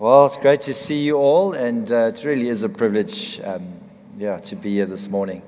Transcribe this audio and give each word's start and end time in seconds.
Well, 0.00 0.26
it's 0.26 0.36
great 0.36 0.60
to 0.60 0.74
see 0.74 1.02
you 1.02 1.16
all, 1.16 1.54
and 1.54 1.90
uh, 1.90 2.12
it 2.14 2.22
really 2.22 2.46
is 2.46 2.62
a 2.62 2.68
privilege, 2.68 3.40
um, 3.40 3.80
yeah, 4.16 4.38
to 4.38 4.54
be 4.54 4.74
here 4.74 4.86
this 4.86 5.08
morning. 5.08 5.42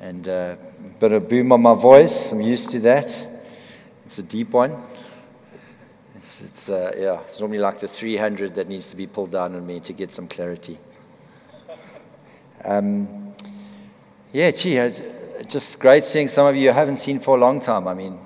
And 0.00 0.26
uh, 0.26 0.56
a 0.82 0.98
bit 0.98 1.12
of 1.12 1.28
boom 1.28 1.52
on 1.52 1.60
my 1.60 1.74
voice, 1.74 2.32
I'm 2.32 2.40
used 2.40 2.70
to 2.70 2.80
that. 2.80 3.26
It's 4.06 4.18
a 4.18 4.22
deep 4.22 4.52
one. 4.54 4.78
It's, 6.14 6.40
it's 6.40 6.68
uh, 6.70 6.94
yeah, 6.96 7.20
it's 7.20 7.38
normally 7.38 7.58
like 7.58 7.78
the 7.78 7.86
300 7.86 8.54
that 8.54 8.66
needs 8.66 8.88
to 8.88 8.96
be 8.96 9.06
pulled 9.06 9.32
down 9.32 9.54
on 9.54 9.66
me 9.66 9.80
to 9.80 9.92
get 9.92 10.10
some 10.10 10.26
clarity. 10.26 10.78
Um, 12.64 13.34
yeah, 14.32 14.52
gee, 14.52 14.90
just 15.50 15.80
great 15.80 16.06
seeing 16.06 16.28
some 16.28 16.46
of 16.46 16.56
you 16.56 16.70
I 16.70 16.72
haven't 16.72 16.96
seen 16.96 17.18
for 17.18 17.36
a 17.36 17.40
long 17.40 17.60
time. 17.60 17.88
I 17.88 17.92
mean, 17.92 18.18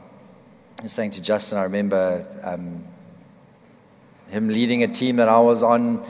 I 0.79 0.83
was 0.85 0.93
saying 0.93 1.11
to 1.11 1.21
Justin, 1.21 1.59
I 1.59 1.65
remember 1.65 2.25
um, 2.45 2.85
him 4.31 4.49
leading 4.49 4.83
a 4.83 4.89
team 4.89 5.17
that 5.17 5.29
I 5.29 5.41
was 5.41 5.63
on 5.63 6.05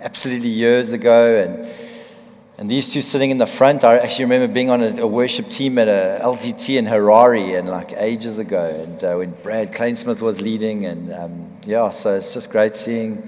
absolutely 0.00 0.48
years 0.48 0.92
ago, 0.92 1.42
and 1.42 1.70
and 2.58 2.70
these 2.70 2.92
two 2.92 3.00
sitting 3.00 3.30
in 3.30 3.38
the 3.38 3.46
front. 3.46 3.84
I 3.84 3.96
actually 3.96 4.26
remember 4.26 4.52
being 4.52 4.68
on 4.68 4.82
a, 4.82 5.02
a 5.02 5.06
worship 5.06 5.48
team 5.48 5.78
at 5.78 5.88
a 5.88 6.20
LTT 6.22 6.76
in 6.76 6.84
Harare, 6.84 7.58
and 7.58 7.68
like 7.68 7.92
ages 7.94 8.38
ago, 8.38 8.84
and 8.84 9.02
uh, 9.02 9.14
when 9.14 9.30
Brad 9.42 9.72
Kleinsmith 9.72 10.20
was 10.20 10.42
leading, 10.42 10.84
and 10.84 11.12
um, 11.12 11.52
yeah, 11.64 11.88
so 11.90 12.14
it's 12.14 12.34
just 12.34 12.50
great 12.50 12.76
seeing 12.76 13.22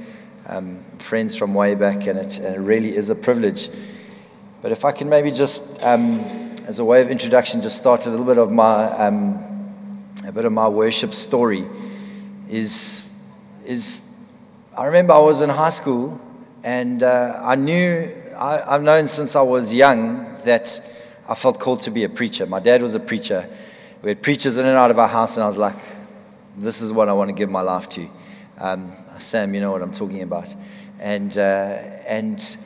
um, 0.46 0.84
friends 0.98 1.34
from 1.34 1.54
way 1.54 1.74
back, 1.74 2.06
and 2.06 2.18
it, 2.18 2.38
and 2.38 2.56
it, 2.56 2.60
really 2.60 2.94
is 2.94 3.08
a 3.10 3.14
privilege. 3.14 3.70
But 4.60 4.70
if 4.70 4.84
I 4.84 4.92
can 4.92 5.08
maybe 5.08 5.30
just, 5.30 5.82
um, 5.82 6.20
as 6.66 6.78
a 6.78 6.84
way 6.84 7.00
of 7.00 7.08
introduction, 7.08 7.62
just 7.62 7.78
start 7.78 8.06
a 8.06 8.10
little 8.10 8.26
bit 8.26 8.38
of 8.38 8.50
my 8.50 8.84
um, 8.98 10.04
a 10.26 10.32
bit 10.32 10.44
of 10.44 10.52
my 10.52 10.68
worship 10.68 11.14
story. 11.14 11.64
Is 12.50 13.08
is 13.64 14.11
I 14.74 14.86
remember 14.86 15.12
I 15.12 15.18
was 15.18 15.42
in 15.42 15.50
high 15.50 15.68
school, 15.68 16.18
and 16.64 17.02
uh, 17.02 17.38
I 17.44 17.56
knew 17.56 18.10
I, 18.34 18.72
have 18.72 18.82
known 18.82 19.06
since 19.06 19.36
I 19.36 19.42
was 19.42 19.70
young 19.70 20.38
that 20.46 20.80
I 21.28 21.34
felt 21.34 21.60
called 21.60 21.80
to 21.80 21.90
be 21.90 22.04
a 22.04 22.08
preacher. 22.08 22.46
My 22.46 22.58
dad 22.58 22.80
was 22.80 22.94
a 22.94 23.00
preacher. 23.00 23.46
We 24.00 24.08
had 24.08 24.22
preachers 24.22 24.56
in 24.56 24.64
and 24.64 24.74
out 24.74 24.90
of 24.90 24.98
our 24.98 25.08
house, 25.08 25.36
and 25.36 25.44
I 25.44 25.46
was 25.46 25.58
like, 25.58 25.76
this 26.56 26.80
is 26.80 26.90
what 26.90 27.10
I 27.10 27.12
want 27.12 27.28
to 27.28 27.34
give 27.34 27.50
my 27.50 27.60
life 27.60 27.86
to. 27.90 28.08
Um, 28.56 28.94
Sam, 29.18 29.52
you 29.54 29.60
know 29.60 29.72
what 29.72 29.82
I'm 29.82 29.92
talking 29.92 30.22
about. 30.22 30.54
And, 30.98 31.36
uh, 31.36 31.40
and, 32.08 32.56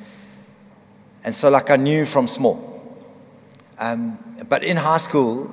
and 1.24 1.34
so, 1.34 1.50
like, 1.50 1.70
I 1.70 1.76
knew 1.76 2.06
from 2.06 2.28
small. 2.28 2.96
Um, 3.80 4.16
but 4.48 4.62
in 4.62 4.76
high 4.76 4.98
school, 4.98 5.52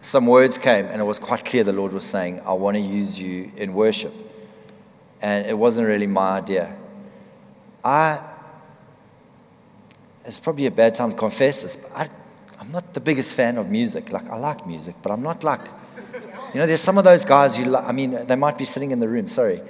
some 0.00 0.26
words 0.26 0.58
came, 0.58 0.86
and 0.86 1.00
it 1.00 1.04
was 1.04 1.20
quite 1.20 1.44
clear 1.44 1.62
the 1.62 1.72
Lord 1.72 1.92
was 1.92 2.04
saying, 2.04 2.40
I 2.40 2.54
want 2.54 2.76
to 2.76 2.82
use 2.82 3.20
you 3.20 3.52
in 3.56 3.74
worship. 3.74 4.12
And 5.20 5.46
it 5.46 5.58
wasn't 5.58 5.88
really 5.88 6.06
my 6.06 6.38
idea. 6.38 6.76
I 7.84 8.20
it's 10.28 10.40
probably 10.40 10.66
a 10.66 10.70
bad 10.70 10.94
time 10.94 11.12
to 11.12 11.16
confess 11.16 11.62
this, 11.62 11.76
but 11.76 11.90
I, 11.96 12.08
I'm 12.60 12.70
not 12.70 12.92
the 12.92 13.00
biggest 13.00 13.34
fan 13.34 13.56
of 13.56 13.70
music. 13.70 14.12
Like, 14.12 14.28
I 14.28 14.36
like 14.36 14.66
music, 14.66 14.96
but 15.02 15.10
I'm 15.10 15.22
not 15.22 15.42
like, 15.42 15.62
you 16.52 16.60
know, 16.60 16.66
there's 16.66 16.82
some 16.82 16.98
of 16.98 17.04
those 17.04 17.24
guys 17.24 17.56
who, 17.56 17.74
I 17.74 17.92
mean, 17.92 18.26
they 18.26 18.36
might 18.36 18.58
be 18.58 18.66
sitting 18.66 18.90
in 18.90 19.00
the 19.00 19.08
room, 19.08 19.26
sorry. 19.26 19.60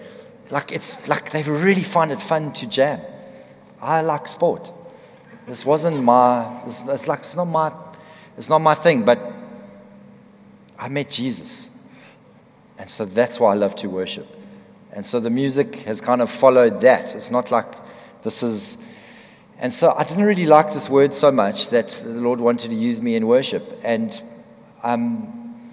Like, 0.50 0.72
it's 0.72 1.08
like 1.08 1.30
they 1.30 1.44
really 1.44 1.82
find 1.82 2.10
it 2.10 2.20
fun 2.20 2.52
to 2.54 2.68
jam. 2.68 3.00
I 3.80 4.00
like 4.00 4.26
sport. 4.26 4.72
This 5.46 5.64
wasn't 5.64 6.02
my, 6.02 6.62
it's, 6.66 6.82
it's 6.88 7.06
like, 7.06 7.20
it's 7.20 7.36
not 7.36 7.44
my, 7.44 7.72
it's 8.36 8.48
not 8.48 8.58
my 8.58 8.74
thing, 8.74 9.04
but 9.04 9.20
I 10.76 10.88
met 10.88 11.08
Jesus. 11.08 11.70
And 12.78 12.90
so 12.90 13.04
that's 13.04 13.38
why 13.38 13.52
I 13.52 13.54
love 13.54 13.76
to 13.76 13.88
worship. 13.88 14.37
And 14.92 15.04
so 15.04 15.20
the 15.20 15.30
music 15.30 15.76
has 15.80 16.00
kind 16.00 16.20
of 16.22 16.30
followed 16.30 16.80
that. 16.80 17.14
It's 17.14 17.30
not 17.30 17.50
like 17.50 17.66
this 18.22 18.42
is, 18.42 18.94
and 19.58 19.72
so 19.72 19.92
I 19.92 20.04
didn't 20.04 20.24
really 20.24 20.46
like 20.46 20.72
this 20.72 20.88
word 20.88 21.14
so 21.14 21.30
much 21.30 21.68
that 21.70 21.88
the 21.88 22.20
Lord 22.20 22.40
wanted 22.40 22.70
to 22.70 22.76
use 22.76 23.00
me 23.00 23.16
in 23.16 23.26
worship. 23.26 23.80
And, 23.84 24.20
um, 24.82 25.70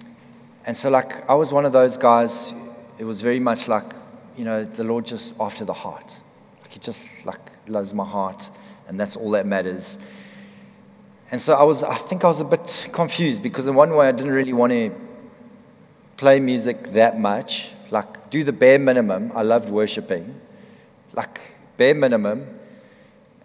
and 0.64 0.76
so, 0.76 0.90
like, 0.90 1.28
I 1.30 1.34
was 1.34 1.52
one 1.52 1.64
of 1.64 1.72
those 1.72 1.96
guys, 1.96 2.52
it 2.98 3.04
was 3.04 3.20
very 3.20 3.40
much 3.40 3.68
like, 3.68 3.84
you 4.36 4.44
know, 4.44 4.64
the 4.64 4.84
Lord 4.84 5.06
just 5.06 5.34
after 5.40 5.64
the 5.64 5.72
heart. 5.72 6.18
Like, 6.62 6.72
He 6.72 6.80
just, 6.80 7.08
like, 7.24 7.40
loves 7.68 7.94
my 7.94 8.04
heart, 8.04 8.50
and 8.88 8.98
that's 8.98 9.16
all 9.16 9.30
that 9.30 9.46
matters. 9.46 10.04
And 11.30 11.40
so 11.40 11.54
I 11.54 11.62
was, 11.62 11.82
I 11.82 11.94
think 11.94 12.24
I 12.24 12.28
was 12.28 12.40
a 12.40 12.44
bit 12.44 12.88
confused 12.92 13.42
because, 13.42 13.66
in 13.66 13.74
one 13.74 13.94
way, 13.94 14.08
I 14.08 14.12
didn't 14.12 14.32
really 14.32 14.52
want 14.52 14.72
to 14.72 14.94
play 16.16 16.40
music 16.40 16.82
that 16.92 17.18
much. 17.18 17.72
Like, 17.90 18.30
do 18.30 18.42
the 18.44 18.52
bare 18.52 18.78
minimum. 18.78 19.32
I 19.34 19.42
loved 19.42 19.68
worshiping. 19.68 20.40
Like, 21.14 21.40
bare 21.76 21.94
minimum 21.94 22.56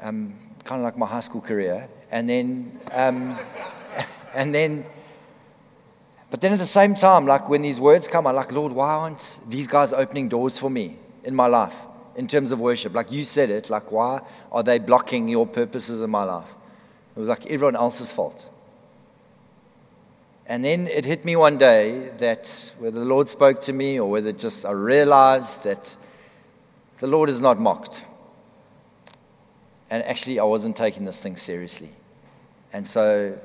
um, 0.02 0.36
kind 0.64 0.82
of 0.82 0.84
like 0.84 0.98
my 0.98 1.06
high 1.06 1.20
school 1.20 1.42
career. 1.42 1.88
And 2.12 2.28
then, 2.28 2.80
um, 2.92 3.38
and 4.36 4.54
then, 4.54 4.86
but 6.30 6.42
then 6.42 6.54
at 6.54 6.60
the 6.60 6.66
same 6.66 6.96
time, 6.96 7.26
like 7.26 7.50
when 7.50 7.62
these 7.62 7.80
words 7.80 8.08
come, 8.08 8.28
I'm 8.28 8.36
like, 8.36 8.52
Lord, 8.52 8.72
why 8.72 8.94
aren't 8.94 9.40
these 9.48 9.68
guys 9.68 9.94
opening 9.94 10.30
doors 10.30 10.58
for 10.58 10.70
me 10.70 10.98
in 11.24 11.36
my 11.36 11.48
life 11.48 11.76
in 12.16 12.28
terms 12.28 12.52
of 12.52 12.60
worship? 12.60 12.94
Like 12.94 13.12
you 13.12 13.24
said 13.24 13.50
it, 13.50 13.70
like 13.70 13.92
why 13.92 14.22
are 14.52 14.64
they 14.64 14.80
blocking 14.80 15.28
your 15.28 15.46
purposes 15.46 16.02
in 16.02 16.10
my 16.10 16.24
life? 16.24 16.56
It 17.16 17.20
was 17.20 17.30
like 17.30 17.46
everyone 17.48 17.76
else's 17.76 18.12
fault. 18.12 18.50
And 20.52 20.66
then 20.66 20.88
it 20.88 21.06
hit 21.06 21.24
me 21.24 21.38
one 21.38 21.58
day 21.58 22.10
that 22.18 22.74
whether 22.78 23.00
the 23.00 23.06
Lord 23.06 23.30
spoke 23.30 23.62
to 23.62 23.72
me 23.72 23.98
or 23.98 24.10
whether 24.10 24.34
just 24.34 24.66
I 24.66 24.72
realized 24.72 25.64
that 25.64 25.96
the 27.00 27.08
Lord 27.08 27.30
is 27.30 27.40
not 27.40 27.58
mocked. 27.58 28.04
And 29.90 30.04
actually, 30.04 30.42
I 30.42 30.44
wasn't 30.44 30.76
taking 30.76 31.06
this 31.06 31.22
thing 31.22 31.38
seriously. 31.38 31.88
And 32.74 32.86
so, 32.86 33.40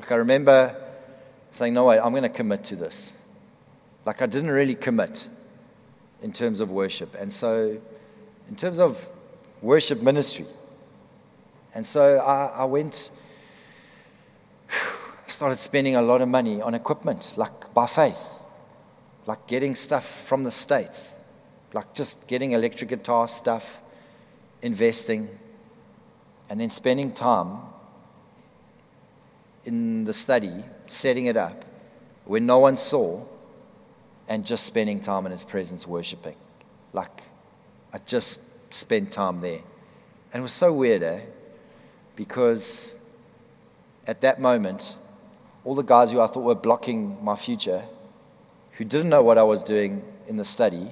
like, 0.00 0.10
I 0.10 0.16
remember 0.16 0.74
saying, 1.52 1.72
no, 1.72 1.84
wait, 1.84 2.00
I'm 2.00 2.10
going 2.10 2.24
to 2.24 2.28
commit 2.28 2.64
to 2.64 2.74
this. 2.74 3.12
Like, 4.04 4.20
I 4.20 4.26
didn't 4.26 4.50
really 4.50 4.74
commit 4.74 5.28
in 6.20 6.32
terms 6.32 6.58
of 6.58 6.72
worship. 6.72 7.14
And 7.14 7.32
so, 7.32 7.80
in 8.48 8.56
terms 8.56 8.80
of 8.80 9.08
worship 9.62 10.02
ministry, 10.02 10.46
and 11.76 11.86
so 11.86 12.18
I, 12.18 12.46
I 12.46 12.64
went, 12.64 13.10
started 15.30 15.56
spending 15.56 15.96
a 15.96 16.02
lot 16.02 16.20
of 16.20 16.28
money 16.28 16.60
on 16.60 16.74
equipment, 16.74 17.34
like 17.36 17.72
by 17.72 17.86
faith, 17.86 18.34
like 19.26 19.46
getting 19.46 19.74
stuff 19.74 20.04
from 20.26 20.44
the 20.44 20.50
States, 20.50 21.14
like 21.72 21.94
just 21.94 22.28
getting 22.28 22.52
electric 22.52 22.90
guitar 22.90 23.26
stuff, 23.26 23.82
investing 24.62 25.28
and 26.50 26.60
then 26.60 26.68
spending 26.68 27.12
time 27.12 27.58
in 29.64 30.04
the 30.04 30.12
study, 30.12 30.64
setting 30.88 31.26
it 31.26 31.36
up 31.36 31.64
when 32.24 32.44
no 32.44 32.58
one 32.58 32.76
saw, 32.76 33.24
and 34.28 34.44
just 34.44 34.64
spending 34.66 35.00
time 35.00 35.26
in 35.26 35.32
His 35.32 35.44
presence 35.44 35.86
worshiping. 35.86 36.36
Like, 36.92 37.22
I 37.92 37.98
just 37.98 38.72
spent 38.72 39.12
time 39.12 39.40
there. 39.40 39.60
And 40.32 40.40
it 40.40 40.42
was 40.42 40.52
so 40.52 40.72
weird, 40.72 41.02
eh? 41.02 41.20
Because 42.16 42.96
at 44.06 44.20
that 44.20 44.40
moment, 44.40 44.96
all 45.64 45.74
the 45.74 45.82
guys 45.82 46.10
who 46.10 46.20
I 46.20 46.26
thought 46.26 46.42
were 46.42 46.54
blocking 46.54 47.22
my 47.22 47.36
future, 47.36 47.84
who 48.72 48.84
didn't 48.84 49.10
know 49.10 49.22
what 49.22 49.38
I 49.38 49.42
was 49.42 49.62
doing 49.62 50.02
in 50.26 50.36
the 50.36 50.44
study, 50.44 50.90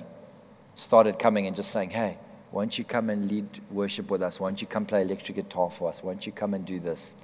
started 0.74 1.18
coming 1.18 1.46
and 1.46 1.56
just 1.56 1.70
saying, 1.70 1.90
hey, 1.90 2.18
won't 2.52 2.78
you 2.78 2.84
come 2.84 3.10
and 3.10 3.30
lead 3.30 3.46
worship 3.70 4.10
with 4.10 4.22
us? 4.22 4.40
Won't 4.40 4.60
you 4.60 4.66
come 4.66 4.86
play 4.86 5.02
electric 5.02 5.36
guitar 5.36 5.70
for 5.70 5.88
us? 5.88 6.02
Won't 6.02 6.26
you 6.26 6.32
come 6.32 6.54
and 6.54 6.64
do 6.64 6.80
this? 6.80 7.14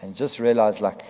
And 0.00 0.16
just 0.16 0.40
realized, 0.40 0.80
like, 0.80 1.04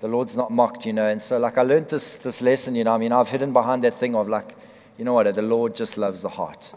the 0.00 0.08
Lord's 0.08 0.36
not 0.36 0.50
mocked, 0.50 0.84
you 0.86 0.92
know. 0.92 1.06
And 1.06 1.22
so, 1.22 1.38
like, 1.38 1.56
I 1.56 1.62
learned 1.62 1.88
this, 1.88 2.16
this 2.16 2.42
lesson, 2.42 2.74
you 2.74 2.82
know. 2.84 2.94
I 2.94 2.98
mean, 2.98 3.12
I've 3.12 3.28
hidden 3.28 3.52
behind 3.52 3.84
that 3.84 3.98
thing 3.98 4.14
of, 4.16 4.28
like, 4.28 4.56
you 4.98 5.04
know 5.04 5.12
what? 5.12 5.32
The 5.32 5.42
Lord 5.42 5.74
just 5.74 5.96
loves 5.96 6.22
the 6.22 6.28
heart. 6.28 6.74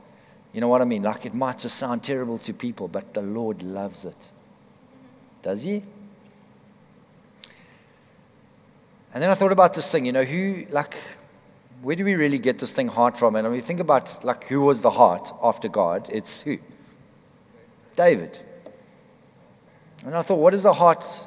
You 0.54 0.62
know 0.62 0.68
what 0.68 0.82
I 0.82 0.86
mean? 0.86 1.04
Like, 1.04 1.26
it 1.26 1.34
might 1.34 1.60
just 1.60 1.78
sound 1.78 2.04
terrible 2.04 2.38
to 2.40 2.54
people, 2.54 2.88
but 2.88 3.14
the 3.14 3.22
Lord 3.22 3.64
loves 3.64 4.06
it. 4.06 4.32
Does 5.42 5.64
He? 5.64 5.84
And 9.14 9.24
then 9.24 9.30
I 9.30 9.34
thought 9.34 9.52
about 9.52 9.74
this 9.74 9.90
thing, 9.90 10.06
you 10.06 10.12
know, 10.12 10.24
who, 10.24 10.66
like, 10.70 10.96
where 11.82 11.96
do 11.96 12.04
we 12.04 12.16
really 12.16 12.40
get 12.40 12.60
this 12.60 12.74
thing 12.74 12.88
heart 12.88 13.18
from? 13.18 13.36
And 13.36 13.46
when 13.46 13.54
we 13.54 13.62
think 13.62 13.80
about 13.80 14.24
like 14.24 14.46
who 14.46 14.62
was 14.62 14.82
the 14.82 14.92
heart 14.92 15.32
after 15.44 15.68
God, 15.68 16.08
it's 16.12 16.42
who? 16.42 16.58
David. 17.96 18.40
And 20.06 20.16
I 20.16 20.22
thought, 20.22 20.40
what 20.40 20.54
is 20.54 20.64
the 20.64 20.74
heart 20.74 21.24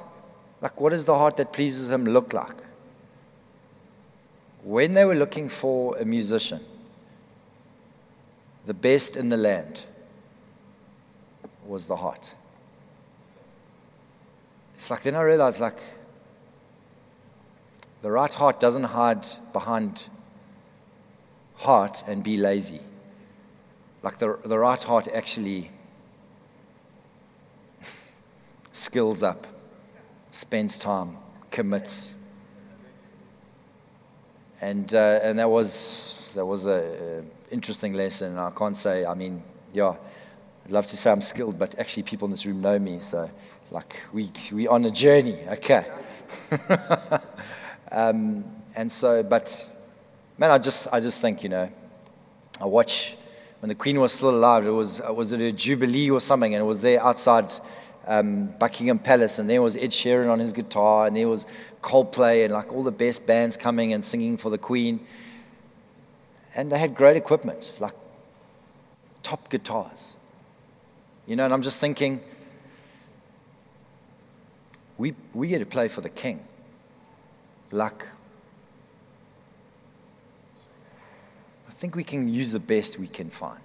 like? 0.61 0.81
What 0.81 0.91
does 0.91 1.05
the 1.05 1.17
heart 1.17 1.37
that 1.37 1.53
pleases 1.53 1.91
him 1.91 2.05
look 2.05 2.33
like? 2.33 2.57
When 4.63 4.93
they 4.93 5.05
were 5.05 5.15
looking 5.15 5.49
for 5.49 5.97
a 5.97 6.05
musician, 6.05 6.61
the 8.67 8.75
best 8.75 9.17
in 9.17 9.31
the 9.31 9.37
land 9.37 9.87
was 11.67 11.87
the 11.87 11.97
heart. 11.97 12.35
It's 14.75 14.91
like 14.91 15.03
then 15.03 15.15
I 15.15 15.23
realized 15.23 15.61
like 15.61 15.79
the 18.03 18.11
right 18.11 18.33
heart 18.33 18.61
doesn't 18.61 18.85
hide 18.85 19.27
behind 19.53 20.09
heart 21.57 22.03
and 22.07 22.25
be 22.25 22.37
lazy. 22.37 22.81
like 24.03 24.17
the, 24.19 24.39
the 24.45 24.59
right 24.59 24.83
heart 24.83 25.09
actually 25.13 25.71
skills 28.73 29.23
up, 29.23 29.47
spends 30.31 30.79
time, 30.79 31.17
commits. 31.51 32.15
And, 34.63 34.95
uh, 34.95 35.21
and 35.23 35.39
that 35.39 35.51
was, 35.51 36.33
that 36.35 36.47
was 36.47 36.67
an 36.67 37.31
interesting 37.51 37.95
lesson. 37.95 38.39
I 38.39 38.51
can't 38.51 38.77
say, 38.77 39.05
I 39.05 39.15
mean, 39.15 39.43
yeah, 39.73 39.95
I'd 40.65 40.73
love 40.73 40.87
to 40.87 40.97
say 40.97 41.11
I'm 41.11 41.21
skilled, 41.21 41.59
but 41.59 41.79
actually 41.79 42.05
people 42.05 42.27
in 42.27 42.33
this 42.33 42.47
room 42.47 42.63
know 42.63 42.79
me. 42.79 42.99
So, 42.99 43.31
like, 43.71 43.97
we, 44.13 44.31
we 44.53 44.67
on 44.67 44.85
a 44.87 44.91
journey, 44.91 45.39
okay. 45.49 45.85
um, 47.91 48.45
and 48.77 48.91
so, 48.91 49.23
but, 49.23 49.69
man, 50.39 50.51
I 50.51 50.59
just, 50.59 50.87
I 50.93 51.01
just 51.01 51.21
think, 51.21 51.43
you 51.43 51.49
know, 51.49 51.71
I 52.61 52.67
watch 52.67 53.17
when 53.61 53.69
the 53.69 53.75
Queen 53.75 54.01
was 54.01 54.13
still 54.13 54.31
alive. 54.31 54.67
It 54.67 54.71
was, 54.71 55.01
was 55.01 55.33
it 55.33 55.41
a 55.41 55.53
Jubilee 55.53 56.11
or 56.11 56.21
something? 56.21 56.55
And 56.55 56.63
it 56.63 56.67
was 56.67 56.81
there 56.81 57.03
outside 57.03 57.47
um, 58.07 58.55
Buckingham 58.59 58.99
Palace, 58.99 59.39
and 59.39 59.49
there 59.49 59.63
was 59.63 59.77
Ed 59.77 59.91
Sheeran 59.91 60.31
on 60.31 60.39
his 60.39 60.53
guitar, 60.53 61.07
and 61.07 61.17
there 61.17 61.29
was 61.29 61.47
Coldplay, 61.83 62.45
and 62.45 62.53
like 62.53 62.73
all 62.73 62.83
the 62.83 62.93
best 62.93 63.27
bands 63.27 63.57
coming 63.57 63.93
and 63.93 64.05
singing 64.05 64.37
for 64.37 64.51
the 64.51 64.59
Queen. 64.59 65.01
And 66.55 66.73
they 66.73 66.79
had 66.79 66.95
great 66.95 67.17
equipment, 67.17 67.73
like 67.79 67.95
top 69.23 69.49
guitars. 69.49 70.17
You 71.27 71.37
know, 71.37 71.45
and 71.45 71.55
I'm 71.55 71.63
just 71.63 71.79
thinking, 71.79 72.21
we, 74.99 75.15
we 75.33 75.49
get 75.49 75.61
to 75.61 75.67
play 75.67 75.89
for 75.89 76.01
the 76.01 76.09
King. 76.09 76.45
Like, 77.73 78.07
I 81.69 81.73
think 81.73 81.95
we 81.95 82.05
can 82.05 82.29
use 82.29 82.53
the 82.53 82.61
best 82.61 82.99
we 82.99 83.07
can 83.07 83.31
find. 83.31 83.61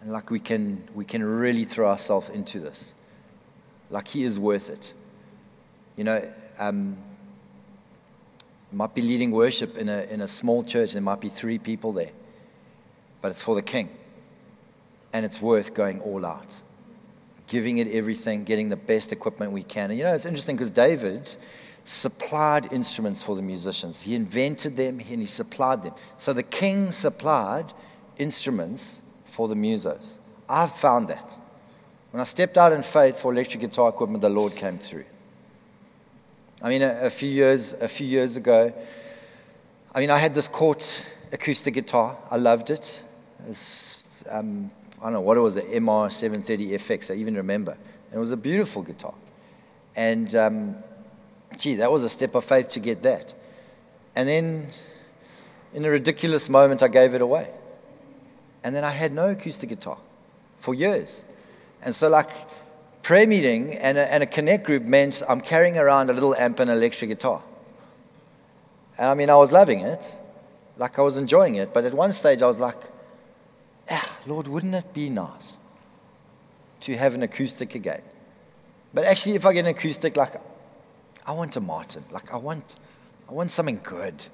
And 0.00 0.12
like 0.12 0.30
we 0.30 0.38
can, 0.38 0.86
we 0.94 1.04
can 1.04 1.24
really 1.24 1.64
throw 1.64 1.88
ourselves 1.88 2.28
into 2.28 2.60
this. 2.60 2.92
Like 3.90 4.08
he 4.08 4.24
is 4.24 4.38
worth 4.38 4.68
it. 4.70 4.92
You 5.96 6.04
know, 6.04 6.32
um, 6.58 6.96
might 8.72 8.94
be 8.94 9.02
leading 9.02 9.30
worship 9.30 9.76
in 9.76 9.88
a, 9.88 10.02
in 10.02 10.20
a 10.20 10.28
small 10.28 10.62
church. 10.62 10.92
There 10.92 11.02
might 11.02 11.20
be 11.20 11.28
three 11.28 11.58
people 11.58 11.92
there. 11.92 12.10
But 13.20 13.30
it's 13.32 13.42
for 13.42 13.54
the 13.54 13.62
king. 13.62 13.88
And 15.12 15.24
it's 15.24 15.40
worth 15.40 15.74
going 15.74 16.00
all 16.00 16.26
out. 16.26 16.60
Giving 17.46 17.78
it 17.78 17.88
everything, 17.88 18.44
getting 18.44 18.68
the 18.68 18.76
best 18.76 19.12
equipment 19.12 19.52
we 19.52 19.62
can. 19.62 19.90
And 19.90 19.98
you 19.98 20.04
know, 20.04 20.14
it's 20.14 20.26
interesting 20.26 20.56
because 20.56 20.70
David 20.70 21.34
supplied 21.86 22.72
instruments 22.72 23.22
for 23.22 23.36
the 23.36 23.42
musicians. 23.42 24.02
He 24.02 24.14
invented 24.16 24.76
them 24.76 24.98
and 24.98 25.20
he 25.20 25.26
supplied 25.26 25.84
them. 25.84 25.94
So 26.16 26.32
the 26.32 26.42
king 26.42 26.90
supplied 26.90 27.72
instruments 28.18 29.00
for 29.24 29.46
the 29.46 29.54
musos. 29.54 30.18
I've 30.48 30.72
found 30.72 31.08
that. 31.08 31.38
When 32.10 32.20
I 32.20 32.24
stepped 32.24 32.58
out 32.58 32.72
in 32.72 32.82
faith 32.82 33.18
for 33.18 33.32
electric 33.32 33.60
guitar 33.60 33.88
equipment, 33.88 34.20
the 34.20 34.28
Lord 34.28 34.56
came 34.56 34.78
through. 34.78 35.04
I 36.60 36.70
mean, 36.70 36.82
a, 36.82 37.02
a 37.02 37.10
few 37.10 37.28
years 37.28 37.74
a 37.74 37.88
few 37.88 38.06
years 38.06 38.36
ago, 38.36 38.72
I 39.94 40.00
mean, 40.00 40.10
I 40.10 40.18
had 40.18 40.34
this 40.34 40.48
Cort 40.48 41.06
acoustic 41.30 41.74
guitar. 41.74 42.18
I 42.30 42.36
loved 42.36 42.70
it. 42.70 43.02
it 43.40 43.48
was, 43.48 44.02
um, 44.28 44.70
I 45.00 45.04
don't 45.04 45.12
know 45.12 45.20
what 45.20 45.36
it 45.36 45.40
was, 45.40 45.56
an 45.56 45.66
MR730 45.66 46.70
FX. 46.70 47.12
I 47.12 47.18
even 47.18 47.36
remember. 47.36 47.72
And 47.72 48.14
it 48.14 48.18
was 48.18 48.32
a 48.32 48.36
beautiful 48.36 48.82
guitar. 48.82 49.14
And 49.94 50.34
um, 50.34 50.76
gee, 51.58 51.76
that 51.76 51.90
was 51.90 52.02
a 52.02 52.08
step 52.08 52.34
of 52.34 52.44
faith 52.44 52.68
to 52.68 52.80
get 52.80 53.02
that. 53.02 53.34
And 54.14 54.28
then, 54.28 54.68
in 55.74 55.84
a 55.84 55.90
ridiculous 55.90 56.48
moment, 56.48 56.82
I 56.82 56.88
gave 56.88 57.14
it 57.14 57.20
away. 57.20 57.48
And 58.64 58.74
then 58.74 58.84
I 58.84 58.90
had 58.90 59.12
no 59.12 59.28
acoustic 59.28 59.68
guitar 59.68 59.98
for 60.58 60.74
years. 60.74 61.22
And 61.82 61.94
so, 61.94 62.08
like, 62.08 62.30
prayer 63.02 63.26
meeting 63.26 63.74
and 63.74 63.98
a, 63.98 64.12
and 64.12 64.22
a 64.22 64.26
connect 64.26 64.64
group 64.64 64.82
meant 64.82 65.22
I'm 65.28 65.40
carrying 65.40 65.78
around 65.78 66.10
a 66.10 66.12
little 66.12 66.34
amp 66.34 66.58
and 66.60 66.70
electric 66.70 67.10
guitar. 67.10 67.42
And 68.98 69.08
I 69.08 69.14
mean, 69.14 69.30
I 69.30 69.36
was 69.36 69.52
loving 69.52 69.80
it. 69.80 70.14
Like, 70.78 70.98
I 70.98 71.02
was 71.02 71.16
enjoying 71.16 71.54
it. 71.54 71.72
But 71.72 71.84
at 71.84 71.94
one 71.94 72.12
stage, 72.12 72.42
I 72.42 72.46
was 72.46 72.58
like, 72.58 72.82
ah, 73.90 74.18
Lord, 74.26 74.48
wouldn't 74.48 74.74
it 74.74 74.92
be 74.92 75.10
nice 75.10 75.58
to 76.80 76.96
have 76.96 77.14
an 77.14 77.22
acoustic 77.22 77.74
again? 77.74 78.02
But 78.92 79.04
actually, 79.04 79.36
if 79.36 79.44
I 79.44 79.52
get 79.52 79.60
an 79.60 79.66
acoustic, 79.66 80.16
like, 80.16 80.40
I 81.26 81.32
want 81.32 81.56
a 81.56 81.60
Martin. 81.60 82.04
Like, 82.10 82.32
I 82.32 82.36
want, 82.36 82.76
I 83.28 83.32
want 83.32 83.50
something 83.50 83.80
good. 83.82 84.24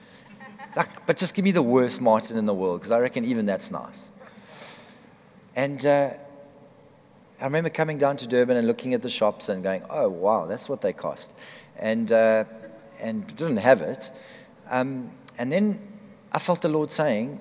Like, 0.77 1.07
but 1.07 1.17
just 1.17 1.35
give 1.35 1.45
me 1.45 1.51
the 1.51 1.63
worst 1.63 2.01
Martin 2.01 2.37
in 2.37 2.47
the 2.47 2.55
world, 2.55 2.81
because 2.81 2.93
I 2.93 3.01
reckon 3.01 3.25
even 3.25 3.47
that's 3.47 3.71
nice. 3.71 4.11
And 5.57 5.85
uh, 5.85 6.11
I 7.41 7.45
remember 7.45 7.71
coming 7.71 7.99
down 7.99 8.17
to 8.19 8.29
Durban 8.29 8.57
and 8.57 8.67
looking 8.67 8.95
at 8.95 9.03
the 9.03 9.11
shops 9.11 9.49
and 9.49 9.63
going, 9.63 9.83
oh, 9.91 10.09
wow, 10.09 10.47
that's 10.47 10.69
what 10.69 10.83
they 10.83 10.93
cost. 10.93 11.33
And, 11.79 12.13
uh, 12.13 12.45
and 13.01 13.27
didn't 13.37 13.57
have 13.59 13.81
it. 13.81 14.11
Um, 14.71 15.11
and 15.39 15.51
then 15.51 15.81
I 16.31 16.39
felt 16.39 16.63
the 16.63 16.69
Lord 16.69 16.91
saying, 16.91 17.41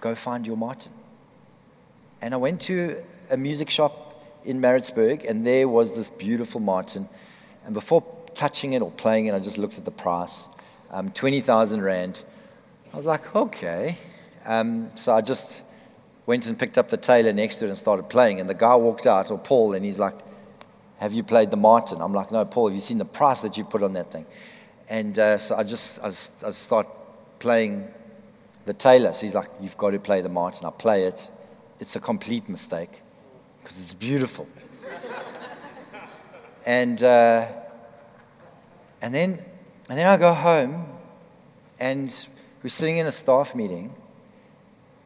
go 0.00 0.14
find 0.14 0.46
your 0.46 0.56
Martin. 0.56 0.92
And 2.20 2.34
I 2.34 2.36
went 2.36 2.60
to 2.62 3.02
a 3.30 3.36
music 3.36 3.70
shop 3.70 4.22
in 4.44 4.60
Maritzburg, 4.60 5.24
and 5.24 5.46
there 5.46 5.66
was 5.68 5.96
this 5.96 6.08
beautiful 6.08 6.60
Martin. 6.60 7.08
And 7.64 7.74
before 7.74 8.04
touching 8.34 8.72
it 8.72 8.82
or 8.82 8.90
playing 8.90 9.26
it, 9.26 9.34
I 9.34 9.38
just 9.38 9.58
looked 9.58 9.78
at 9.78 9.84
the 9.84 9.90
price 9.90 10.48
um, 10.92 11.10
20,000 11.10 11.80
Rand. 11.80 12.22
I 12.92 12.96
was 12.96 13.06
like, 13.06 13.34
okay. 13.34 13.96
Um, 14.44 14.90
so 14.94 15.14
I 15.14 15.22
just 15.22 15.62
went 16.26 16.46
and 16.46 16.58
picked 16.58 16.76
up 16.76 16.90
the 16.90 16.98
Taylor 16.98 17.32
next 17.32 17.56
to 17.56 17.64
it 17.64 17.68
and 17.68 17.78
started 17.78 18.04
playing. 18.04 18.40
And 18.40 18.48
the 18.48 18.54
guy 18.54 18.76
walked 18.76 19.06
out, 19.06 19.30
or 19.30 19.38
Paul, 19.38 19.74
and 19.74 19.84
he's 19.84 19.98
like, 19.98 20.14
Have 20.98 21.12
you 21.12 21.22
played 21.22 21.50
the 21.50 21.56
Martin? 21.56 22.00
I'm 22.00 22.12
like, 22.12 22.30
No, 22.30 22.44
Paul, 22.44 22.68
have 22.68 22.74
you 22.74 22.82
seen 22.82 22.98
the 22.98 23.06
price 23.06 23.42
that 23.42 23.56
you 23.56 23.64
put 23.64 23.82
on 23.82 23.94
that 23.94 24.12
thing? 24.12 24.26
And 24.88 25.18
uh, 25.18 25.38
so 25.38 25.56
I 25.56 25.62
just, 25.62 25.98
I, 26.00 26.08
I 26.08 26.50
start 26.50 26.86
playing 27.38 27.88
the 28.66 28.74
Taylor. 28.74 29.12
So 29.14 29.22
he's 29.22 29.34
like, 29.34 29.48
You've 29.60 29.78
got 29.78 29.90
to 29.90 29.98
play 29.98 30.20
the 30.20 30.28
Martin. 30.28 30.66
I 30.66 30.70
play 30.70 31.04
it. 31.04 31.30
It's 31.80 31.96
a 31.96 32.00
complete 32.00 32.48
mistake 32.48 33.02
because 33.62 33.80
it's 33.80 33.94
beautiful. 33.94 34.46
and, 36.66 37.02
uh, 37.02 37.46
and, 39.02 39.12
then, 39.12 39.38
and 39.90 39.98
then 39.98 40.06
I 40.06 40.16
go 40.16 40.32
home 40.32 40.86
and 41.78 42.26
we're 42.62 42.70
sitting 42.70 42.96
in 42.96 43.06
a 43.06 43.10
staff 43.10 43.54
meeting 43.54 43.92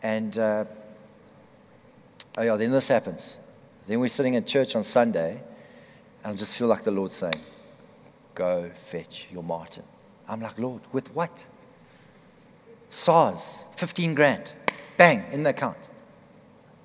and 0.02 0.38
uh, 0.38 0.64
oh 2.38 2.42
yeah, 2.42 2.56
then 2.56 2.70
this 2.70 2.88
happens. 2.88 3.36
Then 3.86 4.00
we're 4.00 4.08
sitting 4.08 4.34
in 4.34 4.44
church 4.44 4.76
on 4.76 4.84
Sunday, 4.84 5.42
and 6.22 6.32
I 6.32 6.36
just 6.36 6.56
feel 6.56 6.68
like 6.68 6.84
the 6.84 6.90
Lord's 6.90 7.14
saying, 7.14 7.40
Go 8.34 8.68
fetch 8.74 9.26
your 9.30 9.42
Martin. 9.42 9.84
I'm 10.28 10.40
like, 10.40 10.58
Lord, 10.58 10.82
with 10.92 11.14
what? 11.14 11.48
SARS, 12.90 13.64
15 13.76 14.14
grand. 14.14 14.52
Bang, 14.96 15.24
in 15.32 15.42
the 15.42 15.50
account. 15.50 15.88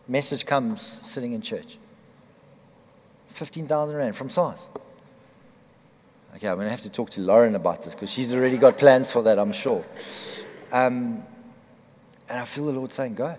Message 0.07 0.45
comes 0.45 0.81
sitting 1.03 1.33
in 1.33 1.41
church. 1.41 1.77
15,000 3.27 3.95
Rand 3.95 4.15
from 4.15 4.29
SARS. 4.29 4.69
Okay, 6.35 6.47
I'm 6.47 6.55
going 6.55 6.67
to 6.67 6.71
have 6.71 6.81
to 6.81 6.89
talk 6.89 7.09
to 7.11 7.21
Lauren 7.21 7.55
about 7.55 7.83
this 7.83 7.93
because 7.93 8.11
she's 8.11 8.33
already 8.33 8.57
got 8.57 8.77
plans 8.77 9.11
for 9.11 9.21
that, 9.23 9.37
I'm 9.37 9.51
sure. 9.51 9.83
Um, 10.71 11.23
and 12.29 12.39
I 12.39 12.45
feel 12.45 12.65
the 12.67 12.71
Lord 12.71 12.93
saying, 12.93 13.15
Go. 13.15 13.35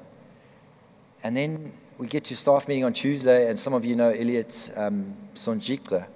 And 1.25 1.35
then 1.35 1.73
we 1.99 2.07
get 2.07 2.25
to 2.25 2.37
staff 2.37 2.69
meeting 2.69 2.85
on 2.85 2.93
Tuesday, 2.93 3.49
and 3.49 3.59
some 3.59 3.73
of 3.73 3.85
you 3.87 3.97
know 3.97 4.11
Elliot 4.11 4.73
um, 4.77 5.17
Sonjikla, 5.35 6.07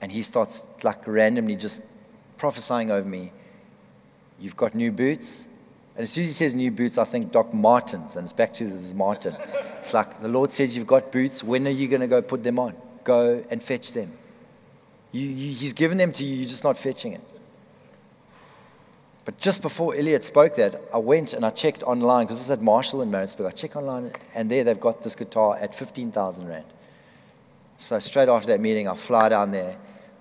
and 0.00 0.12
he 0.12 0.22
starts 0.22 0.66
like 0.84 1.04
randomly 1.06 1.56
just 1.56 1.82
prophesying 2.36 2.90
over 2.90 3.08
me. 3.08 3.32
You've 4.38 4.56
got 4.56 4.74
new 4.74 4.92
boots. 4.92 5.46
And 5.96 6.04
as 6.04 6.10
soon 6.10 6.22
as 6.22 6.28
he 6.28 6.32
says 6.32 6.54
new 6.54 6.70
boots, 6.70 6.96
I 6.96 7.04
think 7.04 7.32
Doc 7.32 7.52
Martens, 7.52 8.14
and 8.14 8.24
it's 8.24 8.32
back 8.32 8.54
to 8.54 8.66
the 8.66 8.94
Martin. 8.94 9.34
It's 9.78 9.92
like 9.92 10.22
the 10.22 10.28
Lord 10.28 10.52
says, 10.52 10.76
You've 10.76 10.86
got 10.86 11.10
boots. 11.10 11.42
When 11.42 11.66
are 11.66 11.70
you 11.70 11.88
going 11.88 12.02
to 12.02 12.06
go 12.06 12.22
put 12.22 12.44
them 12.44 12.60
on? 12.60 12.76
Go 13.02 13.44
and 13.50 13.60
fetch 13.60 13.92
them. 13.92 14.12
You, 15.12 15.26
you, 15.26 15.54
he's 15.54 15.72
given 15.72 15.98
them 15.98 16.12
to 16.12 16.24
you, 16.24 16.36
you're 16.36 16.48
just 16.48 16.64
not 16.64 16.78
fetching 16.78 17.12
it. 17.12 17.20
But 19.24 19.38
just 19.38 19.62
before 19.62 19.94
Elliot 19.94 20.24
spoke 20.24 20.56
that, 20.56 20.80
I 20.94 20.98
went 20.98 21.34
and 21.34 21.44
I 21.44 21.50
checked 21.50 21.82
online, 21.82 22.26
because 22.26 22.38
this 22.38 22.46
is 22.46 22.50
at 22.50 22.62
Marshall 22.62 23.02
in 23.02 23.10
Maritzburg. 23.10 23.46
I 23.46 23.50
checked 23.50 23.76
online, 23.76 24.12
and 24.34 24.50
there 24.50 24.64
they've 24.64 24.80
got 24.80 25.02
this 25.02 25.14
guitar 25.14 25.56
at 25.60 25.74
15,000 25.74 26.48
Rand. 26.48 26.64
So 27.76 27.98
straight 27.98 28.28
after 28.28 28.48
that 28.48 28.60
meeting, 28.60 28.88
I 28.88 28.94
fly 28.94 29.28
down 29.28 29.52
there. 29.52 29.76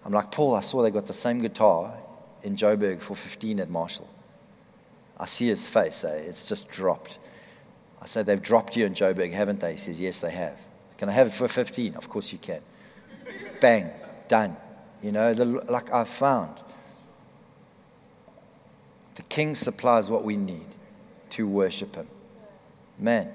I'm 0.06 0.14
like, 0.14 0.32
Paul, 0.32 0.56
I 0.56 0.62
saw 0.62 0.82
they 0.82 0.92
got 0.92 1.08
the 1.08 1.14
same 1.14 1.40
guitar 1.40 1.98
in 2.44 2.56
Joburg 2.56 3.02
for 3.02 3.16
15 3.16 3.60
at 3.60 3.70
Marshall. 3.70 4.08
I 5.20 5.26
see 5.26 5.48
his 5.48 5.68
face, 5.68 6.04
eh? 6.04 6.16
it's 6.28 6.48
just 6.48 6.70
dropped. 6.70 7.20
I 8.02 8.06
said, 8.06 8.26
They've 8.26 8.42
dropped 8.42 8.78
you 8.78 8.86
in 8.86 8.94
Joburg, 8.94 9.34
haven't 9.34 9.60
they? 9.60 9.74
He 9.74 9.78
says, 9.78 10.00
Yes, 10.00 10.20
they 10.20 10.32
have. 10.32 10.58
Can 10.98 11.10
I 11.10 11.14
have 11.14 11.28
it 11.28 11.34
for 11.34 11.48
15? 11.48 11.96
Of 11.96 12.10
course 12.10 12.32
you 12.32 12.40
can. 12.40 12.62
Bang, 13.60 13.92
done. 14.28 14.56
You 15.02 15.12
know, 15.12 15.34
the, 15.34 15.46
like 15.46 15.92
I've 15.94 16.10
found. 16.10 16.62
The 19.16 19.24
King 19.24 19.56
supplies 19.56 20.10
what 20.10 20.24
we 20.24 20.38
need 20.38 20.68
to 21.32 21.48
worship 21.48 21.96
Him. 21.96 22.08
Man, 22.98 23.30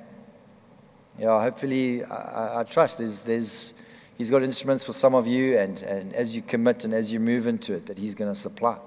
yeah, 1.19 1.41
hopefully, 1.41 2.05
I, 2.05 2.61
I 2.61 2.65
trust 2.65 2.99
there's, 2.99 3.23
there's, 3.23 3.75
He's 4.17 4.31
got 4.31 4.43
instruments 4.43 4.85
for 4.85 4.93
some 4.93 5.15
of 5.15 5.27
you, 5.27 5.59
and, 5.59 5.83
and 5.83 6.13
as 6.15 6.37
you 6.37 6.43
commit 6.43 6.85
and 6.85 6.95
as 6.95 7.13
you 7.13 7.21
move 7.21 7.47
into 7.47 7.75
it, 7.75 7.87
that 7.87 7.99
He's 7.99 8.15
going 8.15 8.33
to 8.33 8.39
supply 8.39 8.79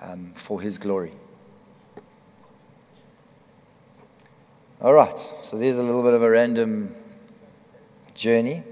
um, 0.00 0.32
for 0.34 0.60
His 0.60 0.78
glory. 0.78 1.12
All 4.80 4.94
right, 4.94 5.18
so 5.42 5.58
there's 5.58 5.76
a 5.76 5.82
little 5.82 6.02
bit 6.02 6.14
of 6.14 6.22
a 6.22 6.30
random 6.30 6.94
journey. 8.14 8.62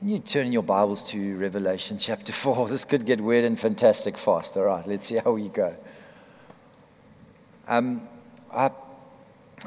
And 0.00 0.08
you 0.12 0.20
turn 0.20 0.52
your 0.52 0.62
Bibles 0.62 1.10
to 1.10 1.36
Revelation 1.38 1.98
chapter 2.00 2.32
4. 2.32 2.68
This 2.68 2.84
could 2.84 3.04
get 3.04 3.20
weird 3.20 3.44
and 3.44 3.58
fantastic 3.58 4.16
fast. 4.16 4.56
All 4.56 4.64
right, 4.64 4.86
let's 4.86 5.06
see 5.06 5.16
how 5.16 5.32
we 5.32 5.48
go. 5.48 5.74
Um, 7.66 8.02
I 8.52 8.70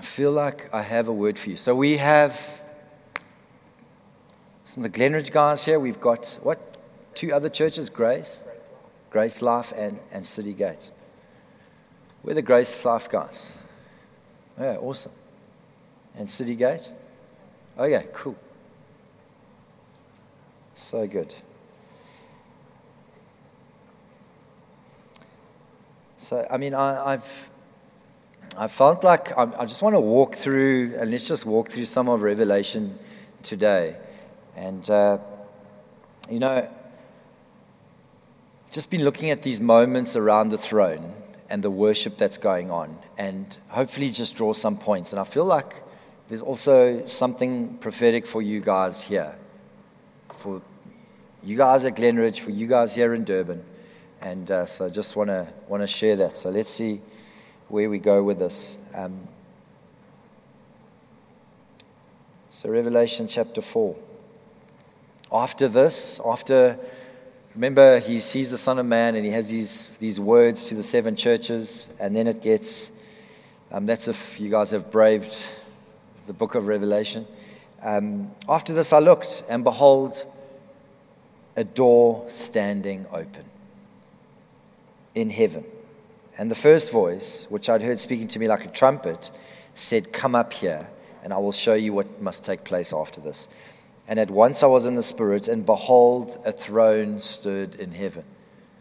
feel 0.01 0.31
like 0.31 0.73
I 0.73 0.83
have 0.83 1.09
a 1.09 1.13
word 1.13 1.38
for 1.38 1.50
you. 1.50 1.57
So 1.57 1.75
we 1.75 1.97
have 1.97 2.61
some 4.63 4.85
of 4.85 4.91
the 4.91 4.97
Glenridge 4.97 5.33
guys 5.33 5.65
here. 5.65 5.79
We've 5.81 6.00
got 6.00 6.39
what? 6.43 6.77
Two 7.13 7.33
other 7.33 7.50
churches 7.50 7.89
Grace, 7.89 8.41
Grace 9.09 9.41
Life, 9.41 9.73
and, 9.75 10.00
and 10.13 10.25
City 10.25 10.53
Gate. 10.53 10.91
We're 12.23 12.35
the 12.35 12.41
Grace 12.41 12.85
Life 12.85 13.09
guys. 13.09 13.51
Yeah, 14.57 14.77
awesome. 14.77 15.11
And 16.15 16.31
City 16.31 16.55
Gate? 16.55 16.89
Okay, 17.77 18.07
cool. 18.13 18.38
So 20.81 21.07
good. 21.07 21.33
So, 26.17 26.45
I 26.50 26.57
mean, 26.57 26.73
I, 26.73 27.11
have 27.11 27.50
I 28.57 28.67
felt 28.67 29.03
like 29.03 29.31
I, 29.38 29.43
I 29.59 29.65
just 29.65 29.83
want 29.83 29.93
to 29.93 30.00
walk 30.00 30.33
through, 30.35 30.95
and 30.97 31.11
let's 31.11 31.27
just 31.27 31.45
walk 31.45 31.69
through 31.69 31.85
some 31.85 32.09
of 32.09 32.23
Revelation 32.23 32.97
today. 33.43 33.95
And, 34.57 34.89
uh, 34.89 35.19
you 36.29 36.39
know, 36.39 36.67
just 38.71 38.89
been 38.89 39.03
looking 39.03 39.29
at 39.29 39.43
these 39.43 39.61
moments 39.61 40.15
around 40.15 40.50
the 40.50 40.57
throne 40.57 41.13
and 41.47 41.63
the 41.63 41.71
worship 41.71 42.17
that's 42.17 42.39
going 42.39 42.71
on, 42.71 42.97
and 43.19 43.55
hopefully 43.69 44.09
just 44.09 44.35
draw 44.35 44.51
some 44.51 44.77
points. 44.77 45.13
And 45.13 45.19
I 45.19 45.25
feel 45.25 45.45
like 45.45 45.75
there's 46.27 46.41
also 46.41 47.05
something 47.05 47.77
prophetic 47.77 48.25
for 48.25 48.41
you 48.41 48.61
guys 48.61 49.03
here, 49.03 49.35
you 51.43 51.57
guys 51.57 51.86
at 51.86 51.95
Glenridge, 51.95 52.39
for 52.39 52.51
you 52.51 52.67
guys 52.67 52.93
here 52.93 53.13
in 53.13 53.24
Durban. 53.24 53.63
And 54.21 54.50
uh, 54.51 54.65
so 54.65 54.86
I 54.86 54.89
just 54.89 55.15
want 55.15 55.29
to 55.29 55.48
want 55.67 55.81
to 55.81 55.88
share 55.88 56.15
that. 56.17 56.38
So 56.38 56.50
let's 56.51 56.69
see 56.69 57.01
where 57.67 57.89
we 57.89 57.98
go 57.98 58.21
with 58.21 58.39
this. 58.39 58.77
Um, 58.93 59.27
so 62.50 62.69
Revelation 62.69 63.27
chapter 63.27 63.62
4. 63.62 63.95
After 65.31 65.67
this, 65.67 66.19
after 66.25 66.77
remember 67.55 68.00
he 68.00 68.19
sees 68.19 68.51
the 68.51 68.57
Son 68.57 68.77
of 68.77 68.86
Man 68.86 69.15
and 69.15 69.25
he 69.25 69.31
has 69.31 69.50
these 69.50 69.88
these 69.98 70.19
words 70.19 70.65
to 70.65 70.75
the 70.75 70.83
seven 70.83 71.15
churches, 71.15 71.88
and 72.00 72.15
then 72.15 72.27
it 72.27 72.41
gets 72.41 72.91
um, 73.71 73.86
that's 73.86 74.07
if 74.07 74.39
you 74.39 74.51
guys 74.51 74.71
have 74.71 74.91
braved 74.91 75.45
the 76.27 76.33
book 76.33 76.53
of 76.53 76.67
Revelation. 76.67 77.25
Um, 77.81 78.31
after 78.48 78.74
this, 78.74 78.93
I 78.93 79.00
looked, 79.00 79.43
and 79.50 79.63
behold, 79.63 80.24
a 81.55 81.63
door 81.63 82.25
standing 82.27 83.05
open 83.12 83.46
in 85.15 85.29
heaven. 85.29 85.65
And 86.38 86.50
the 86.50 86.55
first 86.55 86.91
voice, 86.91 87.46
which 87.50 87.70
I'd 87.70 87.81
heard 87.81 88.00
speaking 88.00 88.27
to 88.29 88.39
me 88.39 88.48
like 88.48 88.65
a 88.65 88.70
trumpet, 88.70 89.31
said, 89.75 90.13
Come 90.13 90.36
up 90.36 90.53
here, 90.53 90.88
and 91.24 91.34
I 91.34 91.38
will 91.38 91.51
show 91.51 91.74
you 91.74 91.93
what 91.93 92.22
must 92.22 92.46
take 92.46 92.63
place 92.63 92.93
after 92.93 93.22
this. 93.22 93.48
And 94.08 94.20
at 94.20 94.31
once 94.31 94.63
I 94.63 94.67
was 94.67 94.86
in 94.86 94.96
the 94.96 95.03
Spirit, 95.03 95.48
and 95.48 95.65
behold, 95.65 96.41
a 96.46 96.51
throne 96.51 97.20
stood 97.20 97.75
in 97.75 97.91
heaven. 97.91 98.24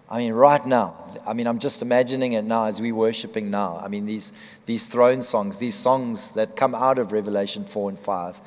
I 0.08 0.18
mean, 0.18 0.32
right 0.32 0.64
now, 0.66 0.96
I 1.24 1.34
mean, 1.34 1.46
I'm 1.46 1.60
just 1.60 1.82
imagining 1.82 2.32
it 2.32 2.42
now 2.42 2.64
as 2.64 2.80
we're 2.80 2.94
worshiping 2.94 3.48
now. 3.48 3.80
I 3.82 3.86
mean, 3.86 4.06
these, 4.06 4.32
these 4.66 4.86
throne 4.86 5.22
songs, 5.22 5.58
these 5.58 5.76
songs 5.76 6.28
that 6.30 6.56
come 6.56 6.74
out 6.74 6.98
of 6.98 7.12
Revelation 7.12 7.64
4 7.64 7.90
and 7.90 7.98
5. 7.98 8.40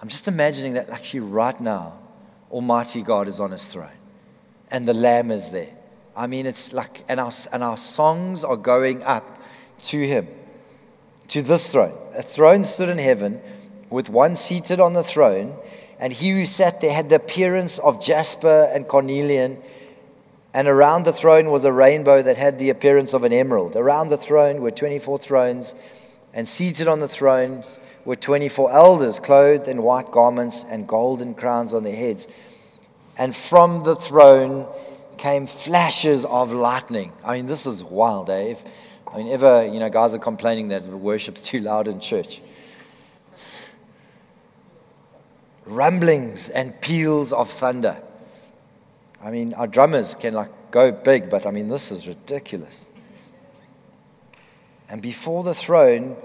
I'm 0.00 0.08
just 0.08 0.28
imagining 0.28 0.74
that 0.74 0.90
actually 0.90 1.20
right 1.20 1.60
now, 1.60 1.94
Almighty 2.52 3.02
God 3.02 3.26
is 3.26 3.40
on 3.40 3.50
his 3.50 3.66
throne 3.66 3.88
and 4.72 4.88
the 4.88 4.94
Lamb 4.94 5.30
is 5.30 5.50
there. 5.50 5.70
I 6.16 6.26
mean, 6.26 6.46
it's 6.46 6.72
like, 6.72 7.04
and 7.08 7.20
our, 7.20 7.30
and 7.52 7.62
our 7.62 7.76
songs 7.76 8.42
are 8.42 8.56
going 8.56 9.02
up 9.02 9.38
to 9.82 10.06
him, 10.06 10.26
to 11.28 11.42
this 11.42 11.70
throne. 11.70 11.96
A 12.16 12.22
throne 12.22 12.64
stood 12.64 12.88
in 12.88 12.98
heaven 12.98 13.40
with 13.90 14.08
one 14.08 14.34
seated 14.34 14.80
on 14.80 14.94
the 14.94 15.04
throne, 15.04 15.56
and 16.00 16.12
he 16.12 16.30
who 16.30 16.44
sat 16.46 16.80
there 16.80 16.92
had 16.92 17.10
the 17.10 17.16
appearance 17.16 17.78
of 17.78 18.02
jasper 18.02 18.70
and 18.72 18.88
cornelian. 18.88 19.58
And 20.54 20.66
around 20.68 21.04
the 21.04 21.12
throne 21.12 21.50
was 21.50 21.64
a 21.64 21.72
rainbow 21.72 22.22
that 22.22 22.36
had 22.36 22.58
the 22.58 22.70
appearance 22.70 23.14
of 23.14 23.24
an 23.24 23.32
emerald. 23.32 23.76
Around 23.76 24.08
the 24.08 24.16
throne 24.16 24.60
were 24.60 24.70
24 24.70 25.18
thrones, 25.18 25.74
and 26.34 26.48
seated 26.48 26.88
on 26.88 27.00
the 27.00 27.08
thrones 27.08 27.78
were 28.04 28.16
24 28.16 28.72
elders 28.72 29.20
clothed 29.20 29.68
in 29.68 29.82
white 29.82 30.10
garments 30.10 30.64
and 30.64 30.88
golden 30.88 31.34
crowns 31.34 31.74
on 31.74 31.84
their 31.84 31.96
heads. 31.96 32.26
And 33.18 33.36
from 33.36 33.82
the 33.82 33.94
throne 33.94 34.66
came 35.18 35.46
flashes 35.46 36.24
of 36.24 36.52
lightning. 36.52 37.12
I 37.24 37.36
mean, 37.36 37.46
this 37.46 37.66
is 37.66 37.84
wild, 37.84 38.26
Dave. 38.26 38.64
Eh? 38.64 38.68
I 39.12 39.18
mean, 39.18 39.28
ever, 39.28 39.66
you 39.66 39.78
know, 39.78 39.90
guys 39.90 40.14
are 40.14 40.18
complaining 40.18 40.68
that 40.68 40.84
worship's 40.86 41.46
too 41.46 41.60
loud 41.60 41.86
in 41.86 42.00
church. 42.00 42.40
Rumblings 45.66 46.48
and 46.48 46.80
peals 46.80 47.32
of 47.32 47.50
thunder. 47.50 47.98
I 49.22 49.30
mean, 49.30 49.52
our 49.54 49.66
drummers 49.66 50.14
can 50.14 50.32
like 50.34 50.50
go 50.70 50.90
big, 50.90 51.28
but 51.28 51.46
I 51.46 51.50
mean, 51.50 51.68
this 51.68 51.92
is 51.92 52.08
ridiculous. 52.08 52.88
And 54.92 55.00
before 55.00 55.42
the 55.42 55.54
throne 55.54 56.16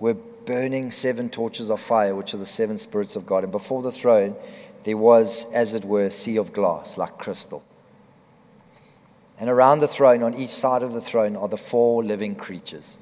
were 0.00 0.14
burning 0.14 0.90
seven 0.90 1.28
torches 1.28 1.70
of 1.70 1.78
fire, 1.78 2.14
which 2.14 2.32
are 2.32 2.38
the 2.38 2.46
seven 2.46 2.78
spirits 2.78 3.16
of 3.16 3.26
God. 3.26 3.42
And 3.42 3.52
before 3.52 3.82
the 3.82 3.92
throne, 3.92 4.34
there 4.84 4.96
was, 4.96 5.44
as 5.52 5.74
it 5.74 5.84
were, 5.84 6.06
a 6.06 6.10
sea 6.10 6.38
of 6.38 6.54
glass, 6.54 6.96
like 6.96 7.18
crystal. 7.18 7.62
And 9.38 9.50
around 9.50 9.80
the 9.80 9.86
throne, 9.86 10.22
on 10.22 10.32
each 10.32 10.48
side 10.48 10.82
of 10.82 10.94
the 10.94 11.02
throne, 11.02 11.36
are 11.36 11.48
the 11.48 11.58
four 11.58 12.02
living 12.02 12.34
creatures, 12.34 12.96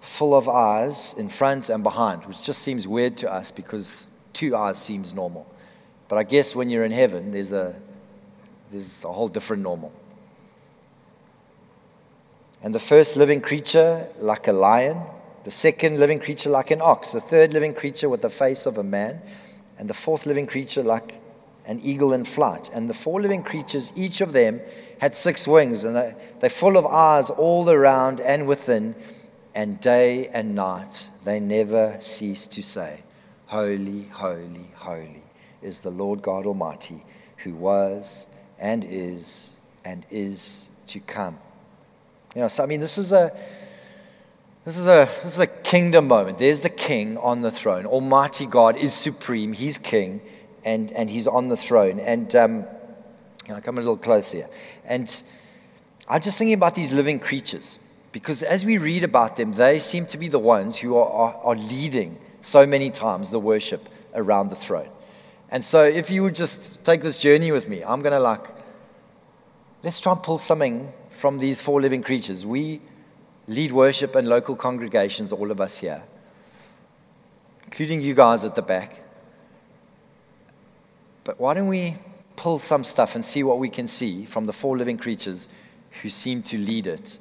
full 0.00 0.34
of 0.34 0.48
eyes 0.48 1.14
in 1.16 1.28
front 1.28 1.70
and 1.70 1.84
behind, 1.84 2.26
which 2.26 2.42
just 2.42 2.62
seems 2.62 2.88
weird 2.88 3.16
to 3.18 3.32
us 3.32 3.52
because 3.52 4.10
two 4.32 4.56
eyes 4.56 4.82
seems 4.82 5.14
normal. 5.14 5.46
But 6.08 6.18
I 6.18 6.24
guess 6.24 6.56
when 6.56 6.70
you're 6.70 6.84
in 6.84 6.90
heaven, 6.90 7.30
there's 7.30 7.52
a, 7.52 7.76
there's 8.72 9.04
a 9.04 9.12
whole 9.12 9.28
different 9.28 9.62
normal. 9.62 9.92
And 12.62 12.74
the 12.74 12.80
first 12.80 13.16
living 13.16 13.40
creature, 13.40 14.06
like 14.18 14.48
a 14.48 14.52
lion, 14.52 15.02
the 15.44 15.50
second 15.50 15.98
living 16.00 16.18
creature 16.18 16.50
like 16.50 16.70
an 16.70 16.80
ox, 16.80 17.12
the 17.12 17.20
third 17.20 17.52
living 17.52 17.74
creature 17.74 18.08
with 18.08 18.22
the 18.22 18.30
face 18.30 18.66
of 18.66 18.78
a 18.78 18.82
man, 18.82 19.20
and 19.78 19.88
the 19.88 19.94
fourth 19.94 20.26
living 20.26 20.46
creature 20.46 20.82
like 20.82 21.20
an 21.66 21.80
eagle 21.82 22.12
in 22.12 22.24
flight. 22.24 22.70
And 22.72 22.88
the 22.88 22.94
four 22.94 23.20
living 23.20 23.42
creatures, 23.42 23.92
each 23.94 24.20
of 24.20 24.32
them, 24.32 24.60
had 25.00 25.14
six 25.14 25.46
wings, 25.46 25.84
and 25.84 25.94
they, 25.94 26.14
they're 26.40 26.50
full 26.50 26.76
of 26.76 26.86
eyes 26.86 27.30
all 27.30 27.70
around 27.70 28.20
and 28.20 28.46
within, 28.48 28.94
and 29.54 29.80
day 29.80 30.28
and 30.28 30.54
night 30.54 31.08
they 31.24 31.40
never 31.40 31.96
cease 32.00 32.46
to 32.48 32.62
say, 32.62 33.00
Holy, 33.46 34.04
holy, 34.12 34.70
holy 34.74 35.22
is 35.62 35.80
the 35.80 35.90
Lord 35.90 36.22
God 36.22 36.46
Almighty, 36.46 37.04
who 37.38 37.54
was 37.54 38.26
and 38.58 38.84
is 38.84 39.56
and 39.84 40.04
is 40.10 40.68
to 40.88 41.00
come. 41.00 41.38
You 42.36 42.42
know, 42.42 42.48
so 42.48 42.62
I 42.62 42.66
mean, 42.66 42.80
this 42.80 42.98
is 42.98 43.12
a 43.12 43.34
this 44.66 44.76
is, 44.76 44.86
a, 44.86 45.08
this 45.22 45.32
is 45.32 45.38
a 45.38 45.46
kingdom 45.46 46.06
moment. 46.06 46.38
There's 46.38 46.60
the 46.60 46.68
king 46.68 47.16
on 47.18 47.40
the 47.40 47.50
throne. 47.50 47.86
Almighty 47.86 48.44
God 48.44 48.76
is 48.76 48.92
supreme. 48.92 49.54
He's 49.54 49.78
king, 49.78 50.20
and, 50.64 50.92
and 50.92 51.08
he's 51.08 51.26
on 51.26 51.48
the 51.48 51.56
throne. 51.56 51.98
And 51.98 52.34
um, 52.36 52.64
I'll 53.48 53.60
come 53.60 53.78
a 53.78 53.80
little 53.80 53.96
close 53.96 54.32
here. 54.32 54.48
And 54.84 55.22
I'm 56.08 56.20
just 56.20 56.36
thinking 56.36 56.54
about 56.54 56.74
these 56.74 56.92
living 56.92 57.20
creatures, 57.20 57.78
because 58.10 58.42
as 58.42 58.66
we 58.66 58.76
read 58.76 59.02
about 59.04 59.36
them, 59.36 59.52
they 59.52 59.78
seem 59.78 60.04
to 60.06 60.18
be 60.18 60.26
the 60.28 60.40
ones 60.40 60.76
who 60.76 60.96
are, 60.96 61.08
are, 61.08 61.34
are 61.36 61.54
leading 61.54 62.18
so 62.42 62.66
many 62.66 62.90
times 62.90 63.30
the 63.30 63.38
worship 63.38 63.88
around 64.14 64.50
the 64.50 64.56
throne. 64.56 64.90
And 65.48 65.64
so, 65.64 65.84
if 65.84 66.10
you 66.10 66.24
would 66.24 66.34
just 66.34 66.84
take 66.84 67.00
this 67.00 67.18
journey 67.18 67.52
with 67.52 67.68
me, 67.68 67.82
I'm 67.82 68.02
going 68.02 68.12
to 68.12 68.20
like, 68.20 68.44
let's 69.84 70.00
try 70.00 70.12
and 70.12 70.22
pull 70.22 70.38
something 70.38 70.92
from 71.16 71.38
these 71.38 71.60
four 71.62 71.80
living 71.80 72.02
creatures. 72.02 72.44
We 72.44 72.80
lead 73.48 73.72
worship 73.72 74.14
in 74.14 74.26
local 74.26 74.54
congregations, 74.54 75.32
all 75.32 75.50
of 75.50 75.60
us 75.60 75.78
here, 75.78 76.02
including 77.64 78.02
you 78.02 78.14
guys 78.14 78.44
at 78.44 78.54
the 78.54 78.62
back. 78.62 79.02
But 81.24 81.40
why 81.40 81.54
don't 81.54 81.68
we 81.68 81.96
pull 82.36 82.58
some 82.58 82.84
stuff 82.84 83.14
and 83.14 83.24
see 83.24 83.42
what 83.42 83.58
we 83.58 83.68
can 83.68 83.86
see 83.86 84.24
from 84.24 84.46
the 84.46 84.52
four 84.52 84.76
living 84.76 84.98
creatures 84.98 85.48
who 86.02 86.10
seem 86.10 86.42
to 86.42 86.58
lead 86.58 86.86
it 86.86 87.18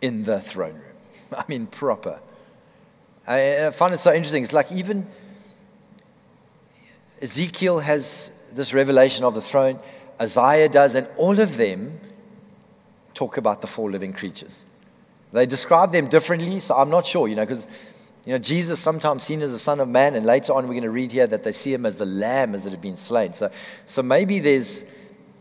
in 0.00 0.22
the 0.22 0.40
throne 0.40 0.74
room? 0.74 0.82
I 1.36 1.44
mean, 1.48 1.66
proper. 1.66 2.20
I, 3.26 3.66
I 3.66 3.70
find 3.70 3.92
it 3.92 3.98
so 3.98 4.12
interesting. 4.12 4.42
It's 4.42 4.52
like 4.52 4.70
even 4.70 5.06
Ezekiel 7.20 7.80
has 7.80 8.50
this 8.52 8.72
revelation 8.72 9.24
of 9.24 9.34
the 9.34 9.42
throne, 9.42 9.78
Isaiah 10.20 10.68
does, 10.68 10.94
and 10.94 11.06
all 11.16 11.40
of 11.40 11.56
them 11.56 12.00
talk 13.14 13.36
about 13.36 13.60
the 13.60 13.66
four 13.66 13.90
living 13.90 14.12
creatures. 14.12 14.64
They 15.32 15.46
describe 15.46 15.92
them 15.92 16.08
differently, 16.08 16.60
so 16.60 16.76
I'm 16.76 16.90
not 16.90 17.06
sure, 17.06 17.28
you 17.28 17.34
know, 17.34 17.42
because 17.42 17.66
you 18.24 18.32
know, 18.32 18.38
Jesus 18.38 18.78
sometimes 18.78 19.24
seen 19.24 19.42
as 19.42 19.50
the 19.52 19.58
Son 19.58 19.80
of 19.80 19.88
Man, 19.88 20.14
and 20.14 20.24
later 20.24 20.52
on 20.52 20.64
we're 20.64 20.74
going 20.74 20.84
to 20.84 20.90
read 20.90 21.10
here 21.10 21.26
that 21.26 21.42
they 21.42 21.52
see 21.52 21.74
him 21.74 21.84
as 21.84 21.96
the 21.96 22.06
Lamb 22.06 22.54
as 22.54 22.66
it 22.66 22.70
had 22.70 22.80
been 22.80 22.96
slain. 22.96 23.32
So, 23.32 23.50
so 23.84 24.02
maybe 24.02 24.38
there's 24.38 24.84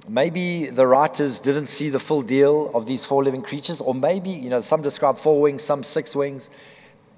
maybe 0.08 0.66
the 0.66 0.88
writers 0.88 1.40
didn't 1.40 1.68
see 1.68 1.90
the 1.90 2.00
full 2.00 2.24
deal 2.24 2.72
of 2.74 2.88
these 2.88 3.06
four 3.06 3.24
living 3.24 3.44
creatures, 3.44 3.82
or 3.82 3.94
maybe 3.94 4.32
you 4.32 4.50
know 4.50 4.62
some 4.62 4.82
describe 4.82 5.18
four 5.18 5.42
wings, 5.42 5.62
some 5.62 5.84
six 5.84 6.16
wings, 6.16 6.50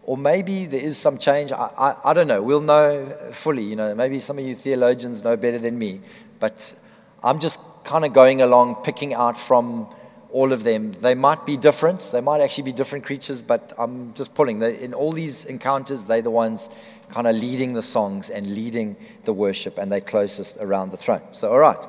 or 0.04 0.18
maybe 0.18 0.66
there 0.66 0.82
is 0.82 0.98
some 0.98 1.18
change. 1.18 1.54
I, 1.54 1.70
I, 1.78 1.96
I 2.12 2.14
don't 2.14 2.28
know. 2.28 2.42
We'll 2.42 2.60
know 2.60 3.06
fully. 3.32 3.64
You 3.64 3.78
know, 3.78 3.96
maybe 3.96 4.20
some 4.20 4.38
of 4.38 4.46
you 4.46 4.56
theologians 4.56 5.24
know 5.24 5.38
better 5.38 5.60
than 5.60 5.78
me, 5.78 6.02
but 6.40 6.76
I'm 7.24 7.40
just 7.40 7.60
kind 7.84 8.06
of 8.06 8.14
going 8.14 8.42
along, 8.42 8.84
picking 8.84 9.14
out 9.14 9.38
from 9.38 9.88
all 10.32 10.52
of 10.52 10.64
them. 10.64 10.92
They 10.94 11.16
might 11.16 11.46
be 11.46 11.56
different. 11.56 12.10
They 12.12 12.22
might 12.22 12.42
actually 12.42 12.66
be 12.66 12.72
different 12.72 13.06
creatures, 13.06 13.42
but 13.42 13.72
I'm 13.78 14.14
just 14.16 14.34
pulling. 14.34 14.62
In 14.62 14.94
all 14.94 15.12
these 15.12 15.46
encounters, 15.46 16.06
they're 16.06 16.22
the 16.22 16.32
ones 16.32 16.70
kind 17.10 17.28
of 17.28 17.36
leading 17.36 17.74
the 17.74 17.82
songs 17.82 18.30
and 18.30 18.54
leading 18.54 18.96
the 19.26 19.34
worship, 19.34 19.78
and 19.78 19.92
they're 19.92 20.02
closest 20.02 20.58
around 20.58 20.90
the 20.90 20.98
throne. 20.98 21.22
So, 21.32 21.52
all 21.52 21.60
right. 21.60 21.86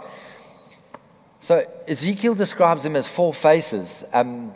So, 1.40 1.64
Ezekiel 1.88 2.34
describes 2.34 2.82
them 2.82 2.96
as 2.96 3.08
four 3.08 3.34
faces. 3.34 4.04
Um, 4.12 4.52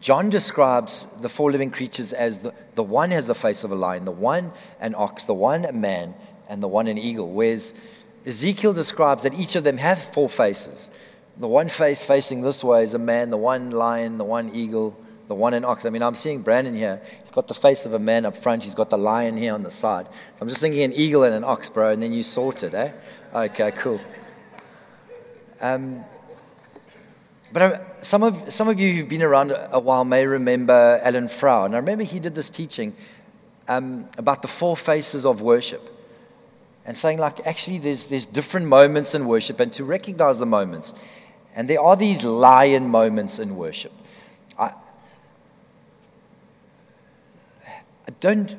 John 0.00 0.30
describes 0.30 1.04
the 1.20 1.28
four 1.28 1.50
living 1.50 1.70
creatures 1.70 2.12
as 2.12 2.42
the, 2.42 2.54
the 2.74 2.82
one 2.82 3.10
has 3.10 3.26
the 3.26 3.34
face 3.34 3.64
of 3.64 3.72
a 3.72 3.74
lion, 3.74 4.04
the 4.04 4.12
one 4.12 4.52
an 4.80 4.94
ox, 4.96 5.24
the 5.24 5.34
one 5.34 5.64
a 5.64 5.72
man, 5.72 6.14
and 6.48 6.62
the 6.62 6.68
one 6.68 6.86
an 6.86 6.98
eagle. 6.98 7.30
Whereas 7.30 7.72
Ezekiel 8.28 8.74
describes 8.74 9.22
that 9.22 9.32
each 9.32 9.56
of 9.56 9.64
them 9.64 9.78
have 9.78 9.98
four 9.98 10.28
faces. 10.28 10.90
The 11.38 11.48
one 11.48 11.68
face 11.68 12.04
facing 12.04 12.42
this 12.42 12.62
way 12.62 12.84
is 12.84 12.92
a 12.92 12.98
man, 12.98 13.30
the 13.30 13.38
one 13.38 13.70
lion, 13.70 14.18
the 14.18 14.24
one 14.24 14.50
eagle, 14.52 14.98
the 15.28 15.34
one 15.34 15.54
an 15.54 15.64
ox. 15.64 15.86
I 15.86 15.90
mean, 15.90 16.02
I'm 16.02 16.14
seeing 16.14 16.42
Brandon 16.42 16.74
here. 16.74 17.00
He's 17.20 17.30
got 17.30 17.48
the 17.48 17.54
face 17.54 17.86
of 17.86 17.94
a 17.94 17.98
man 17.98 18.26
up 18.26 18.36
front. 18.36 18.64
He's 18.64 18.74
got 18.74 18.90
the 18.90 18.98
lion 18.98 19.38
here 19.38 19.54
on 19.54 19.62
the 19.62 19.70
side. 19.70 20.06
So 20.06 20.42
I'm 20.42 20.48
just 20.48 20.60
thinking 20.60 20.82
an 20.82 20.92
eagle 20.92 21.22
and 21.24 21.34
an 21.34 21.42
ox, 21.42 21.70
bro, 21.70 21.90
and 21.90 22.02
then 22.02 22.12
you 22.12 22.22
sort 22.22 22.62
it, 22.62 22.74
eh? 22.74 22.92
Okay, 23.34 23.70
cool. 23.72 24.00
Um, 25.60 26.04
but 27.50 28.04
some 28.04 28.22
of, 28.22 28.52
some 28.52 28.68
of 28.68 28.78
you 28.78 28.92
who've 28.92 29.08
been 29.08 29.22
around 29.22 29.54
a 29.70 29.80
while 29.80 30.04
may 30.04 30.26
remember 30.26 31.00
Alan 31.02 31.28
Frow. 31.28 31.64
And 31.64 31.74
I 31.74 31.78
remember 31.78 32.04
he 32.04 32.20
did 32.20 32.34
this 32.34 32.50
teaching 32.50 32.94
um, 33.68 34.06
about 34.18 34.42
the 34.42 34.48
four 34.48 34.76
faces 34.76 35.24
of 35.24 35.40
worship 35.40 35.94
and 36.88 36.96
saying, 36.96 37.18
like, 37.18 37.46
actually, 37.46 37.76
there's, 37.76 38.06
there's 38.06 38.24
different 38.24 38.66
moments 38.66 39.14
in 39.14 39.26
worship 39.26 39.60
and 39.60 39.70
to 39.74 39.84
recognize 39.84 40.38
the 40.38 40.46
moments. 40.46 40.94
And 41.54 41.68
there 41.68 41.82
are 41.82 41.94
these 41.94 42.24
lion 42.24 42.88
moments 42.88 43.38
in 43.38 43.56
worship. 43.56 43.92
I, 44.58 44.72
I 47.66 48.10
don't, 48.20 48.56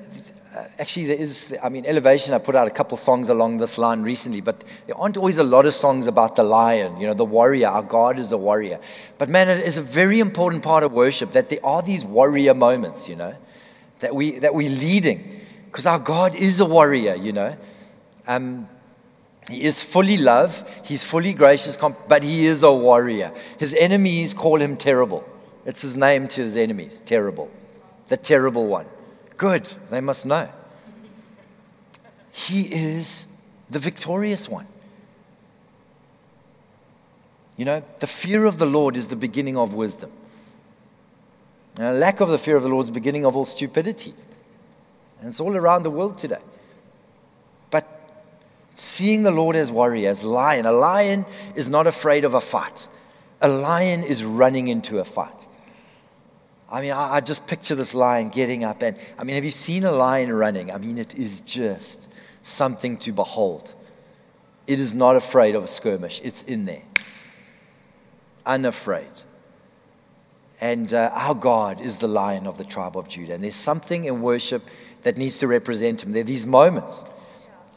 actually, 0.78 1.08
there 1.08 1.18
is, 1.18 1.58
I 1.64 1.70
mean, 1.70 1.88
Elevation, 1.88 2.36
I 2.36 2.38
put 2.38 2.54
out 2.54 2.68
a 2.68 2.70
couple 2.70 2.98
songs 2.98 3.30
along 3.30 3.58
this 3.58 3.80
line 3.80 4.04
recently, 4.04 4.42
but 4.42 4.64
there 4.86 4.96
aren't 4.96 5.18
always 5.18 5.40
a 5.40 5.44
lot 5.44 5.66
of 5.66 5.74
songs 5.74 6.06
about 6.06 6.36
the 6.36 6.44
lion, 6.44 7.02
you 7.02 7.08
know, 7.08 7.16
the 7.16 7.26
warrior. 7.26 7.70
Our 7.70 7.82
God 7.82 8.20
is 8.20 8.32
a 8.32 8.38
warrior. 8.38 8.80
But 9.18 9.30
man, 9.30 9.50
it 9.50 9.66
is 9.66 9.78
a 9.78 9.82
very 9.82 10.20
important 10.20 10.62
part 10.62 10.84
of 10.84 10.92
worship 10.92 11.32
that 11.32 11.50
there 11.50 11.66
are 11.66 11.82
these 11.82 12.06
warrior 12.06 12.54
moments, 12.54 13.10
you 13.10 13.16
know, 13.16 13.34
that, 14.02 14.14
we, 14.14 14.38
that 14.38 14.54
we're 14.54 14.70
leading. 14.70 15.42
Because 15.66 15.88
our 15.88 15.98
God 15.98 16.36
is 16.36 16.60
a 16.60 16.66
warrior, 16.66 17.16
you 17.16 17.34
know. 17.34 17.58
Um, 18.30 18.70
he 19.50 19.64
is 19.64 19.82
fully 19.82 20.16
love, 20.16 20.64
he's 20.86 21.04
fully 21.04 21.34
gracious, 21.34 21.78
but 22.08 22.22
he 22.22 22.46
is 22.46 22.62
a 22.62 22.72
warrior. 22.72 23.34
His 23.58 23.74
enemies 23.74 24.36
call 24.36 24.62
him 24.62 24.78
terrible. 24.78 25.28
It's 25.66 25.82
his 25.82 25.98
name 25.98 26.28
to 26.30 26.44
his 26.44 26.56
enemies 26.56 27.02
terrible. 27.04 27.50
The 28.08 28.18
terrible 28.18 28.68
one. 28.68 28.86
Good, 29.36 29.74
they 29.90 30.00
must 30.00 30.28
know. 30.28 30.48
He 32.32 32.72
is 32.72 33.42
the 33.68 33.80
victorious 33.80 34.48
one. 34.48 34.68
You 37.58 37.66
know, 37.66 37.84
the 38.00 38.08
fear 38.08 38.46
of 38.46 38.60
the 38.60 38.68
Lord 38.68 38.96
is 38.96 39.08
the 39.08 39.16
beginning 39.16 39.58
of 39.58 39.74
wisdom. 39.74 40.12
And 41.78 41.88
a 41.88 41.94
lack 41.94 42.20
of 42.20 42.30
the 42.30 42.38
fear 42.38 42.58
of 42.58 42.62
the 42.62 42.70
Lord 42.70 42.84
is 42.84 42.88
the 42.88 42.94
beginning 42.94 43.26
of 43.26 43.36
all 43.36 43.46
stupidity. 43.46 44.14
And 45.20 45.30
it's 45.30 45.40
all 45.40 45.56
around 45.56 45.82
the 45.82 45.90
world 45.90 46.20
today 46.20 46.38
seeing 48.80 49.24
the 49.24 49.32
Lord 49.32 49.56
as 49.58 49.72
warrior, 49.72 50.10
as 50.10 50.24
lion. 50.24 50.66
A 50.66 50.72
lion 50.72 51.26
is 51.54 51.70
not 51.70 51.86
afraid 51.86 52.24
of 52.24 52.34
a 52.34 52.42
fight. 52.42 52.88
A 53.42 53.48
lion 53.50 54.04
is 54.04 54.24
running 54.24 54.70
into 54.70 55.00
a 55.00 55.06
fight. 55.06 55.48
I 56.72 56.82
mean, 56.82 56.92
I, 56.92 57.16
I, 57.16 57.20
just 57.20 57.48
picture 57.48 57.76
this 57.76 57.94
lion 57.94 58.30
getting 58.30 58.64
up 58.64 58.82
and 58.84 58.96
I 59.18 59.24
mean, 59.24 59.36
have 59.36 59.44
you 59.44 59.52
seen 59.52 59.84
a 59.84 59.92
lion 59.92 60.32
running? 60.32 60.72
I 60.72 60.78
mean, 60.78 60.98
it 60.98 61.16
is 61.16 61.42
just 61.42 62.14
something 62.44 62.96
to 62.98 63.12
behold. 63.12 63.74
It 64.68 64.80
is 64.80 64.94
not 64.94 65.16
afraid 65.16 65.56
of 65.56 65.64
a 65.64 65.68
skirmish. 65.68 66.22
It's 66.24 66.44
in 66.44 66.66
there. 66.66 66.84
Unafraid. 68.46 69.08
And 70.62 70.94
uh, 70.94 71.12
our 71.14 71.34
God 71.34 71.82
is 71.82 71.98
the 71.98 72.08
lion 72.08 72.46
of 72.46 72.58
the 72.58 72.66
tribe 72.66 72.96
of 72.96 73.10
Judah. 73.10 73.34
And 73.34 73.44
there's 73.44 73.56
something 73.56 74.06
in 74.06 74.22
worship 74.22 74.62
that 75.04 75.18
needs 75.18 75.40
to 75.40 75.48
represent 75.48 76.04
him. 76.04 76.12
There 76.12 76.22
are 76.22 76.26
these 76.26 76.46
moments 76.46 77.04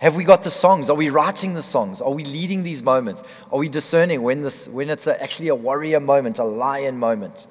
have 0.02 0.16
we 0.16 0.24
got 0.24 0.42
the 0.42 0.50
songs? 0.50 0.90
Are 0.90 0.96
we 0.96 1.10
writing 1.10 1.54
the 1.54 1.62
songs? 1.62 2.02
Are 2.02 2.10
we 2.10 2.24
leading 2.24 2.64
these 2.64 2.82
moments? 2.82 3.22
Are 3.52 3.58
we 3.58 3.68
discerning 3.68 4.22
when, 4.22 4.42
this, 4.42 4.66
when 4.66 4.90
it's 4.90 5.06
a, 5.06 5.22
actually 5.22 5.46
a 5.46 5.54
warrior 5.54 6.00
moment, 6.00 6.40
a 6.40 6.44
lion 6.44 6.98
moment? 6.98 7.46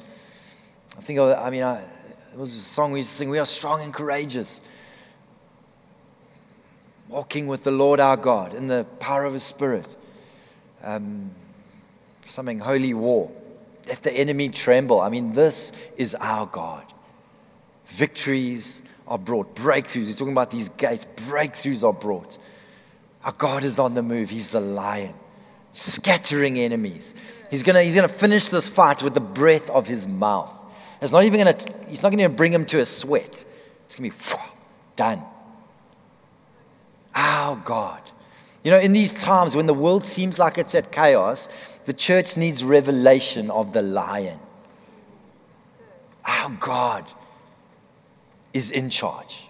I 0.98 1.00
think, 1.00 1.18
of, 1.18 1.38
I 1.38 1.50
mean, 1.50 1.64
I, 1.64 1.80
it 1.80 2.38
was 2.38 2.54
a 2.54 2.60
song 2.60 2.92
we 2.92 3.00
used 3.00 3.12
to 3.12 3.16
sing 3.16 3.30
We 3.30 3.40
are 3.40 3.46
strong 3.46 3.82
and 3.82 3.94
courageous, 3.94 4.60
walking 7.08 7.48
with 7.48 7.64
the 7.64 7.72
Lord 7.72 8.02
our 8.02 8.18
God 8.18 8.54
in 8.54 8.68
the 8.68 8.86
power 9.00 9.24
of 9.24 9.32
His 9.32 9.44
Spirit. 9.44 9.96
Um, 10.84 11.32
something, 12.26 12.60
holy 12.60 12.94
war. 12.94 13.32
Let 13.88 14.04
the 14.04 14.12
enemy 14.12 14.50
tremble. 14.50 15.00
I 15.00 15.08
mean, 15.08 15.32
this 15.32 15.72
is 15.96 16.16
our 16.16 16.48
God. 16.48 16.84
Victories 17.86 18.82
are 19.12 19.20
brought, 19.20 19.54
breakthroughs. 19.56 20.08
He's 20.08 20.16
talking 20.16 20.32
about 20.32 20.52
these 20.52 20.70
gates, 20.70 21.06
breakthroughs 21.28 21.86
are 21.86 21.92
brought. 21.92 22.38
Our 23.26 23.34
God 23.34 23.66
is 23.66 23.78
on 23.78 23.94
the 23.94 24.02
move. 24.02 24.30
He's 24.30 24.50
the 24.52 24.62
lion, 24.62 25.14
scattering 25.74 26.58
enemies. 26.58 27.14
He's 27.50 27.62
to 27.62 27.82
he's 27.82 27.94
gonna 27.94 28.08
finish 28.08 28.48
this 28.48 28.70
fight 28.70 29.04
with 29.04 29.14
the 29.14 29.20
breath 29.20 29.70
of 29.70 29.86
his 29.86 30.08
mouth. 30.08 30.58
It's 31.02 31.12
not 31.12 31.26
even 31.26 31.46
to, 31.46 31.74
he's 31.90 32.02
not 32.02 32.14
to 32.14 32.30
bring 32.30 32.54
him 32.54 32.64
to 32.68 32.80
a 32.80 32.86
sweat. 32.86 33.44
It's 33.86 33.96
to 33.96 34.02
be 34.02 34.14
done. 34.96 35.22
Our 37.14 37.58
God. 37.58 38.00
You 38.64 38.72
know, 38.72 38.80
in 38.80 38.94
these 38.94 39.22
times 39.22 39.58
when 39.58 39.66
the 39.66 39.74
world 39.74 40.06
seems 40.06 40.40
like 40.40 40.58
it's 40.58 40.74
at 40.74 40.94
chaos, 40.94 41.50
the 41.84 41.94
church 41.94 42.38
needs 42.38 42.64
revelation 42.64 43.52
of 43.52 43.74
the 43.74 43.82
lion. 43.82 44.40
Our 46.24 46.52
God 46.52 47.12
is 48.54 48.72
in 48.72 48.90
charge. 48.90 49.48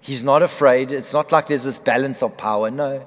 He's 0.00 0.24
not 0.24 0.42
afraid. 0.42 0.92
It's 0.92 1.12
not 1.12 1.32
like 1.32 1.48
there's 1.48 1.64
this 1.64 1.78
balance 1.78 2.22
of 2.22 2.36
power. 2.36 2.70
No, 2.70 3.04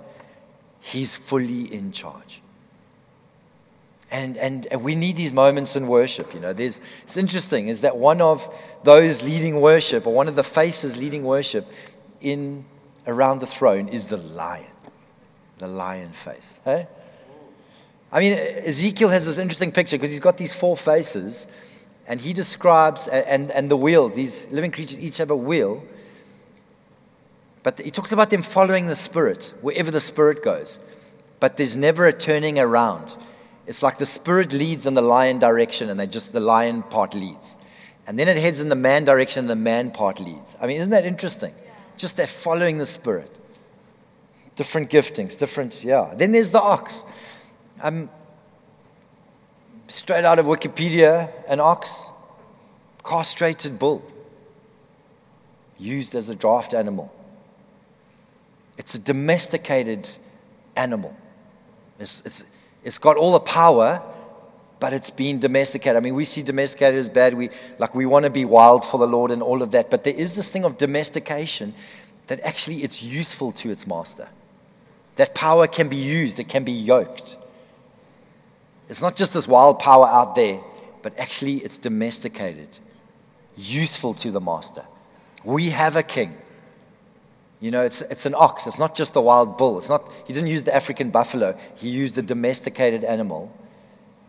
he's 0.80 1.16
fully 1.16 1.74
in 1.74 1.92
charge. 1.92 2.42
And, 4.12 4.38
and, 4.38 4.68
and 4.68 4.84
we 4.84 4.94
need 4.94 5.16
these 5.16 5.32
moments 5.32 5.76
in 5.76 5.88
worship. 5.88 6.34
You 6.34 6.42
know, 6.42 6.52
there's, 6.52 6.82
it's 7.04 7.16
interesting 7.16 7.70
is 7.70 7.82
that 7.82 7.96
one 7.96 8.22
of 8.22 8.54
those 8.84 9.24
leading 9.24 9.62
worship, 9.62 10.06
or 10.06 10.14
one 10.14 10.28
of 10.28 10.36
the 10.36 10.44
faces 10.44 10.98
leading 10.98 11.24
worship 11.24 11.66
in 12.20 12.66
around 13.08 13.40
the 13.40 13.48
throne, 13.48 13.88
is 13.88 14.08
the 14.08 14.18
lion, 14.18 14.66
the 15.60 15.68
lion 15.68 16.12
face. 16.12 16.60
Hey? 16.66 16.88
I 18.12 18.20
mean, 18.20 18.34
Ezekiel 18.34 19.10
has 19.10 19.26
this 19.26 19.38
interesting 19.38 19.72
picture 19.72 19.98
because 19.98 20.12
he's 20.12 20.20
got 20.20 20.38
these 20.38 20.54
four 20.54 20.76
faces 20.76 21.48
and 22.08 22.22
he 22.22 22.34
describes, 22.34 23.08
and, 23.08 23.52
and 23.52 23.70
the 23.70 23.78
wheels, 23.78 24.16
these 24.16 24.52
living 24.52 24.72
creatures 24.72 25.00
each 25.00 25.18
have 25.18 25.30
a 25.30 25.36
wheel. 25.36 25.84
But 27.64 27.80
he 27.80 27.92
talks 27.92 28.12
about 28.12 28.30
them 28.30 28.42
following 28.42 28.88
the 28.88 28.96
Spirit, 28.96 29.54
wherever 29.62 29.92
the 29.92 30.00
Spirit 30.00 30.44
goes. 30.44 30.80
But 31.40 31.58
there's 31.58 31.78
never 31.78 32.06
a 32.06 32.14
turning 32.14 32.60
around. 32.60 33.18
It's 33.68 33.84
like 33.84 33.98
the 33.98 34.06
Spirit 34.06 34.52
leads 34.52 34.86
in 34.86 34.96
the 34.96 35.02
lion 35.02 35.40
direction, 35.40 35.90
and 35.90 36.00
they 36.00 36.08
just 36.08 36.34
the 36.34 36.40
lion 36.40 36.84
part 36.84 37.14
leads. 37.14 37.58
And 38.08 38.18
then 38.18 38.28
it 38.28 38.38
heads 38.38 38.62
in 38.62 38.70
the 38.70 38.76
man 38.76 39.06
direction, 39.06 39.42
and 39.42 39.50
the 39.50 39.56
man 39.56 39.92
part 39.92 40.20
leads. 40.20 40.58
I 40.60 40.68
mean, 40.68 40.78
isn't 40.78 40.92
that 40.92 41.06
interesting? 41.06 41.54
Just 41.98 42.18
they're 42.18 42.28
following 42.28 42.80
the 42.80 42.86
Spirit. 42.86 43.38
Different 44.56 44.90
giftings, 44.90 45.38
different, 45.38 45.84
yeah. 45.84 46.14
Then 46.16 46.32
there's 46.32 46.50
the 46.50 46.62
ox. 46.62 47.06
Um, 47.82 48.10
straight 49.94 50.26
out 50.26 50.40
of 50.40 50.46
Wikipedia, 50.46 51.30
an 51.50 51.60
ox, 51.60 52.06
castrated 53.04 53.78
bull. 53.80 54.04
used 55.78 56.14
as 56.14 56.30
a 56.30 56.36
draft 56.36 56.74
animal. 56.74 57.12
It's 58.78 58.96
a 58.96 59.00
domesticated 59.00 60.08
animal. 60.76 61.16
It's, 62.00 62.22
it's, 62.26 62.44
it's 62.84 62.98
got 62.98 63.18
all 63.18 63.34
the 63.34 63.40
power, 63.40 64.02
but 64.80 64.94
it's 64.94 65.10
been 65.10 65.40
domesticated. 65.40 65.98
I 65.98 66.00
mean, 66.00 66.16
we 66.16 66.26
see 66.26 66.42
domesticated 66.42 66.98
as 66.98 67.10
bad. 67.10 67.34
We, 67.34 67.50
like, 67.80 67.96
we 67.96 68.06
want 68.06 68.26
to 68.26 68.32
be 68.32 68.46
wild 68.46 68.86
for 68.86 68.98
the 69.00 69.08
Lord 69.08 69.32
and 69.32 69.42
all 69.42 69.62
of 69.62 69.72
that. 69.72 69.90
But 69.90 70.04
there 70.04 70.14
is 70.14 70.36
this 70.36 70.50
thing 70.50 70.66
of 70.66 70.78
domestication 70.78 71.74
that 72.28 72.40
actually 72.42 72.78
it's 72.78 73.04
useful 73.04 73.52
to 73.54 73.72
its 73.72 73.86
master. 73.86 74.30
That 75.16 75.36
power 75.36 75.68
can 75.68 75.90
be 75.90 75.98
used, 75.98 76.40
it 76.40 76.48
can 76.48 76.64
be 76.64 76.72
yoked. 76.72 77.38
It's 78.92 79.02
not 79.02 79.16
just 79.16 79.32
this 79.32 79.48
wild 79.48 79.80
power 79.80 80.06
out 80.06 80.36
there, 80.36 80.60
but 81.02 81.18
actually 81.18 81.60
it's 81.60 81.78
domesticated, 81.78 82.78
useful 83.56 84.14
to 84.16 84.32
the 84.32 84.42
master. 84.42 84.84
We 85.46 85.70
have 85.70 85.96
a 85.96 86.04
king. 86.04 86.36
You 87.62 87.72
know, 87.72 87.84
it's, 87.84 88.02
it's 88.02 88.26
an 88.26 88.36
ox. 88.36 88.68
It's 88.68 88.78
not 88.78 88.94
just 88.94 89.14
the 89.14 89.22
wild 89.22 89.58
bull. 89.58 89.78
It's 89.78 89.88
not, 89.88 90.12
he 90.28 90.34
didn't 90.34 90.50
use 90.50 90.66
the 90.66 90.76
African 90.76 91.10
buffalo. 91.10 91.58
He 91.76 91.88
used 91.88 92.18
a 92.18 92.22
domesticated 92.22 93.06
animal 93.06 93.56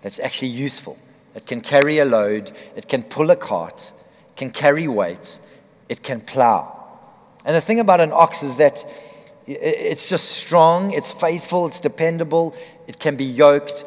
that's 0.00 0.20
actually 0.20 0.52
useful. 0.52 0.96
It 1.34 1.44
can 1.44 1.60
carry 1.60 1.98
a 1.98 2.04
load. 2.04 2.52
It 2.76 2.86
can 2.86 3.02
pull 3.02 3.32
a 3.32 3.36
cart. 3.36 3.90
It 4.28 4.36
can 4.36 4.50
carry 4.50 4.86
weight. 4.86 5.40
It 5.88 6.04
can 6.04 6.20
plow. 6.20 7.00
And 7.44 7.56
the 7.56 7.60
thing 7.60 7.80
about 7.80 7.98
an 7.98 8.12
ox 8.12 8.44
is 8.44 8.56
that 8.56 8.84
it's 9.44 10.08
just 10.08 10.30
strong. 10.30 10.92
It's 10.92 11.12
faithful. 11.12 11.66
It's 11.66 11.80
dependable. 11.80 12.54
It 12.86 13.00
can 13.00 13.16
be 13.16 13.24
yoked. 13.24 13.84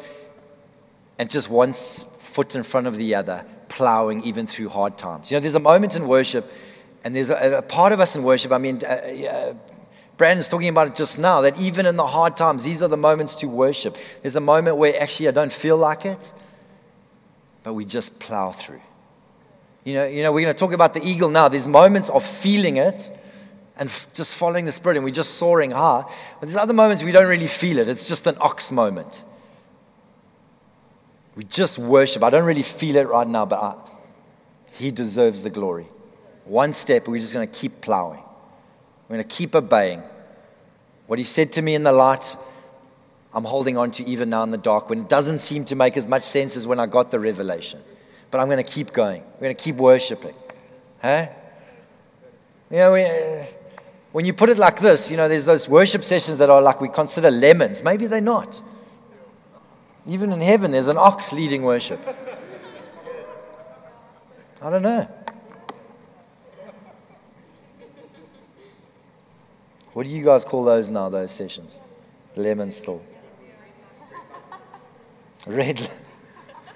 And 1.18 1.30
just 1.30 1.48
one 1.50 1.72
foot 1.72 2.54
in 2.54 2.62
front 2.62 2.86
of 2.86 2.96
the 2.96 3.14
other, 3.14 3.44
plowing 3.68 4.22
even 4.22 4.46
through 4.46 4.68
hard 4.68 4.98
times. 4.98 5.30
You 5.30 5.36
know, 5.36 5.40
there's 5.40 5.54
a 5.54 5.60
moment 5.60 5.96
in 5.96 6.06
worship 6.06 6.50
and 7.06 7.14
there's 7.14 7.30
a, 7.30 7.58
a 7.58 7.62
part 7.62 7.92
of 7.92 8.00
us 8.00 8.16
in 8.16 8.24
worship, 8.24 8.50
I 8.50 8.58
mean, 8.58 8.80
uh, 8.84 8.88
uh, 8.88 9.54
Brandon's 10.16 10.48
talking 10.48 10.68
about 10.68 10.88
it 10.88 10.96
just 10.96 11.20
now, 11.20 11.40
that 11.42 11.56
even 11.56 11.86
in 11.86 11.94
the 11.94 12.06
hard 12.06 12.36
times, 12.36 12.64
these 12.64 12.82
are 12.82 12.88
the 12.88 12.96
moments 12.96 13.36
to 13.36 13.46
worship. 13.46 13.96
There's 14.22 14.34
a 14.34 14.40
moment 14.40 14.78
where 14.78 15.00
actually 15.00 15.28
I 15.28 15.30
don't 15.30 15.52
feel 15.52 15.76
like 15.76 16.04
it, 16.04 16.32
but 17.62 17.74
we 17.74 17.84
just 17.84 18.18
plow 18.18 18.50
through. 18.50 18.80
You 19.84 19.94
know, 19.94 20.06
you 20.06 20.22
know 20.24 20.32
we're 20.32 20.40
going 20.40 20.54
to 20.54 20.58
talk 20.58 20.72
about 20.72 20.94
the 20.94 21.04
eagle 21.06 21.30
now. 21.30 21.48
There's 21.48 21.68
moments 21.68 22.08
of 22.08 22.24
feeling 22.24 22.76
it 22.76 23.08
and 23.76 23.88
f- 23.88 24.08
just 24.12 24.34
following 24.34 24.64
the 24.64 24.72
Spirit, 24.72 24.96
and 24.96 25.04
we're 25.04 25.10
just 25.10 25.34
soaring 25.34 25.70
high. 25.70 26.02
But 26.40 26.46
there's 26.46 26.56
other 26.56 26.74
moments 26.74 27.04
we 27.04 27.12
don't 27.12 27.28
really 27.28 27.46
feel 27.46 27.78
it. 27.78 27.88
It's 27.88 28.08
just 28.08 28.26
an 28.26 28.36
ox 28.40 28.72
moment. 28.72 29.22
We 31.36 31.44
just 31.44 31.78
worship. 31.78 32.24
I 32.24 32.30
don't 32.30 32.44
really 32.44 32.62
feel 32.62 32.96
it 32.96 33.08
right 33.08 33.28
now, 33.28 33.46
but 33.46 33.62
I, 33.62 33.74
He 34.72 34.90
deserves 34.90 35.42
the 35.42 35.50
glory 35.50 35.86
one 36.46 36.72
step, 36.72 37.08
we're 37.08 37.20
just 37.20 37.34
going 37.34 37.46
to 37.46 37.52
keep 37.52 37.80
plowing. 37.80 38.22
We're 39.08 39.16
going 39.16 39.28
to 39.28 39.36
keep 39.36 39.54
obeying. 39.54 40.02
What 41.06 41.18
he 41.18 41.24
said 41.24 41.52
to 41.52 41.62
me 41.62 41.74
in 41.74 41.82
the 41.82 41.92
light, 41.92 42.36
I'm 43.32 43.44
holding 43.44 43.76
on 43.76 43.90
to 43.92 44.04
even 44.04 44.30
now 44.30 44.42
in 44.42 44.50
the 44.50 44.58
dark 44.58 44.88
when 44.88 45.00
it 45.02 45.08
doesn't 45.08 45.40
seem 45.40 45.64
to 45.66 45.76
make 45.76 45.96
as 45.96 46.08
much 46.08 46.22
sense 46.22 46.56
as 46.56 46.66
when 46.66 46.80
I 46.80 46.86
got 46.86 47.10
the 47.10 47.20
revelation. 47.20 47.80
But 48.30 48.40
I'm 48.40 48.48
going 48.48 48.64
to 48.64 48.70
keep 48.70 48.92
going. 48.92 49.22
We're 49.34 49.40
going 49.40 49.56
to 49.56 49.62
keep 49.62 49.76
worshiping. 49.76 50.34
Huh? 51.02 51.26
You 52.70 52.76
know, 52.78 52.92
we, 52.94 53.04
when 54.12 54.24
you 54.24 54.32
put 54.32 54.48
it 54.48 54.58
like 54.58 54.80
this, 54.80 55.10
you 55.10 55.16
know, 55.16 55.28
there's 55.28 55.44
those 55.44 55.68
worship 55.68 56.02
sessions 56.02 56.38
that 56.38 56.50
are 56.50 56.62
like 56.62 56.80
we 56.80 56.88
consider 56.88 57.30
lemons. 57.30 57.84
Maybe 57.84 58.06
they're 58.06 58.20
not. 58.20 58.60
Even 60.06 60.32
in 60.32 60.40
heaven, 60.40 60.70
there's 60.70 60.88
an 60.88 60.98
ox 60.98 61.32
leading 61.32 61.62
worship. 61.62 62.00
I 64.62 64.70
don't 64.70 64.82
know. 64.82 65.08
What 69.92 70.04
do 70.04 70.12
you 70.12 70.24
guys 70.24 70.44
call 70.44 70.64
those 70.64 70.90
now, 70.90 71.08
those 71.08 71.32
sessions? 71.32 71.78
Lemon 72.36 72.70
still. 72.70 73.02
Red. 75.46 75.88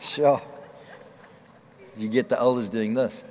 Sure. 0.01 0.41
You 1.97 2.09
get 2.09 2.29
the 2.31 2.39
elders 2.39 2.71
doing 2.71 2.95
this. 2.95 3.23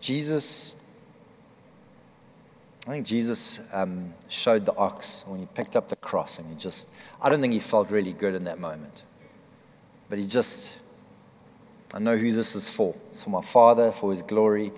Jesus, 0.00 0.74
I 2.90 2.94
think 2.94 3.06
Jesus 3.06 3.60
um, 3.72 4.12
showed 4.28 4.66
the 4.66 4.74
ox 4.74 5.22
when 5.24 5.38
he 5.38 5.46
picked 5.54 5.76
up 5.76 5.86
the 5.86 5.94
cross, 5.94 6.40
and 6.40 6.48
he 6.48 6.56
just, 6.56 6.90
I 7.22 7.28
don't 7.28 7.40
think 7.40 7.52
he 7.52 7.60
felt 7.60 7.88
really 7.88 8.12
good 8.12 8.34
in 8.34 8.42
that 8.44 8.58
moment. 8.58 9.04
But 10.08 10.18
he 10.18 10.26
just, 10.26 10.76
I 11.94 12.00
know 12.00 12.16
who 12.16 12.32
this 12.32 12.56
is 12.56 12.68
for. 12.68 12.96
It's 13.10 13.22
for 13.22 13.30
my 13.30 13.42
Father, 13.42 13.92
for 13.92 14.10
His 14.10 14.22
glory, 14.22 14.72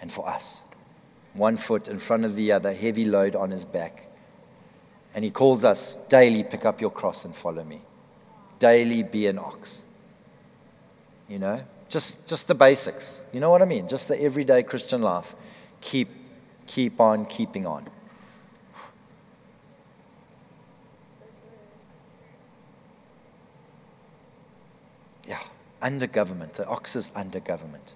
and 0.00 0.10
for 0.10 0.28
us. 0.28 0.60
One 1.34 1.56
foot 1.56 1.86
in 1.86 2.00
front 2.00 2.24
of 2.24 2.34
the 2.34 2.50
other, 2.50 2.74
heavy 2.74 3.04
load 3.04 3.36
on 3.36 3.52
His 3.52 3.64
back. 3.64 4.08
And 5.14 5.24
He 5.24 5.30
calls 5.30 5.62
us 5.64 5.94
daily 6.08 6.42
pick 6.42 6.64
up 6.64 6.80
your 6.80 6.90
cross 6.90 7.24
and 7.24 7.32
follow 7.32 7.62
me. 7.62 7.80
Daily 8.58 9.04
be 9.04 9.28
an 9.28 9.38
ox. 9.38 9.84
You 11.28 11.38
know, 11.38 11.62
just, 11.88 12.28
just 12.28 12.48
the 12.48 12.56
basics. 12.56 13.20
You 13.32 13.38
know 13.38 13.50
what 13.50 13.62
I 13.62 13.66
mean? 13.66 13.86
Just 13.86 14.08
the 14.08 14.20
everyday 14.20 14.64
Christian 14.64 15.00
life. 15.00 15.36
Keep, 15.80 16.08
keep 16.70 17.00
on 17.00 17.26
keeping 17.26 17.66
on. 17.66 17.84
Yeah, 25.26 25.40
under 25.82 26.06
government. 26.06 26.54
The 26.54 26.66
ox 26.68 26.94
is 26.94 27.10
under 27.16 27.40
government. 27.40 27.94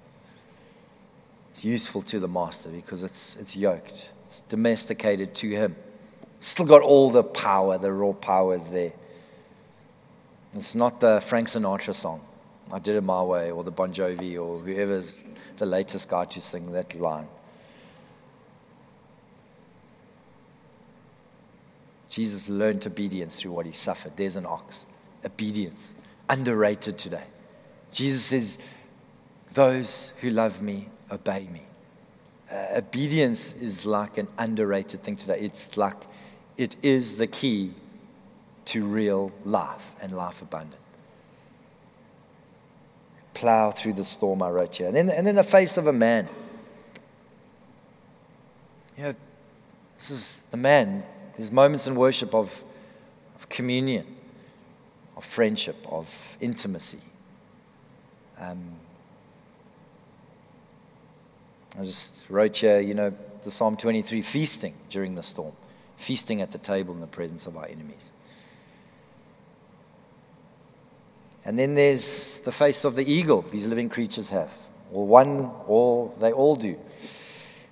It's 1.52 1.64
useful 1.64 2.02
to 2.02 2.18
the 2.18 2.26
master 2.26 2.68
because 2.68 3.04
it's, 3.04 3.36
it's 3.36 3.56
yoked, 3.56 4.10
it's 4.24 4.40
domesticated 4.40 5.36
to 5.36 5.50
him. 5.50 5.76
It's 6.38 6.48
still 6.48 6.66
got 6.66 6.82
all 6.82 7.10
the 7.10 7.22
power, 7.22 7.78
the 7.78 7.92
raw 7.92 8.12
power 8.12 8.56
is 8.56 8.70
there. 8.70 8.92
It's 10.52 10.74
not 10.74 10.98
the 10.98 11.20
Frank 11.20 11.46
Sinatra 11.46 11.94
song, 11.94 12.20
I 12.72 12.80
did 12.80 12.96
it 12.96 13.02
my 13.02 13.22
way, 13.22 13.52
or 13.52 13.62
the 13.62 13.70
Bon 13.70 13.92
Jovi, 13.94 14.34
or 14.34 14.58
whoever's 14.58 15.22
the 15.58 15.66
latest 15.66 16.10
guy 16.10 16.24
to 16.24 16.40
sing 16.40 16.72
that 16.72 16.92
line. 16.98 17.28
Jesus 22.14 22.48
learned 22.48 22.86
obedience 22.86 23.40
through 23.40 23.50
what 23.50 23.66
he 23.66 23.72
suffered. 23.72 24.16
There's 24.16 24.36
an 24.36 24.46
ox. 24.46 24.86
Obedience. 25.24 25.96
Underrated 26.28 26.96
today. 26.96 27.24
Jesus 27.90 28.22
says, 28.22 28.58
Those 29.54 30.12
who 30.20 30.30
love 30.30 30.62
me 30.62 30.86
obey 31.10 31.48
me. 31.52 31.62
Uh, 32.48 32.76
obedience 32.76 33.60
is 33.60 33.84
like 33.84 34.16
an 34.16 34.28
underrated 34.38 35.02
thing 35.02 35.16
today. 35.16 35.40
It's 35.40 35.76
like 35.76 35.96
it 36.56 36.76
is 36.82 37.16
the 37.16 37.26
key 37.26 37.72
to 38.66 38.84
real 38.84 39.32
life 39.44 39.90
and 40.00 40.12
life 40.12 40.40
abundant. 40.40 40.80
Plow 43.34 43.72
through 43.72 43.94
the 43.94 44.04
storm, 44.04 44.40
I 44.40 44.50
wrote 44.50 44.76
here. 44.76 44.86
And 44.86 44.94
then, 44.94 45.10
and 45.10 45.26
then 45.26 45.34
the 45.34 45.42
face 45.42 45.76
of 45.76 45.88
a 45.88 45.92
man. 45.92 46.28
You 48.96 49.02
know, 49.02 49.14
this 49.96 50.10
is 50.10 50.42
the 50.52 50.56
man. 50.56 51.02
There's 51.36 51.50
moments 51.50 51.86
in 51.86 51.96
worship 51.96 52.34
of, 52.34 52.62
of 53.34 53.48
communion, 53.48 54.06
of 55.16 55.24
friendship, 55.24 55.76
of 55.88 56.36
intimacy. 56.40 57.00
Um, 58.38 58.76
I 61.78 61.82
just 61.82 62.30
wrote 62.30 62.56
here, 62.56 62.80
you 62.80 62.94
know, 62.94 63.12
the 63.42 63.50
Psalm 63.50 63.76
23 63.76 64.22
feasting 64.22 64.74
during 64.90 65.16
the 65.16 65.22
storm, 65.22 65.52
feasting 65.96 66.40
at 66.40 66.52
the 66.52 66.58
table 66.58 66.94
in 66.94 67.00
the 67.00 67.06
presence 67.06 67.46
of 67.46 67.56
our 67.56 67.66
enemies. 67.66 68.12
And 71.44 71.58
then 71.58 71.74
there's 71.74 72.40
the 72.42 72.52
face 72.52 72.84
of 72.84 72.94
the 72.94 73.10
eagle 73.10 73.42
these 73.42 73.66
living 73.66 73.88
creatures 73.88 74.30
have, 74.30 74.52
or 74.92 75.06
one, 75.06 75.50
or 75.66 76.12
they 76.20 76.32
all 76.32 76.56
do. 76.56 76.78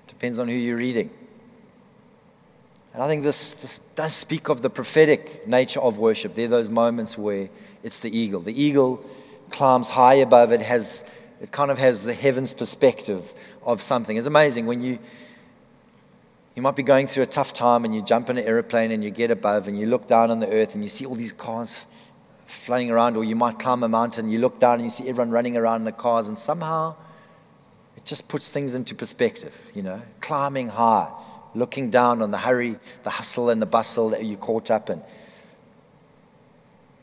Depends 0.09 0.38
on 0.38 0.48
who 0.48 0.55
you're 0.55 0.77
reading. 0.77 1.11
And 2.94 3.02
I 3.02 3.09
think 3.09 3.22
this, 3.22 3.55
this 3.55 3.78
does 3.78 4.14
speak 4.14 4.48
of 4.48 4.61
the 4.61 4.70
prophetic 4.70 5.46
nature 5.48 5.81
of 5.81 5.98
worship. 5.98 6.35
There 6.35 6.44
are 6.44 6.48
those 6.48 6.68
moments 6.68 7.16
where 7.16 7.48
it's 7.83 8.00
the 8.00 8.16
eagle. 8.16 8.40
The 8.40 8.61
eagle 8.61 9.05
climbs 9.50 9.90
high 9.90 10.14
above 10.14 10.52
it, 10.52 10.61
has, 10.61 11.11
it 11.40 11.52
kind 11.52 11.70
of 11.70 11.78
has 11.78 12.05
the 12.05 12.14
heavens 12.14 12.52
perspective 12.52 13.33
of 13.64 13.81
something. 13.81 14.16
It's 14.16 14.26
amazing 14.26 14.66
when 14.66 14.83
you, 14.83 14.98
you 16.55 16.61
might 16.61 16.76
be 16.76 16.83
going 16.83 17.07
through 17.07 17.22
a 17.22 17.26
tough 17.26 17.55
time 17.55 17.85
and 17.85 17.94
you 17.94 18.02
jump 18.02 18.28
in 18.28 18.37
an 18.37 18.44
aeroplane 18.44 18.90
and 18.90 19.02
you 19.02 19.11
get 19.11 19.31
above 19.31 19.68
and 19.68 19.78
you 19.78 19.87
look 19.87 20.07
down 20.07 20.31
on 20.31 20.40
the 20.40 20.48
earth 20.48 20.74
and 20.74 20.85
you 20.85 20.90
see 20.90 21.07
all 21.07 21.14
these 21.14 21.33
cars 21.33 21.87
flying 22.44 22.90
around, 22.90 23.16
or 23.16 23.24
you 23.24 23.35
might 23.35 23.59
climb 23.59 23.83
a 23.83 23.88
mountain, 23.88 24.28
you 24.28 24.38
look 24.38 24.59
down 24.59 24.74
and 24.74 24.85
you 24.85 24.90
see 24.90 25.09
everyone 25.09 25.31
running 25.31 25.57
around 25.57 25.81
in 25.81 25.85
the 25.85 25.92
cars, 25.92 26.28
and 26.28 26.38
somehow 26.38 26.94
it 27.96 28.05
just 28.05 28.28
puts 28.28 28.52
things 28.52 28.74
into 28.74 28.94
perspective, 28.94 29.70
you 29.74 29.83
know, 29.83 30.02
climbing 30.20 30.68
high, 30.68 31.09
looking 31.55 31.91
down 31.91 32.23
on 32.23 32.31
the 32.31 32.38
hurry, 32.38 32.77
the 33.03 33.11
hustle, 33.11 33.51
and 33.51 33.61
the 33.61 33.67
bustle 33.67 34.11
that 34.11 34.25
you're 34.25 34.38
caught 34.38 34.71
up 34.71 34.91
in. 34.91 35.03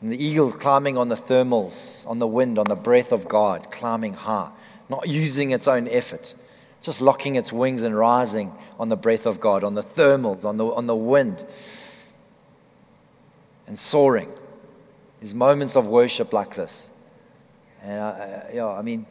And 0.00 0.10
the 0.10 0.22
eagle 0.22 0.50
climbing 0.50 0.96
on 0.96 1.08
the 1.08 1.14
thermals, 1.14 2.06
on 2.06 2.18
the 2.18 2.26
wind, 2.26 2.58
on 2.58 2.68
the 2.68 2.76
breath 2.76 3.12
of 3.12 3.28
God, 3.28 3.70
climbing 3.70 4.14
high, 4.14 4.50
not 4.88 5.08
using 5.08 5.50
its 5.50 5.68
own 5.68 5.86
effort, 5.88 6.34
just 6.82 7.00
locking 7.00 7.36
its 7.36 7.52
wings 7.52 7.82
and 7.82 7.96
rising 7.96 8.52
on 8.78 8.88
the 8.88 8.96
breath 8.96 9.26
of 9.26 9.40
God, 9.40 9.62
on 9.62 9.74
the 9.74 9.82
thermals, 9.82 10.44
on 10.44 10.56
the, 10.56 10.64
on 10.64 10.86
the 10.86 10.96
wind, 10.96 11.44
and 13.66 13.78
soaring. 13.78 14.32
There's 15.18 15.34
moments 15.34 15.76
of 15.76 15.86
worship 15.86 16.32
like 16.32 16.54
this. 16.54 16.88
And 17.82 18.00
I, 18.00 18.50
yeah, 18.54 18.68
I 18.68 18.82
mean, 18.82 19.06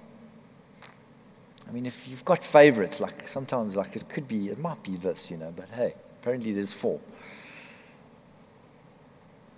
I 1.70 1.72
mean, 1.72 1.86
if 1.86 2.08
you've 2.08 2.26
got 2.26 2.44
favorites, 2.44 3.00
like 3.00 3.28
sometimes, 3.28 3.78
like 3.78 3.96
it 3.96 4.10
could 4.10 4.28
be, 4.28 4.48
it 4.48 4.58
might 4.58 4.82
be 4.82 4.98
this, 4.98 5.30
you 5.30 5.38
know, 5.38 5.54
but 5.56 5.70
hey, 5.70 5.94
apparently 6.20 6.52
there's 6.52 6.72
four. 6.72 7.00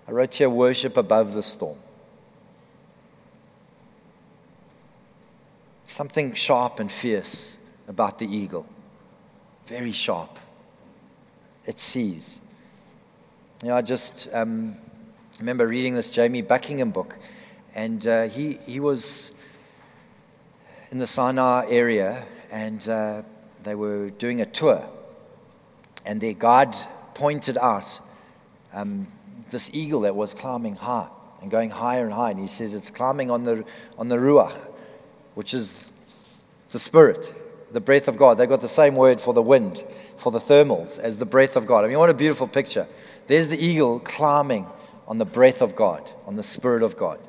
I 0.08 0.12
wrote 0.12 0.34
here 0.34 0.50
worship 0.50 0.98
above 0.98 1.34
the 1.34 1.42
storm. 1.42 1.78
Something 5.86 6.34
sharp 6.34 6.82
and 6.82 6.92
fierce 6.92 7.56
about 7.88 8.20
the 8.20 8.26
eagle. 8.26 8.66
Very 9.66 9.94
sharp. 9.94 10.38
It 11.66 11.80
sees. 11.80 12.42
You 13.64 13.70
know, 13.70 13.78
I 13.78 13.82
just 13.82 14.28
um, 14.34 14.76
remember 15.40 15.66
reading 15.66 15.96
this 15.96 16.10
Jamie 16.14 16.42
Buckingham 16.42 16.92
book, 16.92 17.18
and 17.74 18.06
uh, 18.06 18.24
he, 18.24 18.54
he 18.68 18.82
was 18.82 19.32
in 20.92 20.98
the 20.98 21.08
Sinai 21.08 21.66
area, 21.70 22.26
and 22.52 22.88
uh, 22.90 23.22
they 23.64 23.76
were 23.76 24.10
doing 24.10 24.42
a 24.42 24.46
tour, 24.46 24.86
and 26.06 26.20
their 26.20 26.34
guide 26.34 26.76
pointed 27.14 27.58
out 27.58 28.00
um, 28.74 29.08
this 29.50 29.74
eagle 29.74 30.02
that 30.02 30.16
was 30.16 30.34
climbing 30.34 30.76
high 30.76 31.08
and 31.42 31.50
going 31.50 31.70
higher 31.70 32.04
and 32.04 32.14
higher. 32.14 32.32
And 32.32 32.40
he 32.42 32.48
says 32.48 32.74
it's 32.74 32.90
climbing 32.90 33.32
on 33.32 33.46
the, 33.46 33.64
on 33.98 34.10
the 34.10 34.18
Ruach, 34.18 34.54
which 35.34 35.54
is 35.54 35.90
the 36.72 36.80
Spirit, 36.80 37.34
the 37.72 37.80
breath 37.80 38.10
of 38.10 38.18
God. 38.18 38.38
They've 38.38 38.50
got 38.50 38.62
the 38.62 38.68
same 38.68 38.96
word 38.96 39.22
for 39.22 39.34
the 39.34 39.42
wind, 39.42 39.86
for 40.18 40.30
the 40.30 40.40
thermals, 40.40 41.00
as 41.00 41.18
the 41.18 41.26
breath 41.26 41.56
of 41.56 41.66
God. 41.66 41.86
I 41.86 41.88
mean, 41.88 42.00
what 42.00 42.10
a 42.10 42.14
beautiful 42.14 42.48
picture. 42.48 42.86
There's 43.28 43.48
the 43.48 43.58
eagle 43.58 44.00
climbing 44.00 44.68
on 45.08 45.18
the 45.18 45.26
breath 45.26 45.62
of 45.62 45.74
God, 45.74 46.12
on 46.26 46.36
the 46.36 46.44
Spirit 46.44 46.84
of 46.84 46.98
God. 46.98 47.20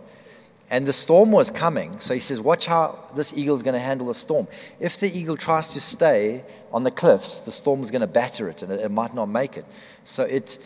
And 0.73 0.87
the 0.87 0.93
storm 0.93 1.31
was 1.31 1.53
coming. 1.53 2.01
So 2.01 2.15
he 2.15 2.19
says, 2.19 2.41
Watch 2.41 2.67
how 2.67 2.99
this 3.15 3.37
eagle 3.37 3.55
is 3.55 3.63
going 3.63 3.75
to 3.75 3.81
handle 3.81 4.09
the 4.09 4.15
storm. 4.15 4.49
If 4.81 4.99
the 4.99 5.17
eagle 5.17 5.37
tries 5.37 5.75
to 5.75 5.81
stay 5.81 6.43
on 6.73 6.83
the 6.83 6.91
cliffs, 6.91 7.39
the 7.39 7.53
storm 7.53 7.83
is 7.83 7.93
going 7.93 8.01
to 8.01 8.09
batter 8.09 8.49
it 8.49 8.63
and 8.63 8.73
it, 8.73 8.81
it 8.81 8.91
might 8.91 9.15
not 9.15 9.27
make 9.27 9.57
it. 9.57 9.67
So 10.03 10.25
it 10.25 10.59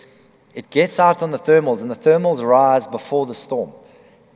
it 0.56 0.70
gets 0.70 0.98
out 0.98 1.22
on 1.22 1.32
the 1.32 1.38
thermals, 1.38 1.82
and 1.82 1.90
the 1.90 1.94
thermals 1.94 2.42
rise 2.42 2.86
before 2.86 3.26
the 3.26 3.34
storm. 3.34 3.72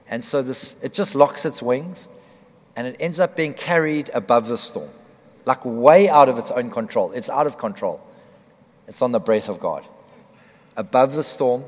And 0.07 0.23
so 0.23 0.43
this, 0.43 0.81
it 0.85 0.93
just 0.93 1.15
locks 1.15 1.47
its 1.47 1.63
wings, 1.63 2.11
and 2.77 2.87
it 2.87 2.95
ends 3.01 3.19
up 3.19 3.37
being 3.37 3.55
carried 3.55 4.11
above 4.13 4.47
the 4.47 4.59
storm, 4.59 4.91
like 5.47 5.65
way 5.65 6.11
out 6.11 6.29
of 6.29 6.37
its 6.37 6.51
own 6.51 6.71
control. 6.71 7.11
It's 7.13 7.31
out 7.31 7.47
of 7.47 7.57
control. 7.57 8.07
It's 8.87 9.01
on 9.01 9.13
the 9.13 9.19
breath 9.19 9.49
of 9.49 9.61
God, 9.61 9.87
above 10.77 11.15
the 11.15 11.23
storm, 11.23 11.65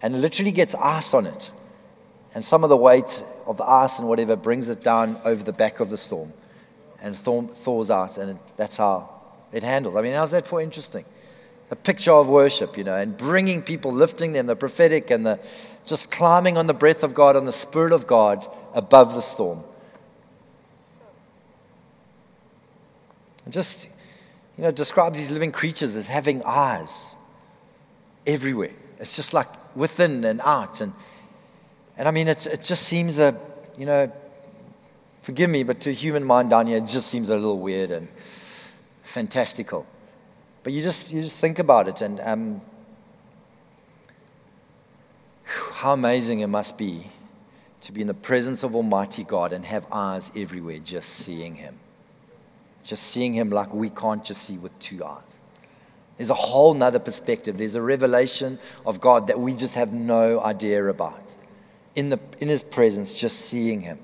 and 0.00 0.22
literally 0.22 0.52
gets 0.52 0.74
ice 0.74 1.12
on 1.12 1.26
it. 1.26 1.50
And 2.34 2.44
some 2.44 2.62
of 2.62 2.70
the 2.70 2.76
weight 2.76 3.22
of 3.46 3.56
the 3.56 3.64
ice 3.64 3.98
and 3.98 4.08
whatever 4.08 4.36
brings 4.36 4.68
it 4.68 4.82
down 4.82 5.18
over 5.24 5.42
the 5.42 5.52
back 5.52 5.80
of 5.80 5.90
the 5.90 5.96
storm 5.96 6.32
and 7.00 7.16
thaws 7.16 7.90
out, 7.90 8.18
and 8.18 8.32
it, 8.32 8.36
that's 8.56 8.76
how 8.76 9.08
it 9.52 9.62
handles. 9.62 9.96
I 9.96 10.02
mean, 10.02 10.14
how's 10.14 10.32
that 10.32 10.46
for 10.46 10.60
interesting? 10.60 11.04
a 11.70 11.76
picture 11.76 12.12
of 12.12 12.28
worship, 12.28 12.76
you 12.76 12.84
know, 12.84 12.94
and 12.94 13.16
bringing 13.16 13.62
people, 13.62 13.92
lifting 13.92 14.32
them, 14.32 14.46
the 14.46 14.56
prophetic 14.56 15.10
and 15.10 15.26
the 15.26 15.38
just 15.84 16.10
climbing 16.10 16.56
on 16.56 16.66
the 16.66 16.74
breath 16.74 17.02
of 17.02 17.14
God, 17.14 17.36
on 17.36 17.44
the 17.44 17.52
Spirit 17.52 17.92
of 17.92 18.06
God 18.06 18.46
above 18.74 19.14
the 19.14 19.20
storm. 19.20 19.62
And 23.44 23.52
just, 23.52 23.88
you 24.56 24.64
know, 24.64 24.70
describes 24.70 25.18
these 25.18 25.30
living 25.30 25.52
creatures 25.52 25.94
as 25.94 26.08
having 26.08 26.42
eyes 26.44 27.16
everywhere. 28.26 28.72
It's 28.98 29.16
just 29.16 29.32
like 29.32 29.48
within 29.76 30.24
and 30.24 30.40
out. 30.42 30.80
And, 30.80 30.92
and 31.98 32.06
I 32.06 32.12
mean, 32.12 32.28
it's, 32.28 32.46
it 32.46 32.62
just 32.62 32.84
seems 32.84 33.18
a, 33.18 33.38
you 33.76 33.84
know, 33.84 34.10
forgive 35.22 35.50
me, 35.50 35.64
but 35.64 35.80
to 35.80 35.90
a 35.90 35.92
human 35.92 36.24
mind 36.24 36.48
down 36.50 36.68
here, 36.68 36.78
it 36.78 36.86
just 36.86 37.08
seems 37.08 37.28
a 37.28 37.34
little 37.34 37.58
weird 37.58 37.90
and 37.90 38.08
fantastical. 39.02 39.84
But 40.62 40.72
you 40.72 40.80
just, 40.80 41.12
you 41.12 41.20
just 41.20 41.40
think 41.40 41.58
about 41.58 41.88
it 41.88 42.00
and 42.00 42.20
um, 42.20 42.60
how 45.44 45.92
amazing 45.92 46.38
it 46.40 46.46
must 46.46 46.78
be 46.78 47.06
to 47.80 47.92
be 47.92 48.00
in 48.00 48.06
the 48.06 48.14
presence 48.14 48.62
of 48.62 48.76
Almighty 48.76 49.24
God 49.24 49.52
and 49.52 49.64
have 49.64 49.86
eyes 49.90 50.30
everywhere 50.36 50.78
just 50.78 51.08
seeing 51.08 51.56
Him. 51.56 51.76
Just 52.84 53.04
seeing 53.04 53.32
Him 53.32 53.50
like 53.50 53.74
we 53.74 53.90
can't 53.90 54.24
just 54.24 54.42
see 54.42 54.56
with 54.56 54.78
two 54.78 55.04
eyes. 55.04 55.40
There's 56.16 56.30
a 56.30 56.34
whole 56.34 56.74
nother 56.74 56.98
perspective. 56.98 57.58
There's 57.58 57.76
a 57.76 57.82
revelation 57.82 58.58
of 58.86 59.00
God 59.00 59.26
that 59.28 59.40
we 59.40 59.52
just 59.52 59.74
have 59.74 59.92
no 59.92 60.40
idea 60.40 60.84
about. 60.86 61.34
In, 61.98 62.10
the, 62.10 62.20
in 62.38 62.48
His 62.48 62.62
presence, 62.62 63.12
just 63.12 63.40
seeing 63.40 63.80
Him. 63.80 63.98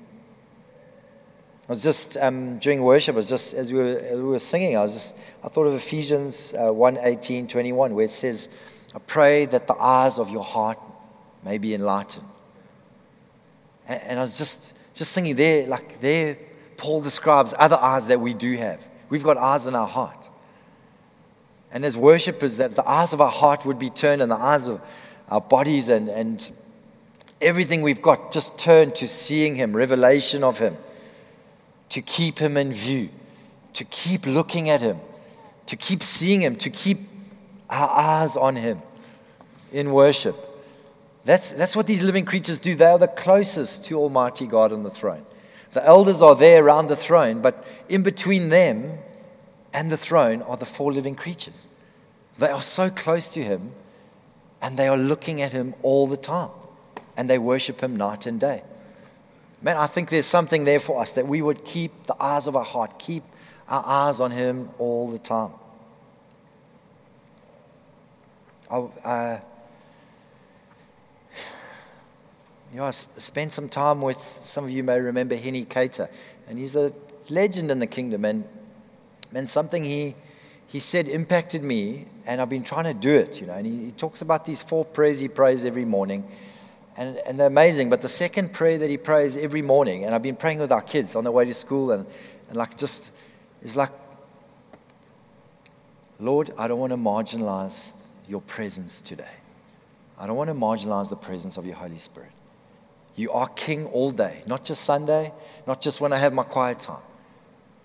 I 1.67 1.71
was 1.71 1.81
just 1.81 2.15
um, 2.17 2.59
during 2.59 2.83
worship. 2.83 3.15
I 3.15 3.17
was 3.17 3.25
just 3.25 3.55
as 3.55 3.73
we 3.73 3.79
were, 3.79 3.97
as 3.97 4.17
we 4.17 4.23
were 4.23 4.39
singing. 4.39 4.77
I 4.77 4.81
was 4.81 4.93
just 4.93 5.17
I 5.43 5.47
thought 5.47 5.65
of 5.65 5.73
Ephesians 5.73 6.53
uh, 6.53 6.71
1, 6.71 6.99
18, 7.01 7.47
21, 7.47 7.95
where 7.95 8.05
it 8.05 8.11
says, 8.11 8.49
"I 8.93 8.99
pray 8.99 9.45
that 9.45 9.65
the 9.65 9.73
eyes 9.73 10.19
of 10.19 10.29
your 10.29 10.43
heart 10.43 10.77
may 11.43 11.57
be 11.57 11.73
enlightened." 11.73 12.25
And, 13.87 14.01
and 14.03 14.19
I 14.19 14.21
was 14.21 14.37
just 14.37 14.77
just 14.93 15.15
thinking 15.15 15.35
there, 15.35 15.65
like 15.65 16.01
there, 16.01 16.37
Paul 16.77 17.01
describes 17.01 17.53
other 17.57 17.77
eyes 17.77 18.07
that 18.07 18.19
we 18.19 18.35
do 18.35 18.55
have. 18.57 18.87
We've 19.09 19.23
got 19.23 19.37
eyes 19.37 19.65
in 19.65 19.73
our 19.73 19.87
heart, 19.87 20.29
and 21.71 21.83
as 21.83 21.97
worshippers, 21.97 22.57
that 22.57 22.75
the 22.75 22.87
eyes 22.87 23.11
of 23.11 23.21
our 23.21 23.31
heart 23.31 23.65
would 23.65 23.79
be 23.79 23.89
turned, 23.89 24.21
and 24.21 24.29
the 24.29 24.35
eyes 24.35 24.67
of 24.67 24.83
our 25.29 25.41
bodies 25.41 25.89
and 25.89 26.09
and 26.09 26.51
everything 27.45 27.81
we've 27.81 28.01
got 28.01 28.31
just 28.31 28.59
turned 28.59 28.95
to 28.95 29.07
seeing 29.07 29.55
Him, 29.55 29.75
revelation 29.75 30.43
of 30.43 30.59
Him 30.59 30.75
to 31.89 32.01
keep 32.01 32.39
him 32.39 32.57
in 32.57 32.71
view, 32.71 33.09
to 33.73 33.83
keep 33.85 34.25
looking 34.25 34.69
at 34.69 34.81
him, 34.81 34.99
to 35.65 35.75
keep 35.75 36.03
seeing 36.03 36.41
him, 36.41 36.55
to 36.57 36.69
keep 36.69 36.99
our 37.69 37.89
eyes 37.89 38.35
on 38.35 38.55
him 38.57 38.81
in 39.71 39.91
worship. 39.91 40.35
That's, 41.23 41.51
that's 41.51 41.75
what 41.75 41.87
these 41.87 42.03
living 42.03 42.25
creatures 42.25 42.59
do. 42.59 42.75
They 42.75 42.85
are 42.85 42.99
the 42.99 43.07
closest 43.07 43.85
to 43.85 43.97
Almighty 43.97 44.45
God 44.45 44.71
on 44.71 44.83
the 44.83 44.89
throne. 44.89 45.25
The 45.71 45.85
elders 45.85 46.21
are 46.21 46.35
there 46.35 46.65
around 46.65 46.87
the 46.87 46.95
throne, 46.95 47.41
but 47.41 47.65
in 47.89 48.03
between 48.03 48.49
them 48.49 48.99
and 49.73 49.91
the 49.91 49.97
throne 49.97 50.41
are 50.41 50.57
the 50.57 50.65
four 50.65 50.93
living 50.93 51.15
creatures. 51.15 51.65
They 52.37 52.49
are 52.49 52.61
so 52.61 52.89
close 52.89 53.33
to 53.33 53.41
him, 53.41 53.71
and 54.61 54.77
they 54.77 54.87
are 54.87 54.97
looking 54.97 55.41
at 55.41 55.51
him 55.51 55.73
all 55.81 56.07
the 56.07 56.17
time, 56.17 56.49
and 57.17 57.29
they 57.29 57.37
worship 57.37 57.81
him 57.81 57.95
night 57.95 58.25
and 58.25 58.39
day. 58.39 58.63
Man, 59.61 59.77
I 59.77 59.87
think 59.87 60.09
there's 60.09 60.25
something 60.25 60.63
there 60.63 60.79
for 60.79 61.01
us 61.01 61.13
that 61.13 61.27
we 61.27 61.41
would 61.41 61.65
keep 61.65 62.03
the 62.03 62.15
eyes 62.21 62.45
of 62.45 62.55
our 62.55 62.63
heart, 62.63 62.99
keep 62.99 63.23
our 63.67 63.83
eyes 63.85 64.19
on 64.19 64.31
Him 64.31 64.69
all 64.77 65.09
the 65.09 65.19
time. 65.19 65.51
I, 68.69 68.75
uh, 68.75 69.39
you 72.71 72.77
know, 72.77 72.83
I 72.83 72.91
spent 72.91 73.53
some 73.53 73.69
time 73.69 74.01
with, 74.01 74.17
some 74.17 74.65
of 74.65 74.69
you 74.69 74.83
may 74.83 74.99
remember 74.99 75.35
Henny 75.35 75.65
Cater, 75.65 76.09
and 76.47 76.59
he's 76.59 76.75
a 76.75 76.93
legend 77.29 77.71
in 77.71 77.79
the 77.79 77.87
kingdom. 77.87 78.25
And, 78.25 78.43
and 79.33 79.49
something 79.49 79.83
he, 79.83 80.15
he 80.67 80.79
said 80.79 81.07
impacted 81.07 81.63
me, 81.63 82.05
and 82.25 82.41
I've 82.41 82.49
been 82.49 82.63
trying 82.63 82.85
to 82.85 82.93
do 82.93 83.15
it, 83.15 83.41
you 83.41 83.47
know. 83.47 83.53
And 83.53 83.65
he, 83.65 83.85
he 83.85 83.91
talks 83.91 84.21
about 84.21 84.45
these 84.45 84.61
four 84.61 84.85
prayers 84.85 85.19
he 85.19 85.27
prays 85.27 85.65
every 85.65 85.85
morning. 85.85 86.23
And, 86.97 87.17
and 87.27 87.39
they're 87.39 87.47
amazing. 87.47 87.89
But 87.89 88.01
the 88.01 88.09
second 88.09 88.53
prayer 88.53 88.77
that 88.77 88.89
he 88.89 88.97
prays 88.97 89.35
every 89.35 89.61
morning, 89.61 90.05
and 90.05 90.15
I've 90.15 90.21
been 90.21 90.35
praying 90.35 90.59
with 90.59 90.71
our 90.71 90.81
kids 90.81 91.15
on 91.15 91.23
their 91.23 91.33
way 91.33 91.45
to 91.45 91.53
school, 91.53 91.91
and, 91.91 92.05
and 92.47 92.57
like 92.57 92.77
just 92.77 93.11
is 93.61 93.75
like, 93.75 93.91
Lord, 96.19 96.51
I 96.57 96.67
don't 96.67 96.79
want 96.79 96.91
to 96.91 96.97
marginalize 96.97 97.93
your 98.27 98.41
presence 98.41 99.01
today. 99.01 99.35
I 100.17 100.27
don't 100.27 100.37
want 100.37 100.49
to 100.49 100.55
marginalize 100.55 101.09
the 101.09 101.17
presence 101.17 101.57
of 101.57 101.65
your 101.65 101.75
Holy 101.75 101.97
Spirit. 101.97 102.31
You 103.17 103.31
are 103.31 103.47
King 103.49 103.85
all 103.87 104.11
day, 104.11 104.41
not 104.45 104.63
just 104.63 104.83
Sunday, 104.83 105.33
not 105.67 105.81
just 105.81 105.99
when 105.99 106.13
I 106.13 106.17
have 106.17 106.33
my 106.33 106.43
quiet 106.43 106.79
time. 106.79 107.03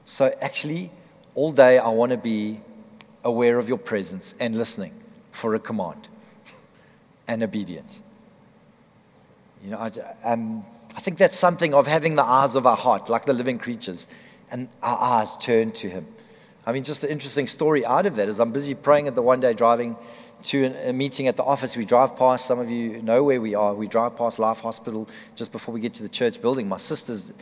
So, 0.05 0.33
actually, 0.41 0.91
all 1.35 1.53
day 1.53 1.79
I 1.79 1.89
want 1.89 2.13
to 2.13 2.19
be 2.19 2.61
aware 3.25 3.59
of 3.59 3.69
your 3.69 3.79
presence 3.79 4.35
and 4.41 4.57
listening 4.57 4.93
for 5.33 5.55
a 5.55 5.59
command 5.59 6.09
and 7.29 7.43
obedient. 7.43 8.01
You 9.63 9.71
know, 9.71 9.79
I, 9.79 9.91
um, 10.25 10.65
I 10.97 11.01
think 11.01 11.19
that's 11.19 11.39
something 11.39 11.75
of 11.75 11.87
having 11.87 12.17
the 12.17 12.25
eyes 12.25 12.55
of 12.55 12.67
our 12.67 12.77
heart, 12.77 13.09
like 13.09 13.27
the 13.27 13.33
living 13.33 13.59
creatures, 13.59 14.07
and 14.51 14.69
our 14.83 14.99
eyes 14.99 15.37
turned 15.37 15.75
to 15.77 15.89
Him. 15.89 16.07
I 16.67 16.73
mean, 16.73 16.83
just 16.83 17.01
the 17.01 17.11
interesting 17.11 17.47
story 17.47 17.85
out 17.85 18.07
of 18.07 18.17
that 18.17 18.29
is 18.29 18.39
I'm 18.39 18.53
busy 18.53 18.75
praying 18.75 19.09
at 19.09 19.15
the 19.15 19.23
one 19.23 19.41
day 19.41 19.55
driving 19.55 19.97
to 20.45 20.67
a 20.89 20.93
meeting 20.93 21.27
at 21.27 21.37
the 21.37 21.43
office. 21.43 21.77
We 21.77 21.85
drive 21.85 22.17
past, 22.17 22.47
some 22.47 22.59
of 22.59 22.71
you 22.71 23.03
know 23.03 23.23
where 23.23 23.41
we 23.41 23.55
are. 23.55 23.75
We 23.75 23.87
drive 23.87 24.17
past 24.17 24.39
Life 24.39 24.61
Hospital 24.61 25.09
just 25.37 25.53
before 25.53 25.75
we 25.75 25.81
get 25.81 25.95
to 25.95 26.03
the 26.03 26.09
church 26.09 26.41
building. 26.41 26.69
My 26.69 26.77
sister's 26.79 27.33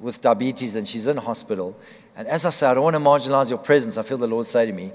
with 0.00 0.20
diabetes 0.20 0.74
and 0.76 0.86
she's 0.88 1.06
in 1.06 1.16
hospital. 1.16 1.76
And 2.16 2.28
as 2.28 2.46
I 2.46 2.50
say, 2.50 2.66
I 2.66 2.74
don't 2.74 2.84
want 2.84 2.96
to 2.96 3.00
marginalize 3.00 3.48
your 3.48 3.58
presence. 3.58 3.96
I 3.96 4.02
feel 4.02 4.18
the 4.18 4.26
Lord 4.26 4.46
say 4.46 4.66
to 4.66 4.72
me, 4.72 4.92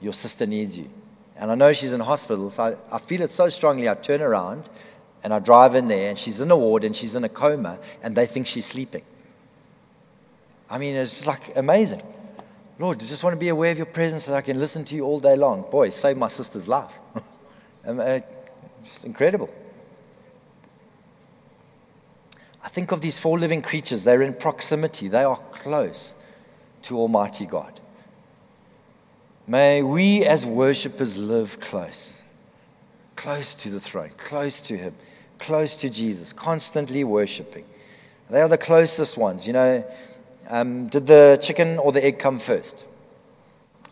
Your 0.00 0.12
sister 0.12 0.46
needs 0.46 0.76
you. 0.76 0.88
And 1.36 1.50
I 1.50 1.54
know 1.54 1.72
she's 1.72 1.92
in 1.92 2.00
hospital, 2.00 2.48
so 2.48 2.62
I, 2.62 2.94
I 2.96 2.98
feel 2.98 3.20
it 3.20 3.30
so 3.30 3.48
strongly. 3.50 3.88
I 3.88 3.94
turn 3.94 4.22
around 4.22 4.68
and 5.26 5.34
I 5.34 5.40
drive 5.40 5.74
in 5.74 5.88
there, 5.88 6.08
and 6.10 6.16
she's 6.16 6.38
in 6.38 6.52
a 6.52 6.56
ward 6.56 6.84
and 6.84 6.94
she's 6.94 7.16
in 7.16 7.24
a 7.24 7.28
coma, 7.28 7.80
and 8.00 8.16
they 8.16 8.26
think 8.26 8.46
she's 8.46 8.64
sleeping. 8.64 9.02
I 10.70 10.78
mean, 10.78 10.94
it's 10.94 11.10
just 11.10 11.26
like 11.26 11.56
amazing. 11.56 12.00
Lord, 12.78 12.98
I 12.98 13.06
just 13.06 13.24
want 13.24 13.34
to 13.34 13.40
be 13.40 13.48
aware 13.48 13.72
of 13.72 13.76
your 13.76 13.86
presence 13.86 14.26
so 14.26 14.34
I 14.34 14.40
can 14.40 14.60
listen 14.60 14.84
to 14.84 14.94
you 14.94 15.04
all 15.04 15.18
day 15.18 15.34
long. 15.34 15.68
Boy, 15.68 15.90
save 15.90 16.16
my 16.16 16.28
sister's 16.28 16.68
life. 16.68 16.98
Uh, 17.86 18.18
just 18.82 19.04
incredible. 19.04 19.48
I 22.64 22.68
think 22.68 22.90
of 22.90 23.00
these 23.00 23.16
four 23.16 23.38
living 23.38 23.62
creatures. 23.62 24.02
They're 24.02 24.22
in 24.22 24.34
proximity, 24.34 25.06
they 25.06 25.22
are 25.22 25.36
close 25.52 26.16
to 26.82 26.98
Almighty 26.98 27.46
God. 27.46 27.78
May 29.46 29.84
we 29.84 30.24
as 30.24 30.44
worshippers 30.44 31.16
live 31.16 31.60
close, 31.60 32.24
close 33.14 33.54
to 33.54 33.70
the 33.70 33.78
throne, 33.78 34.10
close 34.16 34.60
to 34.62 34.76
Him, 34.76 34.96
close 35.38 35.76
to 35.76 35.90
Jesus, 35.90 36.32
constantly 36.32 37.04
worshiping. 37.04 37.64
They 38.30 38.40
are 38.40 38.48
the 38.48 38.58
closest 38.58 39.16
ones. 39.16 39.46
You 39.46 39.52
know, 39.52 39.84
um, 40.48 40.88
did 40.88 41.06
the 41.06 41.38
chicken 41.40 41.78
or 41.78 41.92
the 41.92 42.04
egg 42.04 42.18
come 42.18 42.38
first? 42.38 42.84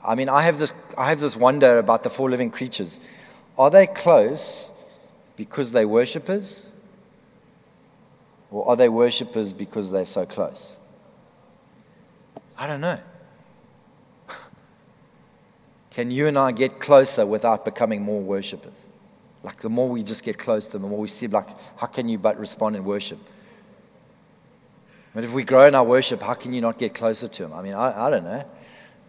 I 0.05 0.15
mean, 0.15 0.29
I 0.29 0.43
have, 0.43 0.59
this, 0.59 0.73
I 0.99 1.09
have 1.09 1.21
this 1.21 1.37
wonder 1.37 1.79
about 1.79 2.03
the 2.03 2.11
four 2.11 2.29
living 2.29 2.51
creatures. 2.51 3.01
Are 3.59 3.71
they 3.71 3.87
close 3.87 4.71
because 5.37 5.73
they're 5.73 5.89
worshippers? 5.89 6.65
Or 8.51 8.69
are 8.69 8.77
they 8.77 8.89
worshippers 8.89 9.53
because 9.53 9.91
they're 9.91 10.05
so 10.05 10.27
close? 10.27 10.77
I 12.57 12.67
don't 12.67 12.81
know. 12.81 13.01
Can 15.91 16.11
you 16.11 16.27
and 16.27 16.39
I 16.39 16.53
get 16.53 16.79
closer 16.79 17.27
without 17.27 17.65
becoming 17.65 18.03
more 18.03 18.21
worshippers? 18.21 18.85
Like 19.45 19.61
the 19.61 19.69
more 19.69 19.89
we 19.89 20.03
just 20.03 20.25
get 20.25 20.39
close 20.39 20.67
to 20.67 20.73
them, 20.73 20.83
the 20.83 20.89
more 20.89 20.99
we 20.99 21.09
see, 21.09 21.27
like, 21.27 21.47
how 21.77 21.87
can 21.87 22.09
you 22.09 22.19
but 22.19 22.39
respond 22.41 22.77
in 22.77 22.85
worship? 22.85 23.19
But 25.15 25.23
if 25.23 25.33
we 25.33 25.45
grow 25.45 25.69
in 25.69 25.75
our 25.75 25.85
worship, 25.85 26.23
how 26.23 26.33
can 26.33 26.55
you 26.55 26.63
not 26.63 26.79
get 26.79 26.95
closer 26.95 27.29
to 27.29 27.45
Him? 27.45 27.53
I 27.53 27.61
mean, 27.63 27.75
I, 27.75 28.07
I 28.07 28.11
don't 28.11 28.25
know. 28.25 28.43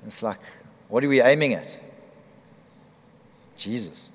It's 0.05 0.21
like, 0.21 0.39
what 0.89 1.03
are 1.05 1.09
we 1.09 1.21
aiming 1.21 1.53
at? 1.53 1.79
Jesus. 3.57 4.09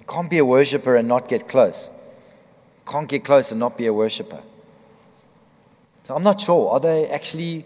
You 0.00 0.06
can't 0.06 0.28
be 0.28 0.38
a 0.38 0.44
worshiper 0.44 0.96
and 0.96 1.06
not 1.06 1.28
get 1.28 1.48
close. 1.48 1.88
You 1.88 2.92
can't 2.92 3.08
get 3.08 3.22
close 3.22 3.52
and 3.52 3.60
not 3.60 3.78
be 3.78 3.86
a 3.86 3.92
worshiper. 3.92 4.42
So 6.02 6.16
I'm 6.16 6.24
not 6.24 6.40
sure. 6.40 6.72
Are 6.72 6.80
they 6.80 7.08
actually 7.08 7.64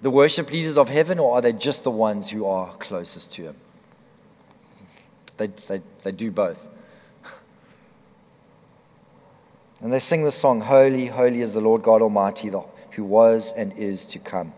the 0.00 0.10
worship 0.10 0.50
leaders 0.50 0.78
of 0.78 0.88
heaven 0.88 1.18
or 1.18 1.34
are 1.34 1.42
they 1.42 1.52
just 1.52 1.84
the 1.84 1.90
ones 1.90 2.30
who 2.30 2.46
are 2.46 2.74
closest 2.76 3.32
to 3.32 3.42
Him? 3.42 3.56
They, 5.38 5.46
they, 5.46 5.80
they 6.02 6.12
do 6.12 6.30
both. 6.30 6.68
And 9.80 9.92
they 9.92 10.00
sing 10.00 10.24
the 10.24 10.32
song, 10.32 10.60
Holy, 10.60 11.06
Holy 11.06 11.40
is 11.40 11.52
the 11.52 11.60
Lord 11.60 11.82
God 11.82 12.02
Almighty, 12.02 12.50
who 12.92 13.04
was 13.04 13.52
and 13.52 13.72
is 13.74 14.06
to 14.06 14.18
come. 14.18 14.52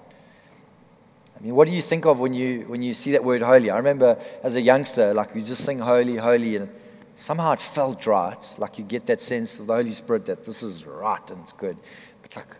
I 1.40 1.44
mean, 1.44 1.54
what 1.54 1.68
do 1.68 1.74
you 1.74 1.80
think 1.80 2.04
of 2.04 2.20
when 2.20 2.34
you, 2.34 2.62
when 2.66 2.82
you 2.82 2.92
see 2.92 3.12
that 3.12 3.24
word 3.24 3.40
holy? 3.40 3.70
I 3.70 3.76
remember 3.78 4.18
as 4.42 4.56
a 4.56 4.60
youngster, 4.60 5.14
like 5.14 5.34
you 5.34 5.40
just 5.40 5.64
sing 5.64 5.78
holy, 5.78 6.16
holy, 6.16 6.56
and 6.56 6.68
somehow 7.16 7.52
it 7.52 7.60
felt 7.60 8.06
right. 8.06 8.54
Like 8.58 8.78
you 8.78 8.84
get 8.84 9.06
that 9.06 9.22
sense 9.22 9.58
of 9.58 9.66
the 9.66 9.74
Holy 9.74 9.90
Spirit 9.90 10.26
that 10.26 10.44
this 10.44 10.62
is 10.62 10.84
right 10.84 11.30
and 11.30 11.40
it's 11.40 11.52
good. 11.52 11.78
But 12.20 12.36
like 12.36 12.56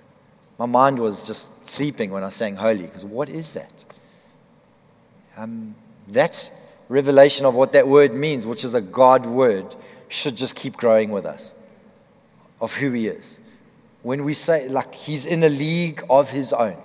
my 0.59 0.65
mind 0.65 0.99
was 0.99 1.27
just 1.27 1.69
sleeping 1.69 2.11
when 2.11 2.25
I 2.25 2.31
sang 2.31 2.57
holy, 2.57 2.85
because 2.85 3.05
what 3.05 3.29
is 3.29 3.53
that? 3.53 3.85
Um, 5.37 5.75
that 6.09 6.51
revelation 6.91 7.47
of 7.47 7.55
what 7.55 7.73
that 7.73 7.87
word 7.87 8.13
means, 8.13 8.47
which 8.47 8.65
is 8.65 8.75
a 8.75 8.81
God 8.81 9.25
word, 9.25 9.75
should 10.09 10.37
just 10.37 10.57
keep 10.57 10.77
growing 10.77 11.11
with 11.11 11.25
us 11.25 11.55
of 12.61 12.75
who 12.75 12.91
He 12.91 13.07
is. 13.07 13.39
When 14.03 14.25
we 14.25 14.35
say, 14.35 14.69
like, 14.69 14.95
He's 14.95 15.25
in 15.25 15.43
a 15.45 15.49
league 15.49 16.03
of 16.11 16.31
His 16.31 16.53
own, 16.53 16.77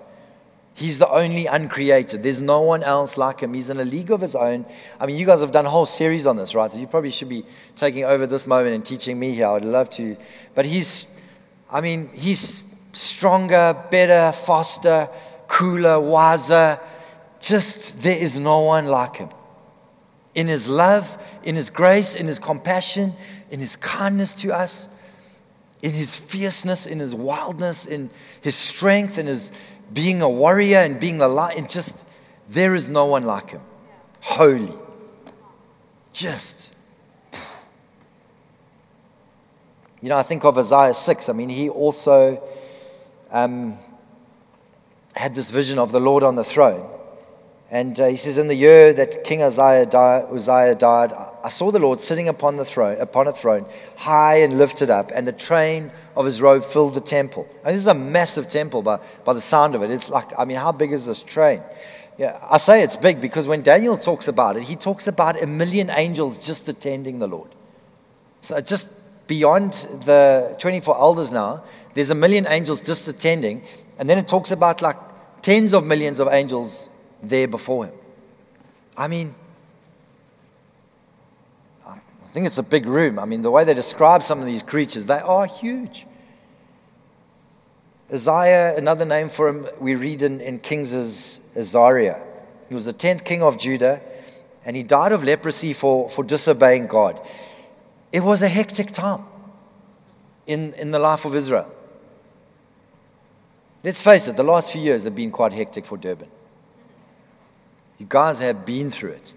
He's 0.76 1.00
the 1.00 1.10
only 1.10 1.48
uncreated. 1.48 2.22
There's 2.22 2.41
no 2.41 2.62
one 2.62 2.84
else 2.84 3.18
like 3.18 3.39
Him. 3.39 3.54
He's 3.54 3.70
in 3.70 3.80
a 3.80 3.86
league 3.86 4.12
of 4.12 4.22
His 4.22 4.36
own. 4.36 4.65
I 5.00 5.08
mean, 5.08 5.18
you 5.18 5.26
guys 5.26 5.41
have 5.41 5.52
done 5.52 5.65
a 5.65 5.70
whole 5.70 5.88
series 5.88 6.28
on 6.28 6.38
this, 6.38 6.54
right? 6.54 6.72
So 6.72 6.78
you 6.78 6.86
probably 6.86 7.12
should 7.12 7.30
be 7.30 7.44
taking 7.76 8.04
over 8.06 8.28
this 8.28 8.46
moment 8.46 8.76
and 8.76 8.86
teaching 8.86 9.18
me 9.18 9.34
here. 9.34 9.48
I 9.48 9.54
would 9.54 9.65
love 9.65 9.89
to. 9.91 10.15
But 10.54 10.68
He's, 10.68 11.20
I 11.72 11.82
mean, 11.82 12.10
He's 12.13 12.76
stronger, 12.91 13.76
better, 13.89 14.32
faster, 14.38 15.10
cooler, 15.48 16.00
wiser. 16.00 16.80
Just 17.39 18.04
there 18.04 18.18
is 18.18 18.38
no 18.38 18.60
one 18.62 18.86
like 18.86 19.15
Him 19.15 19.30
in 20.36 20.48
His 20.48 20.69
love, 20.69 21.17
in 21.43 21.56
His 21.56 21.69
grace, 21.69 22.15
in 22.15 22.28
His 22.28 22.38
compassion, 22.38 23.13
in 23.50 23.60
His 23.60 23.76
kindness 23.76 24.36
to 24.41 24.54
us, 24.54 24.93
in 25.82 25.93
His 25.93 26.15
fierceness, 26.15 26.86
in 26.86 27.00
His 27.00 27.15
wildness, 27.15 27.86
in 27.86 28.12
His 28.41 28.56
strength, 28.56 29.17
in 29.17 29.28
His 29.28 29.52
being 29.93 30.21
a 30.21 30.30
warrior 30.30 30.80
and 30.80 31.00
being 31.00 31.17
the 31.17 31.28
light. 31.28 31.58
And 31.58 31.69
just, 31.69 32.08
there 32.50 32.76
is 32.76 32.89
no 32.89 33.06
one 33.06 33.24
like 33.24 33.52
Him. 33.52 33.62
Holy. 34.19 34.74
Just. 36.12 36.71
You 40.02 40.10
know, 40.10 40.17
I 40.17 40.24
think 40.24 40.43
of 40.43 40.58
Isaiah 40.58 40.93
6. 40.93 41.30
I 41.30 41.34
mean, 41.34 41.50
he 41.50 41.69
also 41.69 42.43
um, 43.32 43.78
had 45.15 45.34
this 45.34 45.50
vision 45.50 45.80
of 45.80 45.91
the 45.91 46.00
Lord 46.00 46.24
on 46.24 46.36
the 46.36 46.43
throne. 46.43 46.89
And 47.71 47.99
uh, 47.99 48.08
he 48.08 48.17
says, 48.17 48.38
In 48.38 48.47
the 48.47 48.56
year 48.56 48.93
that 48.93 49.23
King 49.23 49.41
Uzziah 49.41 49.88
Uzziah 49.88 50.75
died, 50.75 51.13
I 51.43 51.49
saw 51.49 51.71
the 51.71 51.80
Lord 51.80 51.99
sitting 51.99 52.28
upon, 52.28 52.58
the 52.58 52.65
throne, 52.65 52.99
upon 52.99 53.28
a 53.28 53.32
throne, 53.32 53.65
high 53.97 54.38
and 54.38 54.58
lifted 54.58 54.89
up, 54.89 55.12
and 55.13 55.28
the 55.28 55.34
train 55.34 55.91
of 56.15 56.25
his 56.25 56.41
robe 56.41 56.63
filled 56.63 56.93
the 56.93 57.01
temple. 57.01 57.47
And 57.63 57.73
this 57.73 57.82
is 57.82 57.88
a 57.88 57.93
massive 57.93 58.49
temple 58.49 58.82
by, 58.82 58.99
by 59.23 59.34
the 59.34 59.41
sound 59.41 59.73
of 59.75 59.82
it. 59.82 59.89
It's 59.89 60.10
like, 60.10 60.28
I 60.38 60.45
mean, 60.45 60.58
how 60.58 60.71
big 60.71 60.91
is 60.91 61.08
this 61.08 61.23
train? 61.23 61.62
Yeah, 62.17 62.39
I 62.49 62.58
say 62.58 62.82
it's 62.84 62.95
big 62.95 63.19
because 63.19 63.47
when 63.47 63.62
Daniel 63.62 63.97
talks 63.97 64.28
about 64.28 64.56
it, 64.56 64.63
he 64.63 64.75
talks 64.75 65.08
about 65.08 65.41
a 65.41 65.47
million 65.47 65.89
angels 65.89 66.45
just 66.45 66.69
attending 66.69 67.19
the 67.19 67.28
Lord. 67.28 67.49
So 68.41 68.62
just 68.62 69.28
beyond 69.28 69.73
the 70.06 70.56
24 70.60 70.97
elders 70.97 71.32
now, 71.32 71.63
there's 71.93 72.12
a 72.12 72.15
million 72.15 72.45
angels 72.47 72.82
just 72.82 73.08
attending. 73.08 73.63
And 73.97 74.10
then 74.10 74.17
it 74.17 74.28
talks 74.28 74.51
about 74.51 74.82
like 74.82 74.97
tens 75.41 75.73
of 75.73 75.86
millions 75.86 76.19
of 76.19 76.30
angels 76.30 76.89
there 77.30 77.48
before 77.48 77.86
him. 77.86 77.94
I 78.98 79.08
mean, 79.08 79.36
I 81.86 82.00
think 82.28 82.46
it's 82.46 82.58
a 82.58 82.64
big 82.64 82.86
room. 82.86 83.20
I 83.20 83.26
mean, 83.26 83.42
the 83.42 83.52
way 83.52 83.64
they 83.64 83.74
describe 83.74 84.24
some 84.24 84.40
of 84.40 84.46
these 84.46 84.64
creatures, 84.64 85.06
they 85.06 85.20
are 85.20 85.46
huge. 85.46 86.06
Uzziah, 88.12 88.76
another 88.78 89.06
name 89.06 89.30
for 89.30 89.48
him, 89.48 89.68
we 89.80 89.96
read 89.96 90.22
in, 90.22 90.40
in 90.42 90.60
Kings 90.60 90.94
Azariah. 91.56 92.22
He 92.70 92.76
was 92.76 92.86
the 92.86 92.94
10th 92.94 93.24
king 93.26 93.42
of 93.42 93.58
Judah, 93.58 94.02
and 94.64 94.76
he 94.76 94.84
died 94.84 95.12
of 95.12 95.24
leprosy 95.24 95.74
for, 95.74 96.10
for 96.10 96.24
disobeying 96.24 96.88
God. 96.88 97.20
It 98.12 98.22
was 98.22 98.42
a 98.42 98.48
hectic 98.48 98.88
time 98.88 99.24
in, 100.48 100.74
in 100.74 100.92
the 100.92 101.00
life 101.00 101.26
of 101.26 101.36
Israel. 101.36 101.72
Let's 103.84 104.02
face 104.02 104.28
it, 104.28 104.36
the 104.36 104.44
last 104.44 104.72
few 104.72 104.82
years 104.82 105.04
have 105.04 105.16
been 105.16 105.32
quite 105.32 105.54
hectic 105.54 105.86
for 105.86 105.98
Durban. 105.98 106.30
You 107.97 108.05
guys 108.08 108.39
have 108.39 108.65
been 108.65 108.89
through 108.89 109.12
it. 109.12 109.34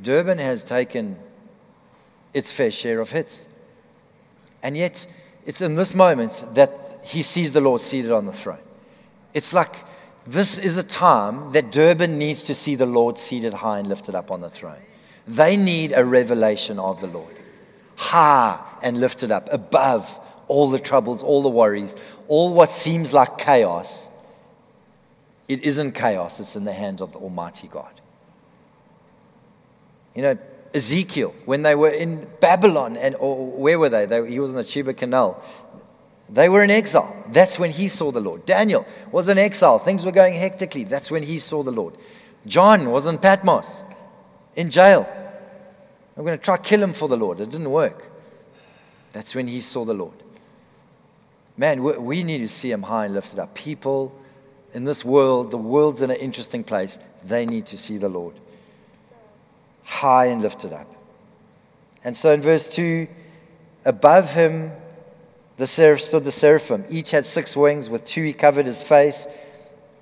Durban 0.00 0.38
has 0.38 0.64
taken 0.64 1.16
its 2.34 2.52
fair 2.52 2.70
share 2.70 3.00
of 3.00 3.10
hits. 3.10 3.48
And 4.62 4.76
yet, 4.76 5.06
it's 5.44 5.62
in 5.62 5.76
this 5.76 5.94
moment 5.94 6.44
that 6.52 7.00
he 7.04 7.22
sees 7.22 7.52
the 7.52 7.60
Lord 7.60 7.80
seated 7.80 8.10
on 8.10 8.26
the 8.26 8.32
throne. 8.32 8.58
It's 9.32 9.54
like 9.54 9.74
this 10.26 10.58
is 10.58 10.76
a 10.76 10.82
time 10.82 11.52
that 11.52 11.70
Durban 11.70 12.18
needs 12.18 12.42
to 12.44 12.54
see 12.54 12.74
the 12.74 12.86
Lord 12.86 13.16
seated 13.16 13.54
high 13.54 13.78
and 13.78 13.88
lifted 13.88 14.16
up 14.16 14.30
on 14.32 14.40
the 14.40 14.50
throne. 14.50 14.80
They 15.28 15.56
need 15.56 15.92
a 15.92 16.04
revelation 16.04 16.78
of 16.78 17.00
the 17.00 17.06
Lord, 17.06 17.36
high 17.94 18.58
and 18.82 18.98
lifted 18.98 19.30
up, 19.30 19.48
above 19.52 20.20
all 20.48 20.68
the 20.68 20.78
troubles, 20.78 21.22
all 21.22 21.42
the 21.42 21.48
worries, 21.48 21.96
all 22.28 22.54
what 22.54 22.70
seems 22.70 23.12
like 23.12 23.38
chaos 23.38 24.08
it 25.48 25.62
isn't 25.62 25.92
chaos, 25.92 26.40
it's 26.40 26.56
in 26.56 26.64
the 26.64 26.72
hands 26.72 27.00
of 27.00 27.12
the 27.12 27.18
Almighty 27.18 27.68
God. 27.68 28.00
You 30.14 30.22
know, 30.22 30.38
Ezekiel, 30.74 31.34
when 31.44 31.62
they 31.62 31.74
were 31.74 31.90
in 31.90 32.28
Babylon, 32.40 32.96
and 32.96 33.14
or 33.16 33.46
where 33.46 33.78
were 33.78 33.88
they? 33.88 34.06
they 34.06 34.28
he 34.30 34.40
was 34.40 34.50
in 34.50 34.56
the 34.56 34.62
Chebar 34.62 34.96
Canal. 34.96 35.42
They 36.28 36.48
were 36.48 36.64
in 36.64 36.70
exile. 36.70 37.24
That's 37.28 37.58
when 37.58 37.70
he 37.70 37.86
saw 37.86 38.10
the 38.10 38.20
Lord. 38.20 38.44
Daniel 38.44 38.84
was 39.12 39.28
in 39.28 39.38
exile. 39.38 39.78
Things 39.78 40.04
were 40.04 40.12
going 40.12 40.34
hectically. 40.34 40.84
That's 40.84 41.10
when 41.10 41.22
he 41.22 41.38
saw 41.38 41.62
the 41.62 41.70
Lord. 41.70 41.94
John 42.46 42.90
was 42.90 43.06
in 43.06 43.18
Patmos 43.18 43.84
in 44.56 44.70
jail. 44.70 45.06
I'm 46.16 46.24
going 46.24 46.36
to 46.36 46.42
try 46.42 46.56
kill 46.56 46.82
him 46.82 46.94
for 46.94 47.08
the 47.08 47.16
Lord. 47.16 47.40
It 47.40 47.50
didn't 47.50 47.70
work. 47.70 48.10
That's 49.12 49.34
when 49.34 49.46
he 49.46 49.60
saw 49.60 49.84
the 49.84 49.94
Lord. 49.94 50.16
Man, 51.56 51.82
we 51.82 52.22
need 52.22 52.38
to 52.38 52.48
see 52.48 52.70
him 52.70 52.82
high 52.82 53.04
and 53.04 53.14
lifted 53.14 53.38
up. 53.38 53.54
People 53.54 54.18
in 54.76 54.84
this 54.84 55.06
world, 55.06 55.50
the 55.50 55.56
world's 55.56 56.02
in 56.02 56.10
an 56.10 56.18
interesting 56.18 56.62
place. 56.62 56.98
They 57.24 57.46
need 57.46 57.64
to 57.68 57.78
see 57.78 57.96
the 57.96 58.10
Lord 58.10 58.34
high 59.84 60.26
and 60.26 60.42
lifted 60.42 60.70
up. 60.70 60.86
And 62.04 62.14
so 62.14 62.32
in 62.32 62.42
verse 62.42 62.74
2, 62.74 63.08
above 63.86 64.34
him 64.34 64.72
the 65.56 65.66
seraph 65.66 66.02
stood 66.02 66.24
the 66.24 66.30
seraphim. 66.30 66.84
Each 66.90 67.12
had 67.12 67.24
six 67.24 67.56
wings. 67.56 67.88
With 67.88 68.04
two 68.04 68.22
he 68.22 68.34
covered 68.34 68.66
his 68.66 68.82
face, 68.82 69.26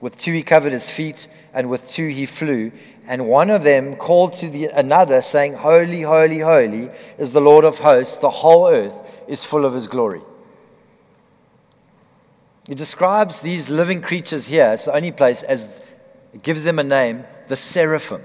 with 0.01 0.19
two 0.19 0.33
he 0.33 0.43
covered 0.43 0.73
his 0.73 0.91
feet, 0.91 1.29
and 1.53 1.71
with 1.71 1.87
two 1.87 2.09
he 2.09 2.27
flew. 2.27 2.73
And 3.07 3.29
one 3.29 3.51
of 3.51 3.63
them 3.63 3.95
called 3.95 4.33
to 4.35 4.51
the 4.51 4.65
another, 4.75 5.21
saying, 5.21 5.55
Holy, 5.55 6.03
holy, 6.03 6.41
holy 6.41 6.91
is 7.17 7.33
the 7.33 7.41
Lord 7.41 7.65
of 7.65 7.79
hosts. 7.79 8.17
The 8.17 8.31
whole 8.31 8.67
earth 8.67 9.23
is 9.29 9.45
full 9.45 9.65
of 9.65 9.75
his 9.75 9.87
glory. 9.87 10.23
He 12.69 12.75
describes 12.75 13.41
these 13.41 13.69
living 13.69 14.01
creatures 14.01 14.47
here, 14.47 14.71
it's 14.73 14.87
the 14.87 14.95
only 14.95 15.13
place, 15.13 15.43
as 15.43 15.83
it 16.33 16.43
gives 16.43 16.65
them 16.65 16.79
a 16.79 16.85
name, 16.85 17.25
the 17.49 17.57
seraphim. 17.57 18.23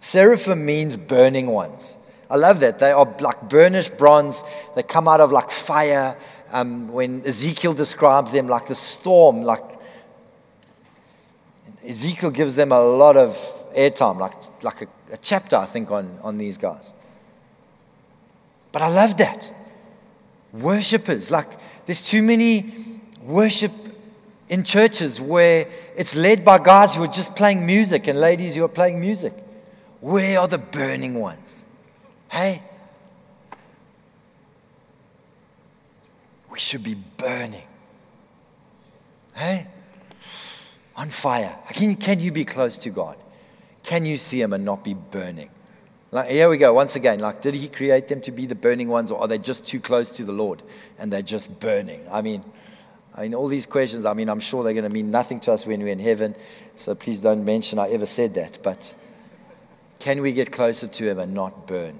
Seraphim 0.00 0.64
means 0.64 0.96
burning 0.96 1.46
ones. 1.46 1.96
I 2.30 2.36
love 2.36 2.60
that. 2.60 2.78
They 2.78 2.92
are 2.92 3.16
like 3.20 3.48
burnished 3.48 3.96
bronze. 3.96 4.42
They 4.74 4.82
come 4.82 5.08
out 5.08 5.20
of 5.20 5.32
like 5.32 5.50
fire. 5.50 6.16
Um, 6.50 6.88
when 6.88 7.24
Ezekiel 7.26 7.74
describes 7.74 8.32
them 8.32 8.48
like 8.48 8.66
the 8.66 8.74
storm, 8.74 9.42
like 9.42 9.62
Ezekiel 11.86 12.30
gives 12.30 12.54
them 12.54 12.72
a 12.72 12.80
lot 12.80 13.16
of 13.16 13.34
airtime, 13.74 14.18
like, 14.18 14.34
like 14.62 14.82
a, 14.82 14.88
a 15.12 15.16
chapter, 15.16 15.56
I 15.56 15.66
think, 15.66 15.90
on, 15.90 16.18
on 16.22 16.36
these 16.36 16.58
guys. 16.58 16.92
But 18.72 18.82
I 18.82 18.88
love 18.88 19.16
that. 19.18 19.52
Worshippers, 20.52 21.30
like, 21.30 21.48
there's 21.88 22.02
too 22.02 22.22
many 22.22 22.70
worship 23.22 23.72
in 24.50 24.62
churches 24.62 25.18
where 25.18 25.66
it's 25.96 26.14
led 26.14 26.44
by 26.44 26.58
guys 26.58 26.94
who 26.94 27.02
are 27.02 27.06
just 27.06 27.34
playing 27.34 27.64
music 27.64 28.06
and 28.08 28.20
ladies 28.20 28.54
who 28.54 28.62
are 28.62 28.68
playing 28.68 29.00
music. 29.00 29.32
Where 30.02 30.38
are 30.38 30.46
the 30.46 30.58
burning 30.58 31.14
ones? 31.14 31.66
Hey? 32.30 32.62
We 36.50 36.58
should 36.58 36.84
be 36.84 36.94
burning. 37.16 37.66
Hey? 39.34 39.66
On 40.94 41.08
fire. 41.08 41.56
Can, 41.70 41.94
can 41.94 42.20
you 42.20 42.32
be 42.32 42.44
close 42.44 42.76
to 42.80 42.90
God? 42.90 43.16
Can 43.82 44.04
you 44.04 44.18
see 44.18 44.42
Him 44.42 44.52
and 44.52 44.62
not 44.62 44.84
be 44.84 44.92
burning? 44.92 45.48
Like, 46.10 46.30
here 46.30 46.48
we 46.48 46.56
go, 46.56 46.72
once 46.72 46.96
again. 46.96 47.18
Like, 47.20 47.42
did 47.42 47.54
He 47.54 47.68
create 47.68 48.08
them 48.08 48.20
to 48.22 48.32
be 48.32 48.46
the 48.46 48.54
burning 48.54 48.88
ones, 48.88 49.10
or 49.10 49.20
are 49.20 49.28
they 49.28 49.38
just 49.38 49.66
too 49.66 49.80
close 49.80 50.10
to 50.14 50.24
the 50.24 50.32
Lord 50.32 50.62
and 50.98 51.12
they're 51.12 51.22
just 51.22 51.60
burning? 51.60 52.06
I 52.10 52.22
mean, 52.22 52.42
I 53.18 53.22
mean, 53.22 53.34
all 53.34 53.48
these 53.48 53.66
questions, 53.66 54.04
I 54.04 54.12
mean, 54.12 54.28
I'm 54.28 54.38
sure 54.38 54.62
they're 54.62 54.72
going 54.72 54.84
to 54.84 54.94
mean 54.94 55.10
nothing 55.10 55.40
to 55.40 55.52
us 55.52 55.66
when 55.66 55.80
we're 55.80 55.88
in 55.88 55.98
heaven. 55.98 56.36
So 56.76 56.94
please 56.94 57.20
don't 57.20 57.44
mention 57.44 57.80
I 57.80 57.90
ever 57.90 58.06
said 58.06 58.34
that. 58.34 58.60
But 58.62 58.94
can 59.98 60.22
we 60.22 60.32
get 60.32 60.52
closer 60.52 60.86
to 60.86 61.10
Him 61.10 61.18
and 61.18 61.34
not 61.34 61.66
burn? 61.66 61.98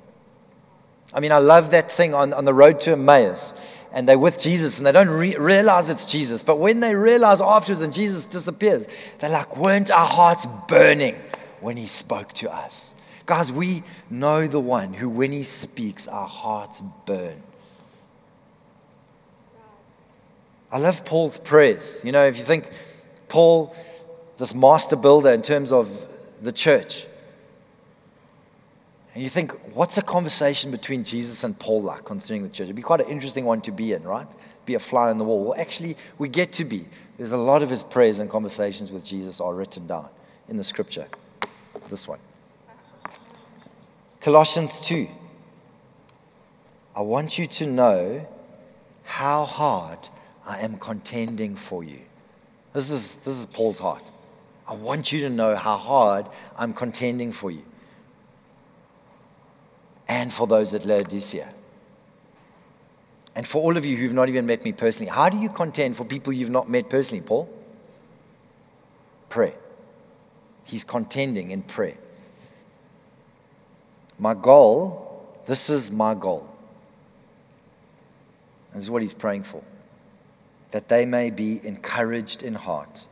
I 1.12 1.18
mean, 1.18 1.32
I 1.32 1.38
love 1.38 1.72
that 1.72 1.90
thing 1.90 2.14
on, 2.14 2.32
on 2.32 2.44
the 2.44 2.54
road 2.54 2.80
to 2.82 2.92
Emmaus. 2.92 3.52
And 3.92 4.08
they're 4.08 4.18
with 4.18 4.40
Jesus 4.40 4.78
and 4.78 4.86
they 4.86 4.92
don't 4.92 5.08
re- 5.08 5.36
realize 5.36 5.88
it's 5.88 6.04
Jesus. 6.04 6.44
But 6.44 6.60
when 6.60 6.78
they 6.78 6.94
realize 6.94 7.40
afterwards 7.40 7.80
and 7.80 7.92
Jesus 7.92 8.24
disappears, 8.24 8.86
they're 9.18 9.30
like, 9.30 9.56
weren't 9.56 9.90
our 9.90 10.06
hearts 10.06 10.46
burning 10.68 11.16
when 11.60 11.76
He 11.76 11.86
spoke 11.88 12.32
to 12.34 12.52
us? 12.52 12.94
Guys, 13.28 13.52
we 13.52 13.82
know 14.08 14.46
the 14.46 14.58
one 14.58 14.94
who, 14.94 15.06
when 15.06 15.32
He 15.32 15.42
speaks, 15.42 16.08
our 16.08 16.26
hearts 16.26 16.80
burn. 17.04 17.42
I 20.72 20.78
love 20.78 21.04
Paul's 21.04 21.38
prayers. 21.38 22.00
You 22.02 22.10
know, 22.10 22.24
if 22.24 22.38
you 22.38 22.44
think 22.44 22.70
Paul, 23.28 23.76
this 24.38 24.54
master 24.54 24.96
builder 24.96 25.28
in 25.28 25.42
terms 25.42 25.72
of 25.72 26.06
the 26.40 26.52
church, 26.52 27.04
and 29.12 29.22
you 29.22 29.28
think, 29.28 29.52
what's 29.74 29.98
a 29.98 30.02
conversation 30.02 30.70
between 30.70 31.04
Jesus 31.04 31.44
and 31.44 31.58
Paul 31.58 31.82
like 31.82 32.06
concerning 32.06 32.44
the 32.44 32.48
church? 32.48 32.64
It'd 32.64 32.76
be 32.76 32.82
quite 32.82 33.02
an 33.02 33.08
interesting 33.08 33.44
one 33.44 33.60
to 33.62 33.70
be 33.70 33.92
in, 33.92 34.04
right? 34.04 34.26
Be 34.64 34.74
a 34.74 34.78
fly 34.78 35.10
on 35.10 35.18
the 35.18 35.24
wall. 35.24 35.44
Well, 35.44 35.60
actually, 35.60 35.98
we 36.16 36.30
get 36.30 36.50
to 36.54 36.64
be. 36.64 36.86
There's 37.18 37.32
a 37.32 37.36
lot 37.36 37.62
of 37.62 37.68
his 37.68 37.82
prayers 37.82 38.20
and 38.20 38.30
conversations 38.30 38.90
with 38.90 39.04
Jesus 39.04 39.38
are 39.38 39.54
written 39.54 39.86
down 39.86 40.08
in 40.48 40.56
the 40.56 40.64
scripture. 40.64 41.08
This 41.90 42.08
one. 42.08 42.20
Colossians 44.28 44.78
2. 44.80 45.08
I 46.94 47.00
want 47.00 47.38
you 47.38 47.46
to 47.46 47.66
know 47.66 48.28
how 49.04 49.46
hard 49.46 49.98
I 50.44 50.58
am 50.58 50.76
contending 50.76 51.56
for 51.56 51.82
you. 51.82 52.00
This 52.74 52.90
is, 52.90 53.14
this 53.14 53.40
is 53.40 53.46
Paul's 53.46 53.78
heart. 53.78 54.10
I 54.66 54.74
want 54.74 55.12
you 55.12 55.20
to 55.20 55.30
know 55.30 55.56
how 55.56 55.78
hard 55.78 56.26
I'm 56.58 56.74
contending 56.74 57.32
for 57.32 57.50
you 57.50 57.62
and 60.06 60.30
for 60.30 60.46
those 60.46 60.74
at 60.74 60.84
Laodicea. 60.84 61.48
And 63.34 63.48
for 63.48 63.62
all 63.62 63.78
of 63.78 63.86
you 63.86 63.96
who've 63.96 64.12
not 64.12 64.28
even 64.28 64.44
met 64.44 64.62
me 64.62 64.72
personally, 64.72 65.10
how 65.10 65.30
do 65.30 65.38
you 65.38 65.48
contend 65.48 65.96
for 65.96 66.04
people 66.04 66.34
you've 66.34 66.50
not 66.50 66.68
met 66.68 66.90
personally, 66.90 67.24
Paul? 67.26 67.48
Pray. 69.30 69.54
He's 70.64 70.84
contending 70.84 71.50
in 71.50 71.62
prayer. 71.62 71.96
My 74.18 74.34
goal, 74.34 75.26
this 75.46 75.70
is 75.70 75.90
my 75.90 76.14
goal. 76.14 76.48
This 78.72 78.84
is 78.84 78.90
what 78.90 79.02
he's 79.02 79.14
praying 79.14 79.44
for 79.44 79.62
that 80.70 80.88
they 80.90 81.06
may 81.06 81.30
be 81.30 81.60
encouraged 81.66 82.42
in 82.42 82.54
heart 82.54 83.06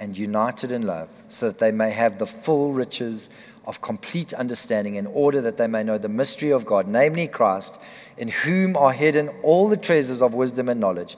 and 0.00 0.16
united 0.16 0.72
in 0.72 0.86
love, 0.86 1.08
so 1.28 1.46
that 1.46 1.58
they 1.58 1.70
may 1.70 1.90
have 1.90 2.18
the 2.18 2.26
full 2.26 2.72
riches 2.72 3.30
of 3.66 3.80
complete 3.80 4.32
understanding, 4.32 4.96
in 4.96 5.06
order 5.06 5.40
that 5.40 5.56
they 5.56 5.66
may 5.66 5.82
know 5.84 5.98
the 5.98 6.08
mystery 6.08 6.50
of 6.50 6.66
God, 6.66 6.88
namely 6.88 7.28
Christ, 7.28 7.80
in 8.16 8.28
whom 8.28 8.76
are 8.76 8.92
hidden 8.92 9.28
all 9.42 9.68
the 9.68 9.76
treasures 9.76 10.20
of 10.20 10.34
wisdom 10.34 10.68
and 10.68 10.80
knowledge. 10.80 11.16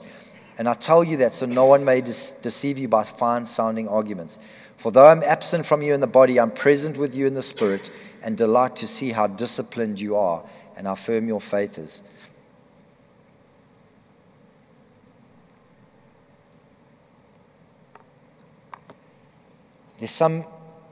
And 0.57 0.67
I 0.69 0.73
tell 0.73 1.03
you 1.03 1.17
that 1.17 1.33
so 1.33 1.45
no 1.45 1.65
one 1.65 1.85
may 1.85 2.01
deceive 2.01 2.77
you 2.77 2.87
by 2.87 3.03
fine 3.03 3.45
sounding 3.45 3.87
arguments. 3.87 4.37
For 4.77 4.91
though 4.91 5.07
I'm 5.07 5.23
absent 5.23 5.65
from 5.65 5.81
you 5.81 5.93
in 5.93 6.01
the 6.01 6.07
body, 6.07 6.39
I'm 6.39 6.51
present 6.51 6.97
with 6.97 7.15
you 7.15 7.27
in 7.27 7.33
the 7.33 7.41
spirit, 7.41 7.89
and 8.23 8.37
delight 8.37 8.75
to 8.77 8.87
see 8.87 9.11
how 9.11 9.27
disciplined 9.27 9.99
you 9.99 10.15
are 10.15 10.43
and 10.75 10.87
how 10.87 10.95
firm 10.95 11.27
your 11.27 11.41
faith 11.41 11.77
is. 11.77 12.01
There's 19.97 20.11
some 20.11 20.45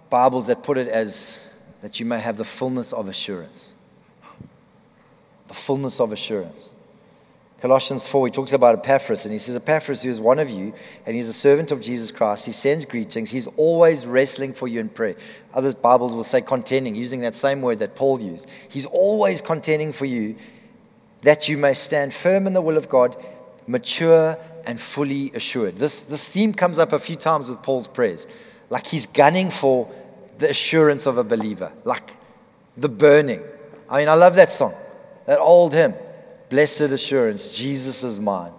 Bibles 0.09 0.47
that 0.47 0.63
put 0.63 0.77
it 0.77 0.87
as 0.87 1.37
that 1.81 1.99
you 1.99 2.05
may 2.05 2.19
have 2.19 2.37
the 2.37 2.43
fullness 2.43 2.93
of 2.93 3.07
assurance. 3.07 3.73
The 5.47 5.53
fullness 5.53 5.99
of 5.99 6.11
assurance. 6.11 6.71
Colossians 7.65 8.05
4, 8.05 8.27
he 8.27 8.31
talks 8.31 8.53
about 8.53 8.77
Epaphras, 8.77 9.25
and 9.25 9.33
he 9.33 9.39
says, 9.39 9.55
Epaphras, 9.55 10.03
who 10.03 10.09
is 10.11 10.21
one 10.21 10.37
of 10.37 10.51
you, 10.51 10.71
and 11.03 11.15
he's 11.15 11.27
a 11.27 11.33
servant 11.33 11.71
of 11.71 11.81
Jesus 11.81 12.11
Christ, 12.11 12.45
he 12.45 12.51
sends 12.51 12.85
greetings. 12.85 13.31
He's 13.31 13.47
always 13.57 14.05
wrestling 14.05 14.53
for 14.53 14.67
you 14.67 14.79
in 14.79 14.87
prayer. 14.87 15.15
Other 15.51 15.73
Bibles 15.73 16.13
will 16.13 16.23
say 16.23 16.41
contending, 16.41 16.93
using 16.93 17.21
that 17.21 17.35
same 17.35 17.63
word 17.63 17.79
that 17.79 17.95
Paul 17.95 18.21
used. 18.21 18.47
He's 18.69 18.85
always 18.85 19.41
contending 19.41 19.93
for 19.93 20.05
you 20.05 20.35
that 21.23 21.49
you 21.49 21.57
may 21.57 21.73
stand 21.73 22.13
firm 22.13 22.45
in 22.45 22.53
the 22.53 22.61
will 22.61 22.77
of 22.77 22.87
God, 22.87 23.15
mature 23.65 24.37
and 24.67 24.79
fully 24.79 25.31
assured. 25.33 25.77
This, 25.77 26.03
this 26.05 26.29
theme 26.29 26.53
comes 26.53 26.77
up 26.77 26.93
a 26.93 26.99
few 26.99 27.15
times 27.15 27.49
with 27.49 27.63
Paul's 27.63 27.87
prayers. 27.87 28.27
Like 28.69 28.85
he's 28.85 29.07
gunning 29.07 29.49
for 29.49 29.91
the 30.37 30.51
assurance 30.51 31.07
of 31.07 31.17
a 31.17 31.23
believer, 31.23 31.71
like 31.83 32.11
the 32.77 32.89
burning. 32.89 33.41
I 33.89 34.01
mean, 34.01 34.07
I 34.07 34.13
love 34.13 34.35
that 34.35 34.51
song, 34.51 34.75
that 35.25 35.39
old 35.39 35.73
hymn. 35.73 35.95
Blessed 36.55 36.83
assurance, 36.83 37.49
Jesus 37.49 38.01
is 38.01 38.17
mine. 38.17 38.53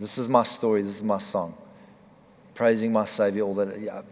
This 0.00 0.18
is 0.18 0.28
my 0.28 0.42
story, 0.42 0.82
this 0.82 0.96
is 0.96 1.04
my 1.04 1.18
song. 1.18 1.56
Praising 2.56 2.92
my 2.92 3.04
Savior, 3.04 3.44
all 3.44 3.54
that. 3.54 3.78
Yeah. 3.78 4.02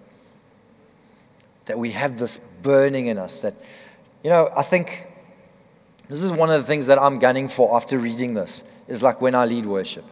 That 1.64 1.76
we 1.76 1.90
have 1.90 2.20
this 2.20 2.38
burning 2.38 3.06
in 3.06 3.18
us 3.18 3.40
that, 3.40 3.54
you 4.22 4.30
know, 4.30 4.48
I 4.56 4.62
think 4.62 5.08
this 6.08 6.22
is 6.22 6.30
one 6.30 6.48
of 6.48 6.60
the 6.60 6.62
things 6.62 6.86
that 6.86 7.02
I'm 7.02 7.18
gunning 7.18 7.48
for 7.48 7.74
after 7.74 7.98
reading 7.98 8.34
this, 8.34 8.62
is 8.86 9.02
like 9.02 9.20
when 9.20 9.34
I 9.34 9.44
lead 9.44 9.66
worship. 9.66 10.04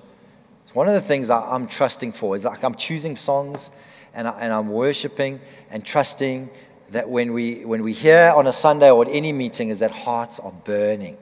It's 0.64 0.74
one 0.74 0.88
of 0.88 0.94
the 0.94 1.00
things 1.00 1.30
I'm 1.30 1.68
trusting 1.68 2.10
for, 2.10 2.34
is 2.34 2.44
like 2.44 2.64
I'm 2.64 2.74
choosing 2.74 3.14
songs 3.14 3.70
and, 4.12 4.26
I, 4.26 4.40
and 4.40 4.52
I'm 4.52 4.70
worshiping 4.70 5.40
and 5.70 5.86
trusting 5.86 6.50
that 6.90 7.08
when 7.08 7.32
we, 7.32 7.64
when 7.64 7.84
we 7.84 7.92
hear 7.92 8.32
on 8.34 8.48
a 8.48 8.52
Sunday 8.52 8.90
or 8.90 9.04
at 9.04 9.10
any 9.12 9.32
meeting 9.32 9.68
is 9.68 9.78
that 9.78 9.92
hearts 9.92 10.40
are 10.40 10.52
burning, 10.64 11.16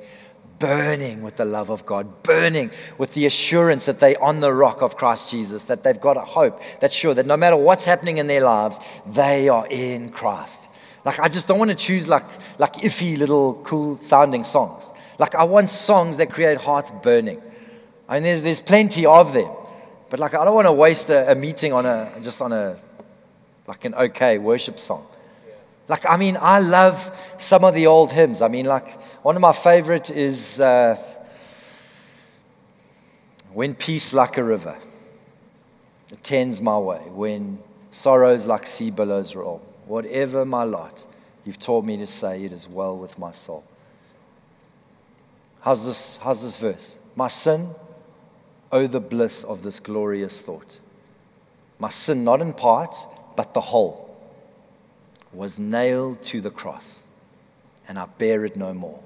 burning 0.63 1.23
with 1.23 1.37
the 1.39 1.45
love 1.45 1.71
of 1.71 1.85
God, 1.85 2.23
burning 2.23 2.71
with 2.97 3.15
the 3.15 3.27
assurance 3.27 3.87
that 3.87 3.99
they're 3.99 4.23
on 4.23 4.39
the 4.39 4.53
rock 4.53 4.81
of 4.81 4.97
Christ 4.97 5.29
Jesus, 5.29 5.65
that 5.65 5.83
they've 5.83 6.01
got 6.01 6.17
a 6.17 6.21
hope 6.21 6.63
that's 6.79 6.95
sure 6.95 7.15
that 7.15 7.27
no 7.27 7.37
matter 7.37 7.57
what's 7.57 7.85
happening 7.85 8.19
in 8.19 8.29
their 8.29 8.45
lives, 8.45 8.79
they 9.05 9.49
are 9.49 9.67
in 9.67 10.11
Christ. 10.11 10.69
Like, 11.05 11.19
I 11.19 11.29
just 11.29 11.49
don't 11.49 11.59
want 11.59 11.73
to 11.73 11.77
choose 11.77 12.07
like, 12.07 12.25
like 12.61 12.75
iffy 12.75 13.19
little 13.19 13.55
cool 13.65 13.99
sounding 13.99 14.45
songs. 14.45 14.93
Like, 15.19 15.35
I 15.35 15.43
want 15.43 15.69
songs 15.69 16.17
that 16.19 16.31
create 16.31 16.59
hearts 16.59 16.93
burning. 16.93 17.43
I 18.09 18.15
mean, 18.15 18.23
there's, 18.23 18.43
there's 18.43 18.61
plenty 18.61 19.05
of 19.05 19.33
them. 19.33 19.51
But 20.11 20.21
like, 20.21 20.35
I 20.35 20.45
don't 20.45 20.55
want 20.55 20.69
to 20.69 20.73
waste 20.73 21.11
a, 21.11 21.33
a 21.33 21.35
meeting 21.35 21.73
on 21.73 21.87
a, 21.87 22.09
just 22.23 22.41
on 22.41 22.53
a, 22.53 22.77
like 23.67 23.85
an 23.85 23.97
okay 23.97 24.39
worship 24.39 24.79
song. 24.79 25.05
Like, 25.89 26.07
I 26.09 26.17
mean, 26.17 26.39
I 26.41 26.61
love 26.61 27.35
some 27.39 27.65
of 27.65 27.75
the 27.75 27.87
old 27.89 28.13
hymns. 28.13 28.41
I 28.41 28.49
mean, 28.49 28.67
like, 28.67 28.97
one 29.23 29.37
of 29.37 29.41
my 29.41 29.53
favorite 29.53 30.11
is 30.11 30.61
uh, 30.61 30.97
When 33.53 33.77
Peace 33.77 34.13
Like 34.13 34.37
a 34.37 34.43
River 34.43 34.77
attends 36.11 36.61
my 36.61 36.77
way, 36.77 36.99
when 37.07 37.61
sorrows 37.93 38.47
like 38.47 38.67
sea 38.67 38.91
billows 38.91 39.37
roll. 39.37 39.63
Whatever 39.87 40.45
my 40.45 40.65
lot, 40.65 41.07
you've 41.45 41.59
taught 41.59 41.85
me 41.85 41.97
to 41.99 42.07
say 42.07 42.45
it 42.45 42.51
is 42.51 42.69
well 42.69 42.97
with 42.99 43.17
my 43.17 43.31
soul. 43.31 43.65
How's 45.61 45.87
this, 45.87 46.17
how's 46.17 46.43
this 46.43 46.57
verse? 46.57 46.97
My 47.15 47.29
sin, 47.29 47.69
oh, 48.73 48.89
the 48.89 49.01
bliss 49.01 49.45
of 49.45 49.63
this 49.63 49.79
glorious 49.79 50.41
thought. 50.41 50.79
My 51.79 51.91
sin, 51.91 52.25
not 52.25 52.41
in 52.41 52.55
part, 52.55 52.97
but 53.37 53.55
the 53.55 53.61
whole 53.61 54.17
was 55.33 55.61
nailed 55.61 56.23
to 56.25 56.41
the 56.41 56.51
cross, 56.51 57.07
and 57.89 58.01
I 58.01 58.07
bear 58.19 58.45
it 58.45 58.57
no 58.57 58.75
more. 58.75 59.01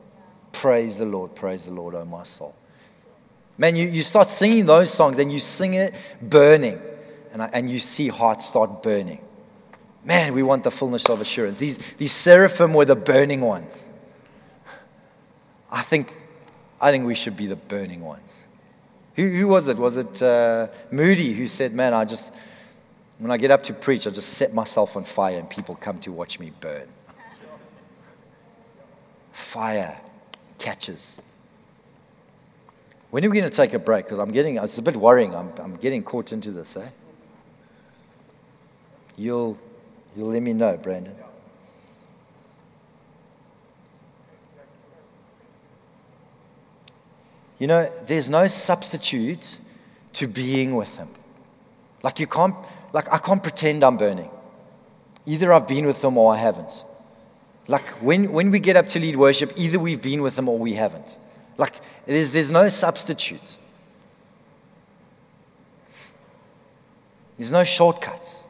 Praise 0.60 0.96
the 0.96 1.04
Lord, 1.04 1.34
praise 1.34 1.66
the 1.66 1.70
Lord, 1.70 1.94
oh 1.94 2.06
my 2.06 2.22
soul. 2.22 2.56
Man, 3.58 3.76
you, 3.76 3.86
you 3.88 4.00
start 4.00 4.30
singing 4.30 4.64
those 4.64 4.90
songs 4.90 5.18
and 5.18 5.30
you 5.30 5.38
sing 5.38 5.74
it 5.74 5.92
burning, 6.22 6.80
and, 7.30 7.42
I, 7.42 7.50
and 7.52 7.70
you 7.70 7.78
see 7.78 8.08
hearts 8.08 8.46
start 8.46 8.82
burning. 8.82 9.20
Man, 10.02 10.32
we 10.32 10.42
want 10.42 10.64
the 10.64 10.70
fullness 10.70 11.10
of 11.10 11.20
assurance. 11.20 11.58
These, 11.58 11.76
these 11.98 12.12
seraphim 12.12 12.72
were 12.72 12.86
the 12.86 12.96
burning 12.96 13.42
ones. 13.42 13.90
I 15.70 15.82
think, 15.82 16.24
I 16.80 16.90
think 16.90 17.04
we 17.04 17.14
should 17.14 17.36
be 17.36 17.46
the 17.46 17.56
burning 17.56 18.00
ones. 18.00 18.46
Who, 19.16 19.28
who 19.28 19.48
was 19.48 19.68
it? 19.68 19.76
Was 19.76 19.98
it 19.98 20.22
uh, 20.22 20.68
Moody 20.90 21.34
who 21.34 21.48
said, 21.48 21.74
Man, 21.74 21.92
I 21.92 22.06
just, 22.06 22.34
when 23.18 23.30
I 23.30 23.36
get 23.36 23.50
up 23.50 23.62
to 23.64 23.74
preach, 23.74 24.06
I 24.06 24.10
just 24.10 24.30
set 24.30 24.54
myself 24.54 24.96
on 24.96 25.04
fire 25.04 25.38
and 25.38 25.50
people 25.50 25.74
come 25.74 25.98
to 26.00 26.12
watch 26.12 26.40
me 26.40 26.50
burn. 26.60 26.88
Fire 29.32 30.00
catches. 30.58 31.20
When 33.10 33.24
are 33.24 33.30
we 33.30 33.38
going 33.38 33.50
to 33.50 33.56
take 33.56 33.72
a 33.72 33.78
break? 33.78 34.04
Because 34.04 34.18
I'm 34.18 34.30
getting, 34.30 34.56
it's 34.56 34.78
a 34.78 34.82
bit 34.82 34.96
worrying. 34.96 35.34
I'm, 35.34 35.52
I'm 35.58 35.76
getting 35.76 36.02
caught 36.02 36.32
into 36.32 36.50
this, 36.50 36.76
eh? 36.76 36.88
You'll, 39.16 39.58
you'll 40.16 40.28
let 40.28 40.42
me 40.42 40.52
know, 40.52 40.76
Brandon. 40.76 41.14
You 47.58 47.66
know, 47.66 47.90
there's 48.04 48.28
no 48.28 48.46
substitute 48.48 49.56
to 50.14 50.26
being 50.26 50.76
with 50.76 50.98
Him. 50.98 51.08
Like 52.02 52.20
you 52.20 52.26
can't 52.26 52.54
like 52.92 53.12
I 53.12 53.18
can't 53.18 53.42
pretend 53.42 53.82
I'm 53.82 53.96
burning. 53.96 54.30
Either 55.26 55.52
I've 55.52 55.66
been 55.66 55.86
with 55.86 56.00
them 56.02 56.16
or 56.16 56.34
I 56.34 56.38
haven't. 56.38 56.84
Like 57.68 57.84
when, 58.02 58.32
when 58.32 58.50
we 58.50 58.60
get 58.60 58.76
up 58.76 58.86
to 58.88 59.00
lead 59.00 59.16
worship, 59.16 59.52
either 59.56 59.78
we've 59.78 60.02
been 60.02 60.22
with 60.22 60.36
them 60.36 60.48
or 60.48 60.58
we 60.58 60.74
haven't. 60.74 61.18
Like 61.58 61.74
there's, 62.06 62.30
there's 62.32 62.50
no 62.50 62.68
substitute. 62.68 63.56
There's 67.36 67.52
no 67.52 67.64
shortcut. 67.64 68.42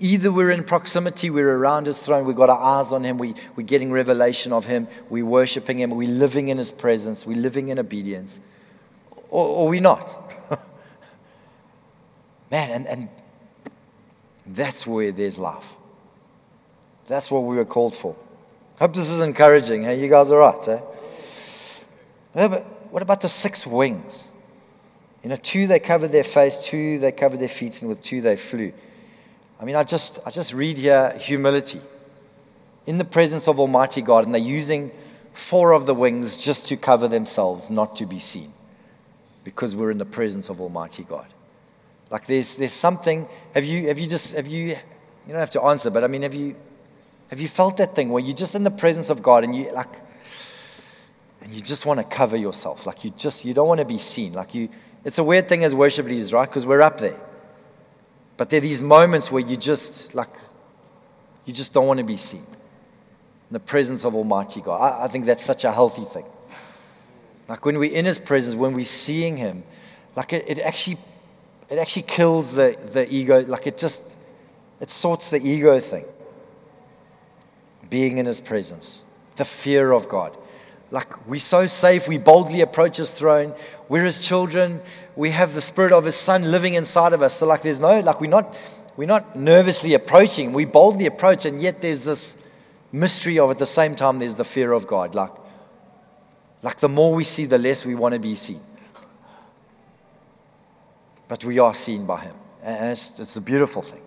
Either 0.00 0.30
we're 0.30 0.50
in 0.50 0.62
proximity, 0.62 1.28
we're 1.30 1.56
around 1.56 1.86
his 1.86 1.98
throne, 1.98 2.24
we've 2.24 2.36
got 2.36 2.48
our 2.48 2.78
eyes 2.78 2.92
on 2.92 3.02
him, 3.02 3.18
we, 3.18 3.34
we're 3.56 3.66
getting 3.66 3.90
revelation 3.90 4.52
of 4.52 4.66
him, 4.66 4.86
we're 5.08 5.26
worshiping 5.26 5.78
him, 5.80 5.90
we're 5.90 6.08
living 6.08 6.48
in 6.48 6.58
his 6.58 6.70
presence, 6.70 7.26
we're 7.26 7.36
living 7.36 7.68
in 7.68 7.80
obedience, 7.80 8.38
or, 9.28 9.44
or 9.44 9.68
we're 9.68 9.80
not. 9.80 10.16
Man, 12.50 12.70
and, 12.70 12.86
and 12.86 13.08
that's 14.46 14.86
where 14.86 15.10
there's 15.10 15.36
love. 15.36 15.77
That's 17.08 17.30
what 17.30 17.40
we 17.40 17.56
were 17.56 17.64
called 17.64 17.96
for. 17.96 18.14
Hope 18.78 18.92
this 18.92 19.08
is 19.08 19.20
encouraging. 19.22 19.82
Hey, 19.82 20.00
you 20.00 20.08
guys 20.08 20.30
are 20.30 20.38
right, 20.38 20.68
eh? 20.68 20.80
Yeah, 22.36 22.48
but 22.48 22.62
what 22.92 23.02
about 23.02 23.22
the 23.22 23.28
six 23.28 23.66
wings? 23.66 24.30
You 25.22 25.30
know, 25.30 25.36
two 25.36 25.66
they 25.66 25.80
covered 25.80 26.12
their 26.12 26.22
face, 26.22 26.64
two 26.66 26.98
they 26.98 27.10
covered 27.10 27.40
their 27.40 27.48
feet, 27.48 27.80
and 27.82 27.88
with 27.88 28.02
two 28.02 28.20
they 28.20 28.36
flew. 28.36 28.72
I 29.60 29.64
mean, 29.64 29.74
I 29.74 29.82
just, 29.82 30.20
I 30.26 30.30
just 30.30 30.52
read 30.52 30.78
here 30.78 31.12
humility 31.18 31.80
in 32.86 32.98
the 32.98 33.04
presence 33.04 33.48
of 33.48 33.58
Almighty 33.58 34.02
God, 34.02 34.24
and 34.24 34.34
they're 34.34 34.40
using 34.40 34.92
four 35.32 35.72
of 35.72 35.86
the 35.86 35.94
wings 35.94 36.36
just 36.36 36.66
to 36.68 36.76
cover 36.76 37.08
themselves, 37.08 37.68
not 37.70 37.96
to 37.96 38.06
be 38.06 38.18
seen, 38.18 38.52
because 39.44 39.74
we're 39.74 39.90
in 39.90 39.98
the 39.98 40.04
presence 40.04 40.48
of 40.48 40.60
Almighty 40.60 41.04
God. 41.04 41.26
Like 42.10 42.26
there's, 42.26 42.54
there's 42.54 42.72
something, 42.72 43.26
have 43.54 43.64
you, 43.64 43.88
have 43.88 43.98
you 43.98 44.06
just, 44.06 44.36
have 44.36 44.46
you, 44.46 44.68
you 44.68 44.76
don't 45.28 45.40
have 45.40 45.50
to 45.50 45.62
answer, 45.62 45.90
but 45.90 46.04
I 46.04 46.06
mean, 46.06 46.22
have 46.22 46.34
you, 46.34 46.54
have 47.28 47.40
you 47.40 47.48
felt 47.48 47.76
that 47.76 47.94
thing 47.94 48.08
where 48.10 48.22
you're 48.22 48.34
just 48.34 48.54
in 48.54 48.64
the 48.64 48.70
presence 48.70 49.10
of 49.10 49.22
God 49.22 49.44
and 49.44 49.54
you 49.54 49.72
like, 49.72 49.88
and 51.40 51.52
you 51.52 51.60
just 51.60 51.86
want 51.86 52.00
to 52.00 52.04
cover 52.04 52.36
yourself. 52.36 52.86
Like 52.86 53.04
you 53.04 53.10
just, 53.16 53.44
you 53.44 53.54
don't 53.54 53.68
want 53.68 53.78
to 53.78 53.86
be 53.86 53.98
seen. 53.98 54.32
Like 54.32 54.54
you, 54.54 54.68
it's 55.04 55.18
a 55.18 55.24
weird 55.24 55.48
thing 55.48 55.64
as 55.64 55.74
worship 55.74 56.06
leaders, 56.06 56.32
right? 56.32 56.48
Because 56.48 56.66
we're 56.66 56.82
up 56.82 56.98
there. 56.98 57.18
But 58.36 58.50
there 58.50 58.58
are 58.58 58.60
these 58.60 58.82
moments 58.82 59.30
where 59.30 59.42
you 59.42 59.56
just, 59.56 60.14
like, 60.14 60.30
you 61.44 61.52
just 61.52 61.72
don't 61.72 61.86
want 61.86 61.98
to 61.98 62.04
be 62.04 62.16
seen. 62.16 62.44
In 63.50 63.52
the 63.52 63.60
presence 63.60 64.04
of 64.04 64.14
Almighty 64.14 64.60
God. 64.60 64.76
I, 64.76 65.04
I 65.04 65.08
think 65.08 65.24
that's 65.24 65.44
such 65.44 65.64
a 65.64 65.72
healthy 65.72 66.04
thing. 66.04 66.26
Like 67.48 67.64
when 67.64 67.78
we're 67.78 67.92
in 67.92 68.04
His 68.04 68.18
presence, 68.18 68.54
when 68.54 68.74
we're 68.74 68.84
seeing 68.84 69.38
Him, 69.38 69.62
like 70.16 70.32
it, 70.32 70.44
it 70.46 70.58
actually 70.60 70.98
it 71.70 71.78
actually 71.78 72.02
kills 72.02 72.52
the, 72.52 72.76
the 72.92 73.12
ego. 73.12 73.44
Like 73.44 73.66
it 73.66 73.78
just, 73.78 74.16
it 74.80 74.90
sorts 74.90 75.30
the 75.30 75.40
ego 75.40 75.78
thing. 75.80 76.04
Being 77.90 78.18
in 78.18 78.26
his 78.26 78.40
presence, 78.40 79.02
the 79.36 79.44
fear 79.44 79.92
of 79.92 80.08
God. 80.08 80.36
Like 80.90 81.26
we're 81.26 81.38
so 81.38 81.66
safe, 81.66 82.08
we 82.08 82.18
boldly 82.18 82.60
approach 82.60 82.96
his 82.96 83.12
throne. 83.12 83.54
We're 83.88 84.04
his 84.04 84.26
children. 84.26 84.80
We 85.16 85.30
have 85.30 85.54
the 85.54 85.60
spirit 85.60 85.92
of 85.92 86.04
his 86.04 86.16
son 86.16 86.50
living 86.50 86.74
inside 86.74 87.12
of 87.12 87.22
us. 87.22 87.34
So 87.34 87.46
like 87.46 87.62
there's 87.62 87.80
no, 87.80 88.00
like 88.00 88.20
we're 88.20 88.30
not, 88.30 88.56
we're 88.96 89.08
not 89.08 89.36
nervously 89.36 89.94
approaching. 89.94 90.52
We 90.52 90.64
boldly 90.64 91.06
approach, 91.06 91.44
and 91.44 91.60
yet 91.60 91.82
there's 91.82 92.04
this 92.04 92.46
mystery 92.90 93.38
of 93.38 93.50
at 93.50 93.58
the 93.58 93.66
same 93.66 93.96
time 93.96 94.18
there's 94.18 94.36
the 94.36 94.44
fear 94.44 94.72
of 94.72 94.86
God. 94.86 95.14
Like, 95.14 95.32
like 96.62 96.78
the 96.78 96.88
more 96.88 97.14
we 97.14 97.24
see, 97.24 97.44
the 97.44 97.58
less 97.58 97.84
we 97.84 97.94
want 97.94 98.14
to 98.14 98.20
be 98.20 98.34
seen 98.34 98.60
but 101.28 101.44
we 101.44 101.58
are 101.58 101.74
seen 101.74 102.06
by 102.06 102.22
Him. 102.22 102.34
And 102.62 102.90
it's, 102.90 103.20
it's 103.20 103.36
a 103.36 103.40
beautiful 103.40 103.82
thing. 103.82 104.00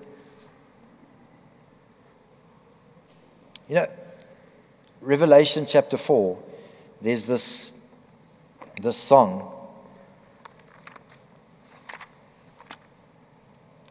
You 3.71 3.77
know, 3.77 3.87
Revelation 4.99 5.65
chapter 5.65 5.95
4, 5.95 6.37
there's 7.01 7.25
this, 7.25 7.87
this 8.81 8.97
song 8.97 9.49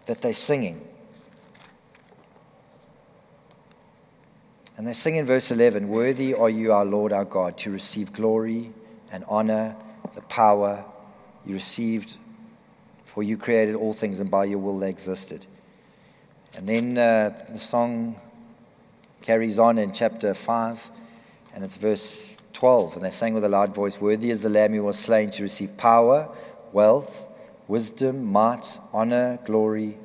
that 0.05 0.20
they're 0.20 0.35
singing. 0.35 0.87
And 4.76 4.87
they 4.87 4.93
sing 4.93 5.16
in 5.16 5.24
verse 5.24 5.51
11 5.51 5.89
Worthy 5.89 6.35
are 6.35 6.51
you, 6.51 6.74
our 6.74 6.85
Lord, 6.85 7.14
our 7.14 7.24
God, 7.24 7.57
to 7.57 7.70
receive 7.70 8.12
glory 8.12 8.72
and 9.11 9.24
honor, 9.28 9.76
the 10.14 10.20
power. 10.20 10.85
You 11.47 11.55
received 11.55 12.18
for 13.07 13.22
you 13.22 13.39
created 13.39 13.76
all 13.76 13.95
things, 13.95 14.20
and 14.20 14.31
by 14.31 14.45
your 14.45 14.59
will 14.59 14.78
they 14.78 14.91
existed. 14.91 15.47
And 16.55 16.68
then 16.68 16.99
uh, 16.99 17.47
the 17.49 17.59
song 17.59 18.16
carries 19.23 19.59
on 19.59 19.79
in 19.79 19.93
chapter 19.93 20.35
5, 20.35 20.91
and 21.55 21.64
it's 21.64 21.77
verse 21.77 22.37
12. 22.53 22.97
And 22.97 23.05
they 23.05 23.11
sang 23.11 23.35
with 23.35 23.45
a 23.45 23.49
loud 23.49 23.75
voice 23.75 24.01
Worthy 24.01 24.31
is 24.31 24.43
the 24.43 24.49
Lamb 24.49 24.73
who 24.73 24.85
was 24.85 24.99
slain 24.99 25.31
to 25.33 25.43
receive 25.43 25.77
power, 25.77 26.29
wealth, 26.73 27.25
wisdom, 27.68 28.25
might, 28.25 28.79
honor, 28.93 29.39
glory, 29.45 29.97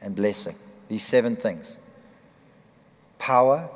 and 0.00 0.14
blessing. 0.14 0.56
These 0.88 1.04
seven 1.04 1.36
things 1.36 1.78
power, 3.18 3.68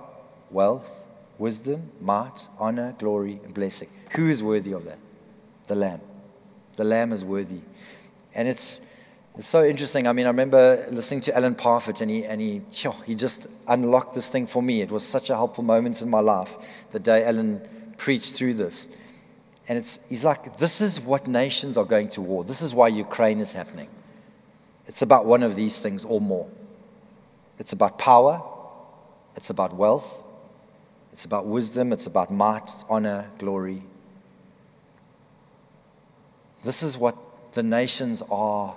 wealth, 0.51 1.05
wisdom, 1.39 1.91
might, 2.01 2.49
honor, 2.59 2.95
glory, 2.99 3.41
and 3.45 3.53
blessing. 3.53 3.89
Who 4.17 4.29
is 4.29 4.43
worthy 4.43 4.73
of 4.73 4.85
that? 4.85 4.99
The 5.67 5.75
Lamb. 5.75 6.01
The 6.77 6.85
Lamb 6.85 7.13
is 7.13 7.25
worthy 7.25 7.61
and 8.35 8.49
it's, 8.49 8.84
it's 9.37 9.49
so 9.49 9.65
interesting. 9.65 10.07
I 10.07 10.13
mean, 10.13 10.27
I 10.27 10.29
remember 10.29 10.87
listening 10.91 11.21
to 11.23 11.37
Alan 11.37 11.57
Parfitt, 11.57 12.01
and 12.01 12.11
he, 12.11 12.25
and 12.25 12.41
he, 12.41 12.63
he 13.05 13.15
just 13.17 13.49
unlocked 13.67 14.15
this 14.15 14.29
thing 14.29 14.47
for 14.47 14.63
me. 14.63 14.81
It 14.81 14.93
was 14.93 15.05
such 15.07 15.29
a 15.29 15.35
helpful 15.35 15.65
moment 15.65 16.03
in 16.03 16.09
my 16.09 16.21
life 16.21 16.57
the 16.93 17.01
day 17.01 17.25
Alan 17.25 17.61
preached 17.97 18.35
through 18.35 18.55
this. 18.55 18.97
And 19.67 19.77
it's, 19.79 20.09
he's 20.09 20.25
like, 20.25 20.59
this 20.59 20.81
is 20.81 21.01
what 21.01 21.27
nations 21.27 21.77
are 21.77 21.85
going 21.85 22.11
to 22.11 22.21
war. 22.21 22.45
This 22.45 22.63
is 22.63 22.75
why 22.75 22.89
Ukraine 22.89 23.41
is 23.41 23.53
happening. 23.53 23.89
It's 24.87 25.03
about 25.03 25.27
one 25.27 25.43
of 25.43 25.57
these 25.57 25.81
things 25.81 26.05
or 26.05 26.21
more. 26.21 26.49
It's 27.59 27.73
about 27.73 27.99
power, 27.99 28.43
it's 29.35 29.51
about 29.51 29.75
wealth, 29.75 30.23
it's 31.13 31.25
about 31.25 31.47
wisdom, 31.47 31.93
it's 31.93 32.07
about 32.07 32.31
might, 32.31 32.65
it's 32.65 32.85
honor, 32.89 33.31
glory. 33.39 33.83
This 36.63 36.83
is 36.83 36.99
what 36.99 37.17
the 37.55 37.63
nations 37.63 38.23
are 38.31 38.77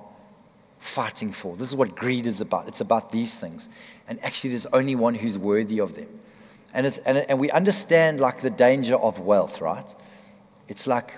fighting 0.79 1.31
for. 1.31 1.55
This 1.55 1.69
is 1.69 1.75
what 1.75 1.95
greed 1.95 2.25
is 2.25 2.41
about. 2.41 2.67
It's 2.67 2.81
about 2.81 3.11
these 3.11 3.37
things. 3.37 3.69
And 4.07 4.23
actually, 4.23 4.51
there's 4.51 4.65
only 4.67 4.95
one 4.95 5.15
who's 5.15 5.37
worthy 5.37 5.79
of 5.79 5.95
them. 5.95 6.07
And, 6.73 6.85
it's, 6.85 6.97
and, 6.99 7.17
and 7.17 7.39
we 7.39 7.49
understand 7.51 8.19
like 8.19 8.41
the 8.41 8.49
danger 8.49 8.95
of 8.95 9.19
wealth, 9.19 9.61
right? 9.61 9.93
It's 10.67 10.85
like, 10.87 11.13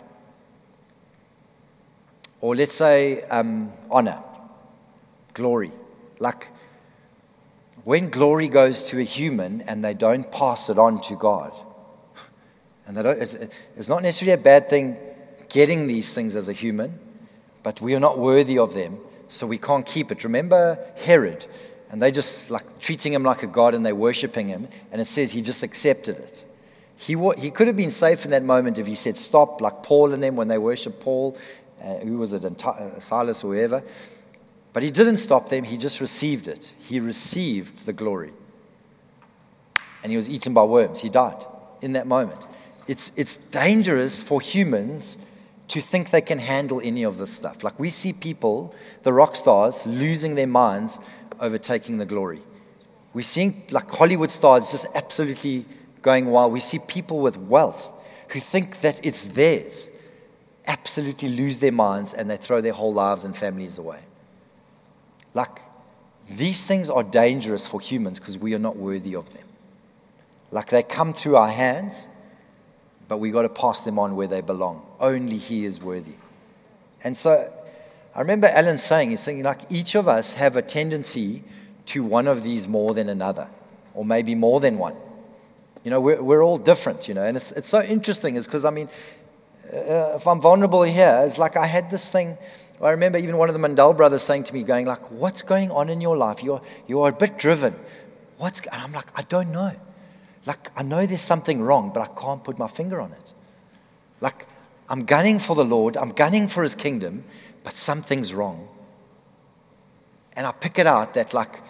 or 2.42 2.56
let's 2.56 2.76
say 2.76 3.24
um, 3.24 3.72
honor, 3.92 4.22
glory. 5.34 5.72
Like 6.20 6.50
when 7.84 8.10
glory 8.10 8.48
goes 8.48 8.84
to 8.86 9.00
a 9.00 9.04
human 9.04 9.62
and 9.62 9.84
they 9.84 9.94
don't 9.94 10.32
pass 10.32 10.70
it 10.70 10.78
on 10.78 11.02
to 11.02 11.16
God, 11.16 11.54
and 12.86 12.96
they 12.96 13.04
don't, 13.04 13.22
it's, 13.22 13.34
it's 13.34 13.90
not 13.90 14.02
necessarily 14.02 14.40
a 14.40 14.44
bad 14.44 14.70
thing 14.70 14.98
getting 15.50 15.88
these 15.88 16.14
things 16.14 16.36
as 16.36 16.48
a 16.48 16.54
human, 16.54 17.00
but 17.64 17.82
we 17.82 17.96
are 17.96 18.00
not 18.00 18.18
worthy 18.18 18.58
of 18.58 18.74
them, 18.74 19.00
so 19.30 19.48
we 19.48 19.58
can't 19.58 19.86
keep 19.86 20.12
it. 20.12 20.24
Remember 20.24 20.78
Herod, 20.98 21.46
and 21.90 22.02
they 22.02 22.12
just 22.12 22.52
like 22.52 22.80
treating 22.80 23.14
him 23.14 23.24
like 23.24 23.44
a 23.44 23.48
god 23.48 23.74
and 23.74 23.86
they're 23.86 23.96
worshiping 23.96 24.48
him, 24.48 24.68
and 24.92 25.00
it 25.00 25.08
says 25.08 25.32
he 25.32 25.42
just 25.42 25.64
accepted 25.64 26.18
it. 26.18 26.46
He, 26.98 27.16
he 27.38 27.50
could 27.50 27.68
have 27.68 27.78
been 27.78 27.92
safe 27.92 28.26
in 28.26 28.32
that 28.32 28.44
moment 28.44 28.78
if 28.78 28.86
he 28.86 28.96
said 28.96 29.16
stop, 29.16 29.62
like 29.62 29.84
Paul 29.84 30.12
and 30.14 30.22
them 30.22 30.36
when 30.36 30.50
they 30.50 30.58
worshiped 30.58 31.00
Paul, 31.00 31.38
uh, 31.82 32.00
who 32.00 32.18
was 32.18 32.34
it, 32.34 32.44
uh, 32.44 33.00
Silas 33.00 33.44
or 33.44 33.54
whoever. 33.54 33.82
But 34.74 34.84
he 34.84 34.92
didn't 34.92 35.18
stop 35.18 35.50
them, 35.50 35.64
he 35.64 35.78
just 35.78 36.02
received 36.02 36.48
it. 36.48 36.74
He 36.78 37.00
received 37.00 37.86
the 37.86 37.94
glory. 37.94 38.34
And 40.04 40.12
he 40.12 40.18
was 40.18 40.30
eaten 40.30 40.54
by 40.54 40.64
worms. 40.64 41.00
He 41.00 41.10
died 41.10 41.44
in 41.82 41.94
that 41.94 42.06
moment. 42.06 42.46
It's, 42.88 43.12
it's 43.18 43.38
dangerous 43.38 44.22
for 44.22 44.42
humans 44.42 45.18
to 45.70 45.80
think 45.80 46.10
they 46.10 46.22
can 46.22 46.40
handle 46.40 46.82
any 46.84 47.04
of 47.04 47.18
this 47.18 47.32
stuff. 47.32 47.64
Like 47.64 47.80
we 47.80 47.90
see 47.90 48.12
people, 48.12 48.76
the 49.04 49.14
rock 49.14 49.36
stars, 49.36 49.86
losing 49.88 50.36
their 50.36 50.48
minds 50.48 51.00
overtaking 51.40 51.98
the 51.98 52.06
glory. 52.06 52.42
We're 53.14 53.22
seeing 53.22 53.64
like 53.72 53.90
Hollywood 53.90 54.32
stars 54.32 54.72
just 54.72 54.86
absolutely 54.96 55.66
going 56.02 56.28
wild. 56.28 56.54
We 56.54 56.60
see 56.60 56.80
people 56.88 57.20
with 57.20 57.38
wealth 57.38 57.92
who 58.30 58.40
think 58.40 58.82
that 58.82 59.04
it's 59.06 59.24
theirs 59.24 59.90
absolutely 60.68 61.30
lose 61.30 61.60
their 61.60 61.72
minds 61.72 62.14
and 62.14 62.30
they 62.30 62.38
throw 62.38 62.62
their 62.62 62.74
whole 62.74 62.94
lives 62.94 63.24
and 63.24 63.36
families 63.36 63.78
away. 63.78 64.02
Like, 65.34 65.62
these 66.30 66.66
things 66.66 66.92
are 66.92 67.04
dangerous 67.04 67.68
for 67.68 67.80
humans 67.80 68.20
because 68.20 68.38
we 68.38 68.54
are 68.54 68.60
not 68.60 68.76
worthy 68.76 69.16
of 69.16 69.34
them. 69.34 69.46
Like, 70.52 70.70
they 70.70 70.84
come 70.84 71.14
through 71.14 71.38
our 71.38 71.50
hands, 71.50 72.08
but 73.08 73.18
we 73.18 73.32
got 73.32 73.44
to 73.44 73.50
pass 73.50 73.82
them 73.82 73.98
on 73.98 74.16
where 74.16 74.28
they 74.28 74.42
belong. 74.42 74.86
Only 75.00 75.38
He 75.38 75.66
is 75.66 75.82
worthy. 75.82 76.16
And 77.04 77.16
so, 77.16 77.52
I 78.16 78.20
remember 78.20 78.48
Alan 78.48 78.78
saying, 78.78 79.12
he's 79.12 79.22
saying, 79.22 79.44
like, 79.44 79.62
each 79.70 79.96
of 79.96 80.08
us 80.08 80.34
have 80.34 80.56
a 80.56 80.62
tendency 80.62 81.44
to 81.88 82.04
one 82.04 82.28
of 82.28 82.44
these 82.44 82.68
more 82.68 82.94
than 82.94 83.10
another, 83.10 83.48
or 83.94 84.04
maybe 84.04 84.36
more 84.36 84.60
than 84.60 84.78
one. 84.78 84.96
You 85.84 85.92
know, 85.92 86.02
we're, 86.02 86.22
we're 86.22 86.44
all 86.44 86.58
different, 86.58 87.08
you 87.08 87.14
know, 87.14 87.24
and 87.24 87.38
it's, 87.38 87.52
it's 87.54 87.70
so 87.70 87.82
interesting, 87.82 88.36
is 88.36 88.46
because, 88.46 88.66
I 88.66 88.70
mean, 88.70 88.90
uh, 89.74 90.16
if 90.16 90.28
I'm 90.28 90.42
vulnerable 90.42 90.84
here, 90.84 91.22
it's 91.26 91.38
like 91.38 91.56
I 91.56 91.68
had 91.68 91.92
this 91.92 92.10
thing. 92.10 92.38
I 92.82 92.92
remember 92.92 93.18
even 93.18 93.38
one 93.38 93.50
of 93.50 93.54
the 93.54 93.60
Mandel 93.60 93.94
brothers 93.94 94.24
saying 94.24 94.46
to 94.46 94.54
me, 94.54 94.64
going 94.64 94.86
like, 94.86 95.12
"What's 95.12 95.42
going 95.42 95.70
on 95.70 95.90
in 95.90 96.02
your 96.02 96.18
life? 96.18 96.44
You're 96.44 96.62
you 96.88 97.02
are 97.02 97.10
a 97.10 97.14
bit 97.14 97.38
driven. 97.38 97.76
What's?" 98.38 98.62
And 98.62 98.82
I'm 98.82 98.94
like, 98.94 99.12
"I 99.16 99.22
don't 99.24 99.52
know. 99.52 99.72
Like 100.46 100.72
I 100.76 100.82
know 100.82 101.06
there's 101.06 101.22
something 101.22 101.62
wrong, 101.62 101.92
but 101.94 102.02
I 102.02 102.20
can't 102.20 102.44
put 102.44 102.58
my 102.58 102.68
finger 102.68 103.00
on 103.00 103.12
it. 103.12 103.34
Like 104.22 104.48
I'm 104.90 105.06
gunning 105.06 105.40
for 105.40 105.56
the 105.56 105.64
Lord. 105.64 105.96
I'm 105.96 106.10
gunning 106.10 106.48
for 106.48 106.64
His 106.64 106.76
kingdom, 106.76 107.24
but 107.64 107.74
something's 107.74 108.34
wrong. 108.34 108.68
And 110.34 110.48
I 110.48 110.52
pick 110.52 110.80
it 110.80 110.88
out 110.88 111.14
that 111.14 111.34
like 111.34 111.62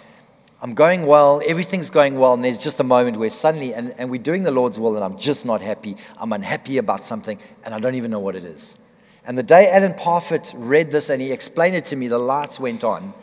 I'm 0.62 0.74
going 0.74 1.06
well, 1.06 1.42
everything's 1.46 1.90
going 1.90 2.20
well, 2.20 2.34
and 2.34 2.44
there's 2.44 2.58
just 2.58 2.80
a 2.80 2.84
moment 2.84 3.18
where 3.18 3.30
suddenly, 3.30 3.74
and, 3.74 3.94
and 3.98 4.10
we're 4.10 4.22
doing 4.22 4.44
the 4.44 4.52
Lord's 4.52 4.78
will, 4.78 4.96
and 4.96 5.04
I'm 5.04 5.18
just 5.18 5.46
not 5.46 5.62
happy. 5.62 5.96
I'm 6.18 6.34
unhappy 6.34 6.78
about 6.78 7.06
something, 7.06 7.40
and 7.64 7.74
I 7.74 7.80
don't 7.80 7.96
even 7.96 8.12
know 8.12 8.20
what 8.20 8.36
it 8.36 8.44
is. 8.44 8.80
And 9.26 9.38
the 9.38 9.44
day 9.44 9.70
Alan 9.70 9.94
Parfitt 9.94 10.54
read 10.56 10.92
this 10.92 11.10
and 11.10 11.22
he 11.22 11.32
explained 11.32 11.76
it 11.76 11.86
to 11.86 11.96
me, 11.96 12.08
the 12.08 12.18
lights 12.18 12.60
went 12.60 12.84
on. 12.84 13.14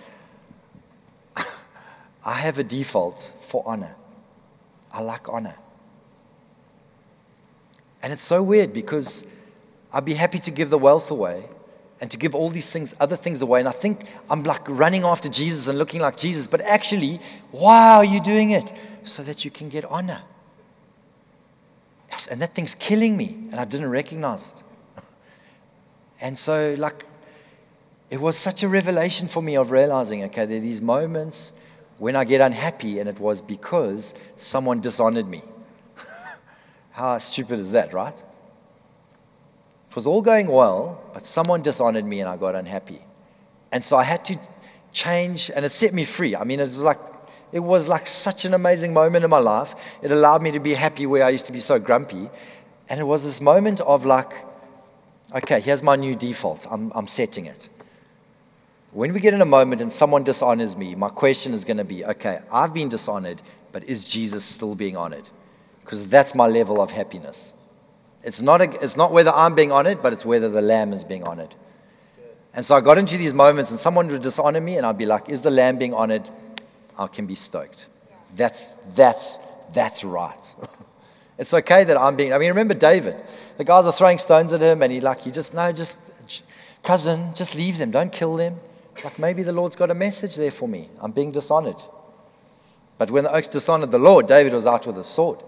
I 2.24 2.34
have 2.34 2.58
a 2.58 2.62
default 2.62 3.32
for 3.40 3.62
honor. 3.66 3.96
I 4.92 5.02
like 5.02 5.28
honor. 5.28 5.56
And 8.02 8.12
it's 8.12 8.22
so 8.22 8.42
weird 8.42 8.72
because 8.72 9.35
I'd 9.92 10.04
be 10.04 10.14
happy 10.14 10.38
to 10.38 10.50
give 10.50 10.70
the 10.70 10.78
wealth 10.78 11.10
away, 11.10 11.48
and 12.00 12.10
to 12.10 12.18
give 12.18 12.34
all 12.34 12.50
these 12.50 12.70
things, 12.70 12.94
other 13.00 13.16
things 13.16 13.40
away. 13.42 13.60
And 13.60 13.68
I 13.68 13.72
think 13.72 14.10
I'm 14.28 14.42
like 14.42 14.68
running 14.68 15.04
after 15.04 15.28
Jesus 15.28 15.66
and 15.66 15.78
looking 15.78 16.00
like 16.00 16.16
Jesus, 16.16 16.46
but 16.46 16.60
actually, 16.60 17.20
why 17.52 17.94
are 17.94 18.04
you 18.04 18.20
doing 18.20 18.50
it? 18.50 18.72
So 19.04 19.22
that 19.22 19.44
you 19.44 19.50
can 19.50 19.68
get 19.68 19.84
honor. 19.86 20.22
And 22.30 22.40
that 22.40 22.54
thing's 22.54 22.74
killing 22.74 23.16
me, 23.16 23.36
and 23.50 23.56
I 23.56 23.64
didn't 23.64 23.90
recognize 23.90 24.52
it. 24.52 24.62
And 26.20 26.38
so, 26.38 26.74
like, 26.78 27.04
it 28.08 28.20
was 28.20 28.38
such 28.38 28.62
a 28.62 28.68
revelation 28.68 29.28
for 29.28 29.42
me 29.42 29.54
of 29.56 29.70
realizing, 29.70 30.24
okay, 30.24 30.46
there 30.46 30.56
are 30.56 30.60
these 30.60 30.80
moments 30.80 31.52
when 31.98 32.16
I 32.16 32.24
get 32.24 32.40
unhappy, 32.40 33.00
and 33.00 33.08
it 33.08 33.20
was 33.20 33.42
because 33.42 34.14
someone 34.36 34.80
dishonored 34.80 35.28
me. 35.28 35.42
How 36.92 37.18
stupid 37.18 37.58
is 37.58 37.72
that, 37.72 37.92
right? 37.92 38.22
Was 39.96 40.06
all 40.06 40.20
going 40.22 40.46
well, 40.46 41.02
but 41.14 41.26
someone 41.26 41.62
dishonored 41.62 42.04
me 42.04 42.20
and 42.20 42.28
I 42.28 42.36
got 42.36 42.54
unhappy. 42.54 43.00
And 43.72 43.82
so 43.82 43.96
I 43.96 44.04
had 44.04 44.24
to 44.26 44.38
change, 44.92 45.50
and 45.50 45.64
it 45.64 45.72
set 45.72 45.94
me 45.94 46.04
free. 46.04 46.36
I 46.36 46.44
mean, 46.44 46.60
it 46.60 46.64
was 46.64 46.84
like, 46.84 46.98
it 47.50 47.60
was 47.60 47.88
like 47.88 48.06
such 48.06 48.44
an 48.44 48.52
amazing 48.52 48.92
moment 48.92 49.24
in 49.24 49.30
my 49.30 49.38
life. 49.38 49.74
It 50.02 50.12
allowed 50.12 50.42
me 50.42 50.50
to 50.52 50.60
be 50.60 50.74
happy 50.74 51.06
where 51.06 51.24
I 51.24 51.30
used 51.30 51.46
to 51.46 51.52
be 51.52 51.60
so 51.60 51.78
grumpy. 51.78 52.28
And 52.90 53.00
it 53.00 53.04
was 53.04 53.24
this 53.24 53.40
moment 53.40 53.80
of 53.80 54.04
like, 54.04 54.32
okay, 55.34 55.60
here's 55.60 55.82
my 55.82 55.96
new 55.96 56.14
default. 56.14 56.66
I'm, 56.70 56.92
I'm 56.94 57.06
setting 57.06 57.46
it. 57.46 57.70
When 58.92 59.14
we 59.14 59.20
get 59.20 59.32
in 59.32 59.40
a 59.40 59.46
moment 59.46 59.80
and 59.80 59.90
someone 59.90 60.24
dishonors 60.24 60.76
me, 60.76 60.94
my 60.94 61.08
question 61.08 61.54
is 61.54 61.64
going 61.64 61.78
to 61.78 61.84
be, 61.84 62.04
okay, 62.04 62.40
I've 62.52 62.74
been 62.74 62.90
dishonored, 62.90 63.40
but 63.72 63.82
is 63.84 64.04
Jesus 64.04 64.44
still 64.44 64.74
being 64.74 64.96
honored? 64.96 65.28
Because 65.80 66.08
that's 66.08 66.34
my 66.34 66.46
level 66.46 66.82
of 66.82 66.92
happiness. 66.92 67.52
It's 68.26 68.42
not, 68.42 68.60
a, 68.60 68.84
it's 68.84 68.96
not 68.96 69.12
whether 69.12 69.30
I'm 69.30 69.54
being 69.54 69.70
honored, 69.70 70.02
but 70.02 70.12
it's 70.12 70.26
whether 70.26 70.48
the 70.48 70.60
lamb 70.60 70.92
is 70.92 71.04
being 71.04 71.22
honored. 71.22 71.54
And 72.52 72.66
so 72.66 72.74
I 72.74 72.80
got 72.80 72.98
into 72.98 73.16
these 73.16 73.32
moments, 73.32 73.70
and 73.70 73.78
someone 73.78 74.08
would 74.08 74.20
dishonor 74.20 74.60
me, 74.60 74.76
and 74.76 74.84
I'd 74.84 74.98
be 74.98 75.06
like, 75.06 75.28
Is 75.28 75.42
the 75.42 75.50
lamb 75.52 75.78
being 75.78 75.94
honored? 75.94 76.28
I 76.98 77.06
can 77.06 77.26
be 77.26 77.36
stoked. 77.36 77.86
That's, 78.34 78.70
that's, 78.96 79.36
that's 79.72 80.02
right. 80.02 80.54
it's 81.38 81.54
okay 81.54 81.84
that 81.84 81.96
I'm 81.96 82.16
being, 82.16 82.32
I 82.32 82.38
mean, 82.38 82.48
remember 82.48 82.74
David? 82.74 83.22
The 83.58 83.64
guys 83.64 83.86
are 83.86 83.92
throwing 83.92 84.18
stones 84.18 84.52
at 84.52 84.60
him, 84.60 84.82
and 84.82 84.92
he, 84.92 85.00
like, 85.00 85.20
he 85.20 85.30
just, 85.30 85.54
no, 85.54 85.70
just, 85.70 85.96
cousin, 86.82 87.32
just 87.36 87.54
leave 87.54 87.78
them, 87.78 87.92
don't 87.92 88.10
kill 88.10 88.34
them. 88.34 88.58
Like, 89.04 89.20
maybe 89.20 89.44
the 89.44 89.52
Lord's 89.52 89.76
got 89.76 89.92
a 89.92 89.94
message 89.94 90.34
there 90.34 90.50
for 90.50 90.66
me. 90.66 90.88
I'm 91.00 91.12
being 91.12 91.30
dishonored. 91.30 91.80
But 92.98 93.12
when 93.12 93.22
the 93.22 93.32
oaks 93.32 93.46
dishonored 93.46 93.92
the 93.92 94.00
Lord, 94.00 94.26
David 94.26 94.52
was 94.52 94.66
out 94.66 94.84
with 94.84 94.98
a 94.98 95.04
sword. 95.04 95.38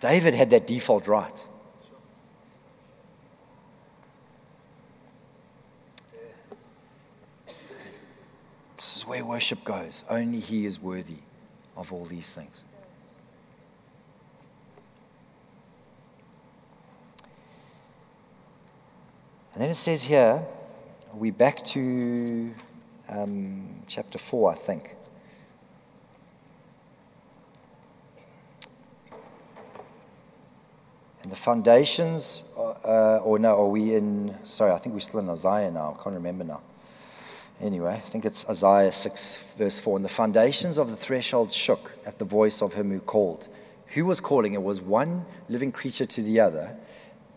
David 0.00 0.34
had 0.34 0.50
that 0.50 0.66
default 0.66 1.06
right. 1.06 1.46
This 8.76 8.96
is 8.96 9.06
where 9.06 9.24
worship 9.24 9.64
goes. 9.64 10.04
Only 10.08 10.40
He 10.40 10.66
is 10.66 10.80
worthy 10.80 11.18
of 11.76 11.92
all 11.92 12.04
these 12.04 12.30
things. 12.30 12.64
And 19.54 19.62
then 19.62 19.70
it 19.70 19.76
says 19.76 20.04
here, 20.04 20.44
we 21.14 21.30
back 21.30 21.62
to 21.64 22.52
um, 23.08 23.66
chapter 23.86 24.18
4, 24.18 24.52
I 24.52 24.54
think. 24.54 24.95
The 31.28 31.36
foundations, 31.36 32.44
uh, 32.56 33.20
or 33.24 33.38
no, 33.38 33.56
are 33.56 33.68
we 33.68 33.94
in, 33.94 34.34
sorry, 34.44 34.72
I 34.72 34.78
think 34.78 34.94
we're 34.94 35.00
still 35.00 35.20
in 35.20 35.28
Isaiah 35.28 35.70
now. 35.70 35.96
I 35.98 36.02
can't 36.02 36.14
remember 36.14 36.44
now. 36.44 36.60
Anyway, 37.60 37.94
I 37.94 38.00
think 38.00 38.24
it's 38.26 38.48
Isaiah 38.48 38.92
6, 38.92 39.56
verse 39.56 39.80
4. 39.80 39.96
And 39.96 40.04
the 40.04 40.10
foundations 40.10 40.78
of 40.78 40.90
the 40.90 40.96
threshold 40.96 41.50
shook 41.50 41.94
at 42.04 42.18
the 42.18 42.24
voice 42.24 42.60
of 42.60 42.74
him 42.74 42.90
who 42.90 43.00
called, 43.00 43.48
who 43.88 44.04
was 44.04 44.20
calling. 44.20 44.52
It 44.52 44.62
was 44.62 44.80
one 44.80 45.24
living 45.48 45.72
creature 45.72 46.04
to 46.04 46.22
the 46.22 46.38
other. 46.40 46.76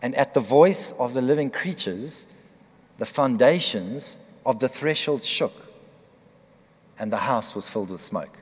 And 0.02 0.14
at 0.14 0.34
the 0.34 0.40
voice 0.40 0.92
of 0.98 1.14
the 1.14 1.22
living 1.22 1.50
creatures, 1.50 2.26
the 2.98 3.06
foundations 3.06 4.30
of 4.44 4.58
the 4.58 4.68
threshold 4.68 5.24
shook, 5.24 5.68
and 6.98 7.10
the 7.10 7.18
house 7.18 7.54
was 7.54 7.68
filled 7.68 7.90
with 7.90 8.02
smoke. 8.02 8.38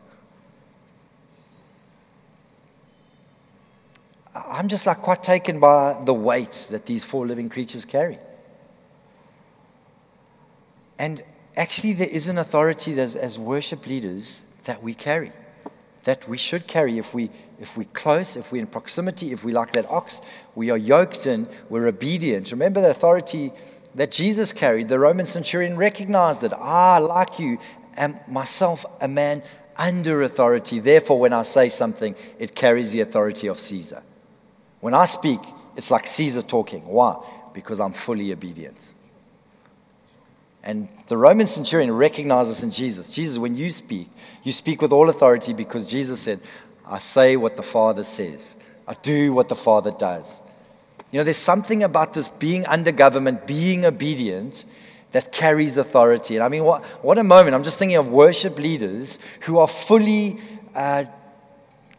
I'm 4.46 4.68
just 4.68 4.86
like 4.86 4.98
quite 4.98 5.22
taken 5.22 5.60
by 5.60 6.00
the 6.04 6.14
weight 6.14 6.66
that 6.70 6.86
these 6.86 7.04
four 7.04 7.26
living 7.26 7.48
creatures 7.48 7.84
carry. 7.84 8.18
And 10.98 11.22
actually, 11.56 11.92
there 11.92 12.08
is 12.08 12.28
an 12.28 12.38
authority 12.38 12.98
as, 13.00 13.38
worship 13.38 13.86
leaders 13.86 14.40
that 14.64 14.82
we 14.82 14.94
carry, 14.94 15.32
that 16.04 16.28
we 16.28 16.36
should 16.36 16.66
carry 16.66 16.98
if, 16.98 17.14
we, 17.14 17.30
if 17.60 17.76
we're 17.76 17.84
close, 17.92 18.36
if 18.36 18.50
we're 18.50 18.60
in 18.60 18.66
proximity, 18.66 19.32
if 19.32 19.44
we 19.44 19.52
like 19.52 19.72
that 19.72 19.86
ox, 19.88 20.20
we 20.54 20.70
are 20.70 20.78
yoked 20.78 21.26
and 21.26 21.46
we're 21.68 21.86
obedient. 21.86 22.50
Remember 22.50 22.80
the 22.80 22.90
authority 22.90 23.52
that 23.94 24.10
Jesus 24.10 24.52
carried. 24.52 24.88
The 24.88 24.98
Roman 24.98 25.26
centurion 25.26 25.76
recognized 25.76 26.42
that, 26.42 26.52
ah, 26.52 26.98
like 26.98 27.38
you, 27.38 27.58
am 27.96 28.18
myself 28.26 28.84
a 29.00 29.08
man 29.08 29.42
under 29.76 30.22
authority. 30.22 30.80
Therefore, 30.80 31.20
when 31.20 31.32
I 31.32 31.42
say 31.42 31.68
something, 31.68 32.14
it 32.38 32.54
carries 32.54 32.92
the 32.92 33.00
authority 33.00 33.46
of 33.46 33.60
Caesar. 33.60 34.02
When 34.80 34.94
I 34.94 35.04
speak, 35.04 35.40
it's 35.76 35.90
like 35.90 36.06
Caesar 36.06 36.42
talking. 36.42 36.86
Why? 36.86 37.16
Because 37.52 37.80
I'm 37.80 37.92
fully 37.92 38.32
obedient. 38.32 38.92
And 40.62 40.88
the 41.06 41.16
Roman 41.16 41.46
centurion 41.46 41.92
recognizes 41.92 42.62
in 42.62 42.70
Jesus. 42.70 43.10
Jesus, 43.10 43.38
when 43.38 43.54
you 43.54 43.70
speak, 43.70 44.08
you 44.42 44.52
speak 44.52 44.82
with 44.82 44.92
all 44.92 45.08
authority 45.08 45.52
because 45.52 45.90
Jesus 45.90 46.20
said, 46.20 46.40
I 46.86 46.98
say 46.98 47.36
what 47.36 47.56
the 47.56 47.62
Father 47.62 48.04
says, 48.04 48.56
I 48.86 48.94
do 48.94 49.32
what 49.32 49.48
the 49.48 49.54
Father 49.54 49.90
does. 49.90 50.40
You 51.10 51.20
know, 51.20 51.24
there's 51.24 51.36
something 51.36 51.82
about 51.82 52.12
this 52.12 52.28
being 52.28 52.66
under 52.66 52.92
government, 52.92 53.46
being 53.46 53.86
obedient, 53.86 54.64
that 55.12 55.32
carries 55.32 55.76
authority. 55.76 56.36
And 56.36 56.44
I 56.44 56.48
mean, 56.48 56.64
what, 56.64 56.82
what 57.02 57.18
a 57.18 57.24
moment. 57.24 57.54
I'm 57.54 57.64
just 57.64 57.78
thinking 57.78 57.96
of 57.96 58.08
worship 58.08 58.58
leaders 58.58 59.20
who 59.42 59.58
are 59.58 59.68
fully 59.68 60.38
uh, 60.74 61.06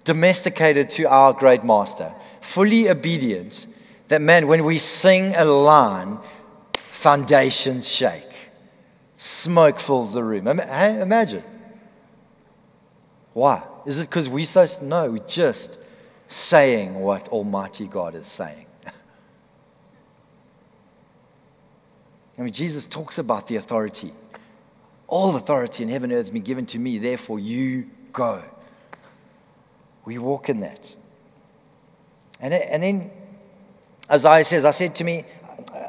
domesticated 0.03 0.89
to 0.91 1.05
our 1.05 1.34
great 1.34 1.63
master 1.63 2.11
fully 2.41 2.89
obedient, 2.89 3.67
that 4.07 4.21
man, 4.21 4.47
when 4.47 4.63
we 4.65 4.77
sing 4.77 5.35
a 5.35 5.45
line, 5.45 6.19
foundations 6.73 7.87
shake, 7.87 8.23
smoke 9.17 9.79
fills 9.79 10.13
the 10.13 10.23
room. 10.23 10.47
Imagine. 10.47 11.43
Why? 13.33 13.63
Is 13.85 13.99
it 13.99 14.09
because 14.09 14.27
we 14.27 14.45
so? 14.45 14.65
No, 14.81 15.11
we're 15.11 15.19
just 15.19 15.79
saying 16.27 16.95
what 16.95 17.29
Almighty 17.29 17.87
God 17.87 18.15
is 18.15 18.27
saying. 18.27 18.65
I 22.37 22.41
mean, 22.41 22.51
Jesus 22.51 22.85
talks 22.85 23.17
about 23.17 23.47
the 23.47 23.55
authority. 23.55 24.11
All 25.07 25.35
authority 25.35 25.83
in 25.83 25.89
heaven 25.89 26.11
and 26.11 26.19
earth 26.19 26.25
has 26.25 26.31
been 26.31 26.43
given 26.43 26.65
to 26.67 26.79
me, 26.79 26.97
therefore 26.99 27.39
you 27.39 27.89
go. 28.11 28.43
We 30.05 30.17
walk 30.17 30.49
in 30.49 30.59
that. 30.59 30.95
And, 32.39 32.53
and 32.53 32.81
then 32.81 33.11
Isaiah 34.09 34.43
says, 34.43 34.65
I 34.65 34.71
said 34.71 34.95
to 34.95 35.03
me, 35.03 35.25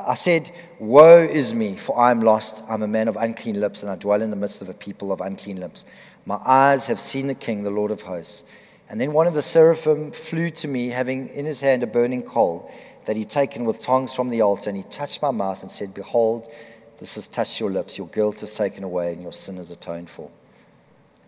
I 0.06 0.14
said, 0.14 0.50
Woe 0.78 1.18
is 1.18 1.54
me, 1.54 1.76
for 1.76 1.98
I 1.98 2.10
am 2.10 2.20
lost. 2.20 2.64
I'm 2.68 2.82
a 2.82 2.88
man 2.88 3.08
of 3.08 3.16
unclean 3.16 3.60
lips, 3.60 3.82
and 3.82 3.90
I 3.90 3.96
dwell 3.96 4.22
in 4.22 4.30
the 4.30 4.36
midst 4.36 4.62
of 4.62 4.68
a 4.68 4.74
people 4.74 5.12
of 5.12 5.20
unclean 5.20 5.60
lips. 5.60 5.86
My 6.26 6.40
eyes 6.44 6.86
have 6.86 7.00
seen 7.00 7.26
the 7.26 7.34
King, 7.34 7.62
the 7.62 7.70
Lord 7.70 7.90
of 7.90 8.02
hosts. 8.02 8.44
And 8.88 9.00
then 9.00 9.12
one 9.12 9.26
of 9.26 9.34
the 9.34 9.42
seraphim 9.42 10.10
flew 10.10 10.50
to 10.50 10.68
me, 10.68 10.88
having 10.88 11.28
in 11.28 11.46
his 11.46 11.60
hand 11.60 11.82
a 11.82 11.86
burning 11.86 12.22
coal 12.22 12.70
that 13.04 13.16
he'd 13.16 13.30
taken 13.30 13.64
with 13.64 13.80
tongs 13.80 14.12
from 14.12 14.30
the 14.30 14.40
altar, 14.40 14.68
and 14.68 14.76
he 14.76 14.82
touched 14.84 15.22
my 15.22 15.30
mouth 15.30 15.62
and 15.62 15.70
said, 15.70 15.94
Behold, 15.94 16.48
this 16.98 17.14
has 17.14 17.28
touched 17.28 17.60
your 17.60 17.70
lips. 17.70 17.96
Your 17.96 18.08
guilt 18.08 18.42
is 18.42 18.54
taken 18.54 18.84
away, 18.84 19.12
and 19.12 19.22
your 19.22 19.32
sin 19.32 19.56
is 19.56 19.70
atoned 19.70 20.10
for. 20.10 20.30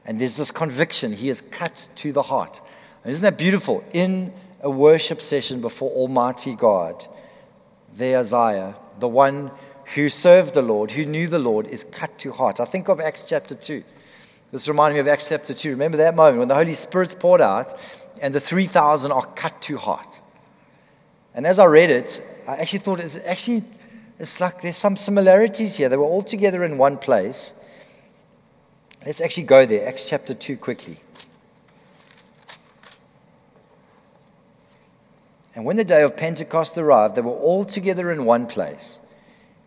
And 0.05 0.19
there's 0.19 0.37
this 0.37 0.51
conviction. 0.51 1.13
He 1.13 1.29
is 1.29 1.41
cut 1.41 1.89
to 1.97 2.13
the 2.13 2.23
heart. 2.23 2.61
Isn't 3.05 3.23
that 3.23 3.39
beautiful? 3.39 3.85
In 3.93 4.33
a 4.63 4.71
worship 4.71 5.21
session 5.21 5.61
before 5.61 5.91
Almighty 5.91 6.55
God, 6.55 7.07
there 7.95 8.19
Isaiah, 8.19 8.75
the 9.01 9.09
one 9.09 9.51
who 9.95 10.09
served 10.09 10.55
the 10.55 10.63
Lord, 10.63 10.93
who 10.93 11.05
knew 11.05 11.27
the 11.27 11.39
Lord, 11.39 11.67
is 11.67 11.85
cut 11.85 12.19
to 12.21 12.33
heart. 12.33 12.61
I 12.61 12.65
think 12.65 12.89
of 12.89 13.01
Acts 13.01 13.23
chapter 13.23 13.55
2. 13.55 13.83
This 14.53 14.69
reminded 14.69 14.95
me 14.95 15.01
of 15.01 15.09
Acts 15.09 15.29
chapter 15.29 15.53
2. 15.53 15.71
Remember 15.71 15.97
that 15.99 16.15
moment 16.15 16.39
when 16.39 16.49
the 16.49 16.55
Holy 16.55 16.75
Spirit's 16.75 17.15
poured 17.15 17.41
out 17.41 17.75
and 18.21 18.33
the 18.33 18.41
3,000 18.41 19.11
are 19.11 19.27
cut 19.27 19.61
to 19.63 19.77
heart. 19.77 20.21
And 21.35 21.47
as 21.47 21.59
I 21.59 21.65
read 21.65 21.91
it, 21.91 22.23
I 22.47 22.57
actually 22.57 22.81
thought 22.81 23.01
it's 23.01 23.17
actually, 23.25 23.65
it's 24.19 24.41
like 24.41 24.61
there's 24.63 24.77
some 24.77 24.97
similarities 24.97 25.77
here. 25.77 25.89
They 25.89 25.97
were 25.97 26.05
all 26.05 26.23
together 26.23 26.63
in 26.65 26.79
one 26.79 26.99
place. 26.99 27.59
Let's 29.05 29.21
actually 29.21 29.45
go 29.45 29.67
there, 29.67 29.89
Acts 29.89 30.05
chapter 30.05 30.35
2, 30.35 30.57
quickly. 30.59 30.99
And 35.55 35.67
when 35.67 35.77
the 35.77 35.85
day 35.85 36.03
of 36.03 36.17
Pentecost 36.17 36.79
arrived, 36.79 37.15
they 37.15 37.21
were 37.21 37.31
all 37.31 37.65
together 37.65 38.11
in 38.11 38.25
one 38.25 38.47
place. 38.47 39.01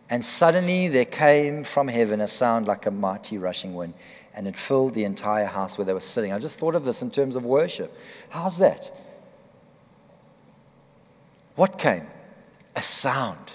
And 0.08 0.24
suddenly 0.24 0.88
there 0.88 1.04
came 1.04 1.64
from 1.64 1.88
heaven 1.88 2.20
a 2.20 2.28
sound 2.28 2.66
like 2.66 2.86
a 2.86 2.90
mighty 2.90 3.38
rushing 3.38 3.74
wind, 3.74 3.94
and 4.34 4.46
it 4.46 4.56
filled 4.56 4.94
the 4.94 5.04
entire 5.04 5.46
house 5.46 5.78
where 5.78 5.84
they 5.84 5.92
were 5.92 6.00
sitting. 6.00 6.32
I 6.32 6.38
just 6.38 6.58
thought 6.58 6.74
of 6.74 6.84
this 6.84 7.02
in 7.02 7.10
terms 7.10 7.36
of 7.36 7.44
worship. 7.44 7.96
How's 8.30 8.58
that? 8.58 8.90
What 11.56 11.78
came? 11.78 12.06
A 12.76 12.82
sound. 12.82 13.54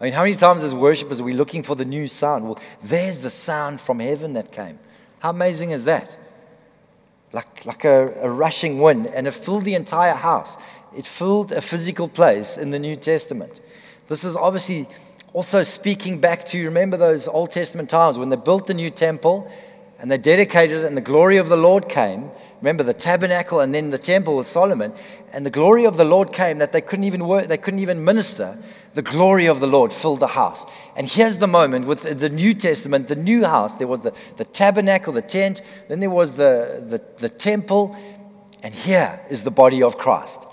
I 0.00 0.04
mean, 0.04 0.12
how 0.12 0.22
many 0.22 0.34
times 0.34 0.62
as 0.62 0.74
worshippers 0.74 1.20
are 1.20 1.24
we 1.24 1.34
looking 1.34 1.62
for 1.62 1.76
the 1.76 1.84
new 1.84 2.08
sound? 2.08 2.44
Well, 2.44 2.58
there's 2.82 3.18
the 3.18 3.30
sound 3.30 3.80
from 3.80 4.00
heaven 4.00 4.32
that 4.32 4.50
came. 4.50 4.78
How 5.20 5.30
amazing 5.30 5.70
is 5.70 5.84
that? 5.84 6.18
Like, 7.32 7.64
like 7.66 7.84
a, 7.84 8.12
a 8.22 8.30
rushing 8.30 8.80
wind, 8.80 9.06
and 9.06 9.26
it 9.26 9.32
filled 9.32 9.64
the 9.64 9.74
entire 9.74 10.14
house. 10.14 10.56
It 10.96 11.06
filled 11.06 11.52
a 11.52 11.60
physical 11.60 12.08
place 12.08 12.56
in 12.56 12.70
the 12.70 12.78
New 12.78 12.96
Testament. 12.96 13.60
This 14.08 14.24
is 14.24 14.36
obviously 14.36 14.86
also 15.32 15.62
speaking 15.62 16.20
back 16.20 16.44
to, 16.44 16.64
remember 16.64 16.96
those 16.96 17.26
Old 17.26 17.50
Testament 17.50 17.90
times 17.90 18.18
when 18.18 18.28
they 18.28 18.36
built 18.36 18.66
the 18.66 18.74
new 18.74 18.90
temple 18.90 19.50
and 19.98 20.10
they 20.10 20.18
dedicated 20.18 20.78
it 20.78 20.84
and 20.84 20.96
the 20.96 21.00
glory 21.00 21.38
of 21.38 21.48
the 21.48 21.56
Lord 21.56 21.88
came. 21.88 22.30
Remember 22.60 22.82
the 22.82 22.94
tabernacle 22.94 23.60
and 23.60 23.74
then 23.74 23.90
the 23.90 23.98
temple 23.98 24.36
with 24.36 24.46
Solomon. 24.46 24.92
And 25.32 25.44
the 25.44 25.50
glory 25.50 25.84
of 25.84 25.96
the 25.96 26.04
Lord 26.04 26.32
came 26.32 26.58
that 26.58 26.72
they 26.72 26.80
couldn't 26.80 27.04
even 27.04 27.26
work, 27.26 27.46
they 27.46 27.58
couldn't 27.58 27.80
even 27.80 28.04
minister. 28.04 28.56
The 28.94 29.02
glory 29.02 29.46
of 29.46 29.58
the 29.58 29.66
Lord 29.66 29.92
filled 29.92 30.20
the 30.20 30.28
house. 30.28 30.66
And 30.96 31.08
here's 31.08 31.38
the 31.38 31.48
moment 31.48 31.86
with 31.86 32.02
the 32.02 32.30
New 32.30 32.54
Testament, 32.54 33.08
the 33.08 33.16
new 33.16 33.44
house. 33.44 33.74
There 33.74 33.88
was 33.88 34.02
the, 34.02 34.14
the 34.36 34.44
tabernacle, 34.44 35.12
the 35.12 35.22
tent, 35.22 35.62
then 35.88 35.98
there 35.98 36.10
was 36.10 36.36
the, 36.36 36.84
the, 36.86 37.02
the 37.18 37.28
temple, 37.28 37.96
and 38.62 38.72
here 38.72 39.18
is 39.28 39.42
the 39.42 39.50
body 39.50 39.82
of 39.82 39.98
Christ. 39.98 40.46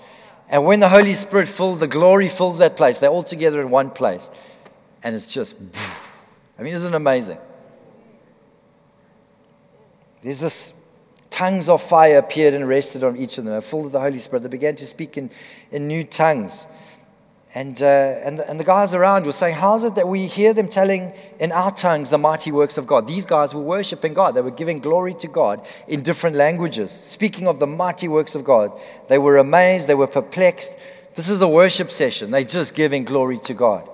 And 0.52 0.66
when 0.66 0.80
the 0.80 0.88
Holy 0.90 1.14
Spirit 1.14 1.48
fills, 1.48 1.78
the 1.78 1.88
glory 1.88 2.28
fills 2.28 2.58
that 2.58 2.76
place. 2.76 2.98
They're 2.98 3.08
all 3.08 3.24
together 3.24 3.62
in 3.62 3.70
one 3.70 3.90
place. 3.90 4.30
And 5.02 5.16
it's 5.16 5.26
just, 5.26 5.56
I 6.58 6.62
mean, 6.62 6.74
isn't 6.74 6.92
it 6.92 6.96
amazing? 6.96 7.38
There's 10.22 10.40
this 10.40 10.86
tongues 11.30 11.70
of 11.70 11.82
fire 11.82 12.18
appeared 12.18 12.52
and 12.52 12.68
rested 12.68 13.02
on 13.02 13.16
each 13.16 13.38
of 13.38 13.46
them, 13.46 13.58
full 13.62 13.86
of 13.86 13.92
the 13.92 14.00
Holy 14.00 14.18
Spirit. 14.18 14.42
They 14.42 14.50
began 14.50 14.76
to 14.76 14.84
speak 14.84 15.16
in, 15.16 15.30
in 15.70 15.88
new 15.88 16.04
tongues. 16.04 16.66
And, 17.54 17.82
uh, 17.82 17.84
and, 17.84 18.38
the, 18.38 18.48
and 18.48 18.58
the 18.58 18.64
guys 18.64 18.94
around 18.94 19.26
were 19.26 19.32
saying, 19.32 19.56
How 19.56 19.76
is 19.76 19.84
it 19.84 19.94
that 19.96 20.08
we 20.08 20.26
hear 20.26 20.54
them 20.54 20.68
telling 20.68 21.12
in 21.38 21.52
our 21.52 21.70
tongues 21.70 22.08
the 22.08 22.16
mighty 22.16 22.50
works 22.50 22.78
of 22.78 22.86
God? 22.86 23.06
These 23.06 23.26
guys 23.26 23.54
were 23.54 23.60
worshiping 23.60 24.14
God. 24.14 24.34
They 24.34 24.40
were 24.40 24.50
giving 24.50 24.78
glory 24.78 25.12
to 25.14 25.28
God 25.28 25.66
in 25.86 26.02
different 26.02 26.36
languages, 26.36 26.90
speaking 26.90 27.46
of 27.46 27.58
the 27.58 27.66
mighty 27.66 28.08
works 28.08 28.34
of 28.34 28.42
God. 28.42 28.72
They 29.08 29.18
were 29.18 29.36
amazed, 29.36 29.86
they 29.86 29.94
were 29.94 30.06
perplexed. 30.06 30.78
This 31.14 31.28
is 31.28 31.42
a 31.42 31.48
worship 31.48 31.90
session. 31.90 32.30
They're 32.30 32.42
just 32.42 32.74
giving 32.74 33.04
glory 33.04 33.36
to 33.40 33.52
God. 33.52 33.86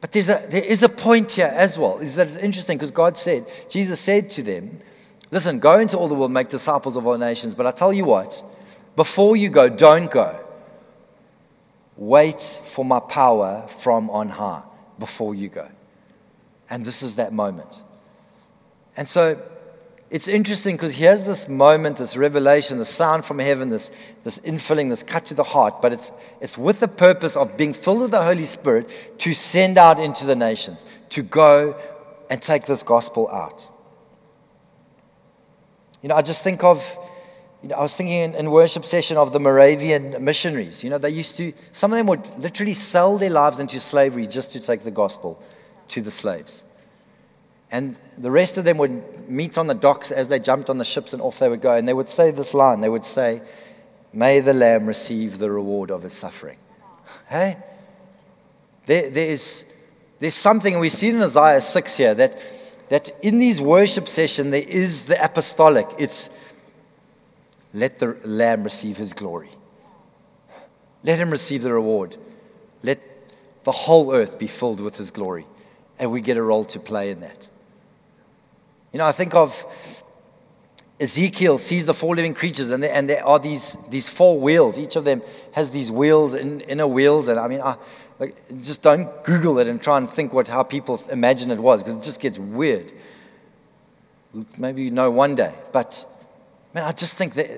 But 0.00 0.10
there's 0.10 0.28
a, 0.28 0.42
there 0.50 0.64
is 0.64 0.82
a 0.82 0.88
point 0.88 1.32
here 1.32 1.52
as 1.54 1.78
well, 1.78 1.98
is 1.98 2.16
that 2.16 2.26
it's 2.26 2.36
interesting 2.36 2.78
because 2.78 2.90
God 2.90 3.16
said, 3.16 3.44
Jesus 3.68 4.00
said 4.00 4.28
to 4.30 4.42
them, 4.42 4.80
Listen, 5.30 5.60
go 5.60 5.78
into 5.78 5.96
all 5.96 6.08
the 6.08 6.16
world, 6.16 6.32
make 6.32 6.48
disciples 6.48 6.96
of 6.96 7.06
all 7.06 7.16
nations. 7.16 7.54
But 7.54 7.66
I 7.68 7.70
tell 7.70 7.92
you 7.92 8.04
what, 8.04 8.42
before 8.96 9.36
you 9.36 9.48
go, 9.50 9.68
don't 9.68 10.10
go 10.10 10.39
Wait 12.00 12.40
for 12.40 12.82
my 12.82 12.98
power 12.98 13.62
from 13.68 14.08
on 14.08 14.30
high 14.30 14.62
before 14.98 15.34
you 15.34 15.50
go. 15.50 15.68
And 16.70 16.82
this 16.82 17.02
is 17.02 17.16
that 17.16 17.30
moment. 17.30 17.82
And 18.96 19.06
so 19.06 19.38
it's 20.08 20.26
interesting 20.26 20.76
because 20.76 20.94
here's 20.94 21.24
this 21.24 21.46
moment, 21.46 21.98
this 21.98 22.16
revelation, 22.16 22.78
the 22.78 22.86
sound 22.86 23.26
from 23.26 23.38
heaven, 23.38 23.68
this, 23.68 23.92
this 24.24 24.38
infilling, 24.38 24.88
this 24.88 25.02
cut 25.02 25.26
to 25.26 25.34
the 25.34 25.44
heart, 25.44 25.82
but 25.82 25.92
it's, 25.92 26.10
it's 26.40 26.56
with 26.56 26.80
the 26.80 26.88
purpose 26.88 27.36
of 27.36 27.58
being 27.58 27.74
filled 27.74 28.00
with 28.00 28.12
the 28.12 28.22
Holy 28.22 28.44
Spirit 28.44 28.88
to 29.18 29.34
send 29.34 29.76
out 29.76 30.00
into 30.00 30.24
the 30.24 30.34
nations, 30.34 30.86
to 31.10 31.22
go 31.22 31.78
and 32.30 32.40
take 32.40 32.64
this 32.64 32.82
gospel 32.82 33.28
out. 33.28 33.68
You 36.02 36.08
know, 36.08 36.14
I 36.14 36.22
just 36.22 36.42
think 36.42 36.64
of 36.64 36.96
you 37.62 37.68
know, 37.68 37.76
I 37.76 37.82
was 37.82 37.96
thinking 37.96 38.16
in, 38.16 38.34
in 38.34 38.50
worship 38.50 38.84
session 38.84 39.16
of 39.16 39.32
the 39.32 39.40
Moravian 39.40 40.22
missionaries. 40.24 40.82
You 40.82 40.90
know, 40.90 40.98
they 40.98 41.10
used 41.10 41.36
to, 41.36 41.52
some 41.72 41.92
of 41.92 41.98
them 41.98 42.06
would 42.06 42.26
literally 42.38 42.74
sell 42.74 43.18
their 43.18 43.30
lives 43.30 43.60
into 43.60 43.78
slavery 43.80 44.26
just 44.26 44.52
to 44.52 44.60
take 44.60 44.82
the 44.82 44.90
gospel 44.90 45.42
to 45.88 46.00
the 46.00 46.10
slaves. 46.10 46.64
And 47.70 47.96
the 48.16 48.30
rest 48.30 48.56
of 48.56 48.64
them 48.64 48.78
would 48.78 49.28
meet 49.28 49.58
on 49.58 49.66
the 49.66 49.74
docks 49.74 50.10
as 50.10 50.28
they 50.28 50.38
jumped 50.38 50.70
on 50.70 50.78
the 50.78 50.84
ships 50.84 51.12
and 51.12 51.22
off 51.22 51.38
they 51.38 51.48
would 51.48 51.60
go. 51.60 51.74
And 51.76 51.86
they 51.86 51.92
would 51.92 52.08
say 52.08 52.30
this 52.30 52.54
line 52.54 52.80
they 52.80 52.88
would 52.88 53.04
say, 53.04 53.42
May 54.12 54.40
the 54.40 54.54
Lamb 54.54 54.86
receive 54.86 55.38
the 55.38 55.50
reward 55.50 55.90
of 55.90 56.02
his 56.02 56.14
suffering. 56.14 56.58
Hey? 57.28 57.56
There, 58.86 59.08
there 59.08 59.28
is, 59.28 59.72
there's 60.18 60.34
something, 60.34 60.80
we 60.80 60.88
see 60.88 61.10
in 61.10 61.22
Isaiah 61.22 61.60
6 61.60 61.96
here, 61.96 62.14
that, 62.14 62.42
that 62.88 63.10
in 63.22 63.38
these 63.38 63.60
worship 63.60 64.08
sessions 64.08 64.50
there 64.50 64.66
is 64.66 65.06
the 65.06 65.22
apostolic. 65.22 65.86
It's 65.96 66.39
let 67.72 67.98
the 67.98 68.18
Lamb 68.24 68.64
receive 68.64 68.96
his 68.96 69.12
glory. 69.12 69.50
Let 71.02 71.18
him 71.18 71.30
receive 71.30 71.62
the 71.62 71.72
reward. 71.72 72.16
Let 72.82 73.00
the 73.64 73.72
whole 73.72 74.14
earth 74.14 74.38
be 74.38 74.46
filled 74.46 74.80
with 74.80 74.96
his 74.96 75.10
glory. 75.10 75.46
And 75.98 76.10
we 76.10 76.20
get 76.20 76.36
a 76.36 76.42
role 76.42 76.64
to 76.66 76.80
play 76.80 77.10
in 77.10 77.20
that. 77.20 77.48
You 78.92 78.98
know, 78.98 79.06
I 79.06 79.12
think 79.12 79.34
of 79.34 79.64
Ezekiel 81.00 81.56
sees 81.58 81.86
the 81.86 81.94
four 81.94 82.14
living 82.14 82.34
creatures, 82.34 82.68
and 82.68 82.82
there, 82.82 82.92
and 82.92 83.08
there 83.08 83.24
are 83.24 83.38
these, 83.38 83.88
these 83.88 84.08
four 84.08 84.38
wheels. 84.38 84.78
Each 84.78 84.96
of 84.96 85.04
them 85.04 85.22
has 85.52 85.70
these 85.70 85.90
wheels, 85.90 86.34
in, 86.34 86.60
inner 86.62 86.86
wheels. 86.86 87.28
And 87.28 87.38
I 87.38 87.48
mean, 87.48 87.62
I, 87.62 87.76
like, 88.18 88.36
just 88.62 88.82
don't 88.82 89.24
Google 89.24 89.58
it 89.58 89.66
and 89.66 89.80
try 89.80 89.96
and 89.96 90.08
think 90.08 90.34
what, 90.34 90.48
how 90.48 90.62
people 90.62 91.00
imagine 91.10 91.50
it 91.50 91.58
was, 91.58 91.82
because 91.82 91.98
it 91.98 92.04
just 92.04 92.20
gets 92.20 92.38
weird. 92.38 92.92
Maybe 94.58 94.82
you 94.82 94.90
know 94.90 95.10
one 95.10 95.34
day. 95.34 95.54
But, 95.72 96.04
man, 96.74 96.84
I 96.84 96.92
just 96.92 97.16
think 97.16 97.34
that 97.34 97.48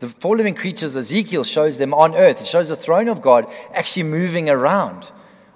the 0.00 0.08
four 0.08 0.36
living 0.36 0.54
creatures, 0.54 0.96
Ezekiel 0.96 1.44
shows 1.44 1.78
them 1.78 1.92
on 1.92 2.14
earth. 2.14 2.40
It 2.40 2.46
shows 2.46 2.68
the 2.68 2.76
throne 2.76 3.08
of 3.08 3.20
God 3.20 3.50
actually 3.74 4.04
moving 4.04 4.48
around 4.48 5.10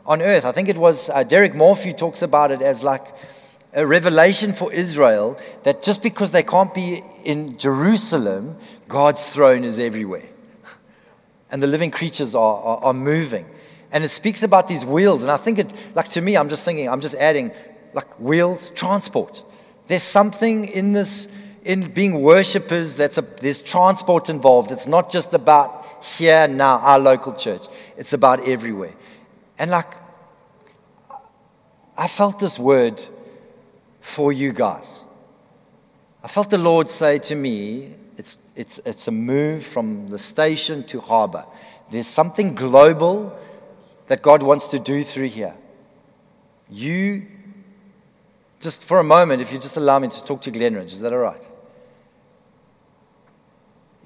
on 0.07 0.23
earth. 0.23 0.45
I 0.45 0.53
think 0.53 0.69
it 0.69 0.79
was 0.79 1.09
uh, 1.11 1.23
Derek 1.23 1.55
Morphew 1.55 1.93
talks 1.93 2.23
about 2.23 2.51
it 2.51 2.63
as 2.63 2.83
like 2.83 3.07
a 3.73 3.87
revelation 3.87 4.53
for 4.53 4.73
Israel 4.73 5.39
that 5.63 5.83
just 5.83 6.03
because 6.03 6.33
they 6.33 6.43
can't 6.43 6.75
be 6.75 7.03
in 7.25 7.57
Jerusalem, 7.57 8.57
God's 8.89 9.33
throne 9.33 9.65
is 9.65 9.79
everywhere. 9.79 10.27
And 11.51 11.63
the 11.63 11.67
living 11.67 11.91
creatures 11.91 12.35
are, 12.35 12.61
are, 12.63 12.85
are, 12.85 12.95
moving. 12.95 13.47
And 13.93 14.05
it 14.05 14.11
speaks 14.11 14.43
about 14.43 14.69
these 14.69 14.85
wheels. 14.87 15.23
And 15.23 15.31
I 15.31 15.37
think 15.37 15.59
it, 15.59 15.73
like 15.95 16.09
to 16.11 16.21
me, 16.21 16.37
I'm 16.37 16.49
just 16.49 16.65
thinking, 16.65 16.89
I'm 16.89 17.01
just 17.01 17.17
adding, 17.17 17.53
like 17.93 18.21
wheels, 18.21 18.71
transport. 18.71 19.45
There's 19.89 20.05
something 20.05 20.67
in 20.67 20.93
this, 20.93 21.27
in 21.65 21.91
being 21.91 22.23
worshippers, 22.23 22.97
that's 22.97 23.19
a, 23.19 23.23
there's 23.23 23.61
transport 23.61 24.29
involved. 24.31 24.73
It's 24.73 24.87
not 24.87 25.11
just 25.11 25.35
about 25.35 25.87
here, 26.03 26.49
now, 26.49 26.79
our 26.79 26.99
local 26.99 27.33
church, 27.35 27.63
it's 27.97 28.13
about 28.13 28.47
everywhere. 28.49 28.95
And 29.59 29.71
like, 29.71 29.93
I 31.97 32.09
felt 32.09 32.39
this 32.39 32.59
word 32.59 33.03
for 34.01 34.33
you 34.33 34.53
guys. 34.53 35.05
I 36.25 36.29
felt 36.29 36.51
the 36.51 36.59
Lord 36.59 36.89
say 36.89 37.19
to 37.19 37.35
me, 37.35 37.95
it's, 38.17 38.39
it's, 38.57 38.79
it's 38.81 39.09
a 39.09 39.13
move 39.13 39.65
from 39.65 40.09
the 40.09 40.19
station 40.19 40.83
to 40.85 41.01
harbor. 41.01 41.45
There's 41.91 42.07
something 42.07 42.55
global 42.55 43.39
that 44.07 44.23
God 44.23 44.43
wants 44.43 44.69
to 44.69 44.79
do 44.79 45.03
through 45.03 45.29
here. 45.29 45.55
You, 46.71 47.27
just 48.61 48.85
for 48.85 48.99
a 48.99 49.05
moment, 49.05 49.43
if 49.43 49.53
you 49.53 49.59
just 49.59 49.77
allow 49.77 49.99
me 49.99 50.09
to 50.09 50.25
talk 50.25 50.43
to 50.43 50.51
Glenridge, 50.51 50.93
is 50.93 51.01
that 51.01 51.13
all 51.13 51.19
right? 51.19 51.50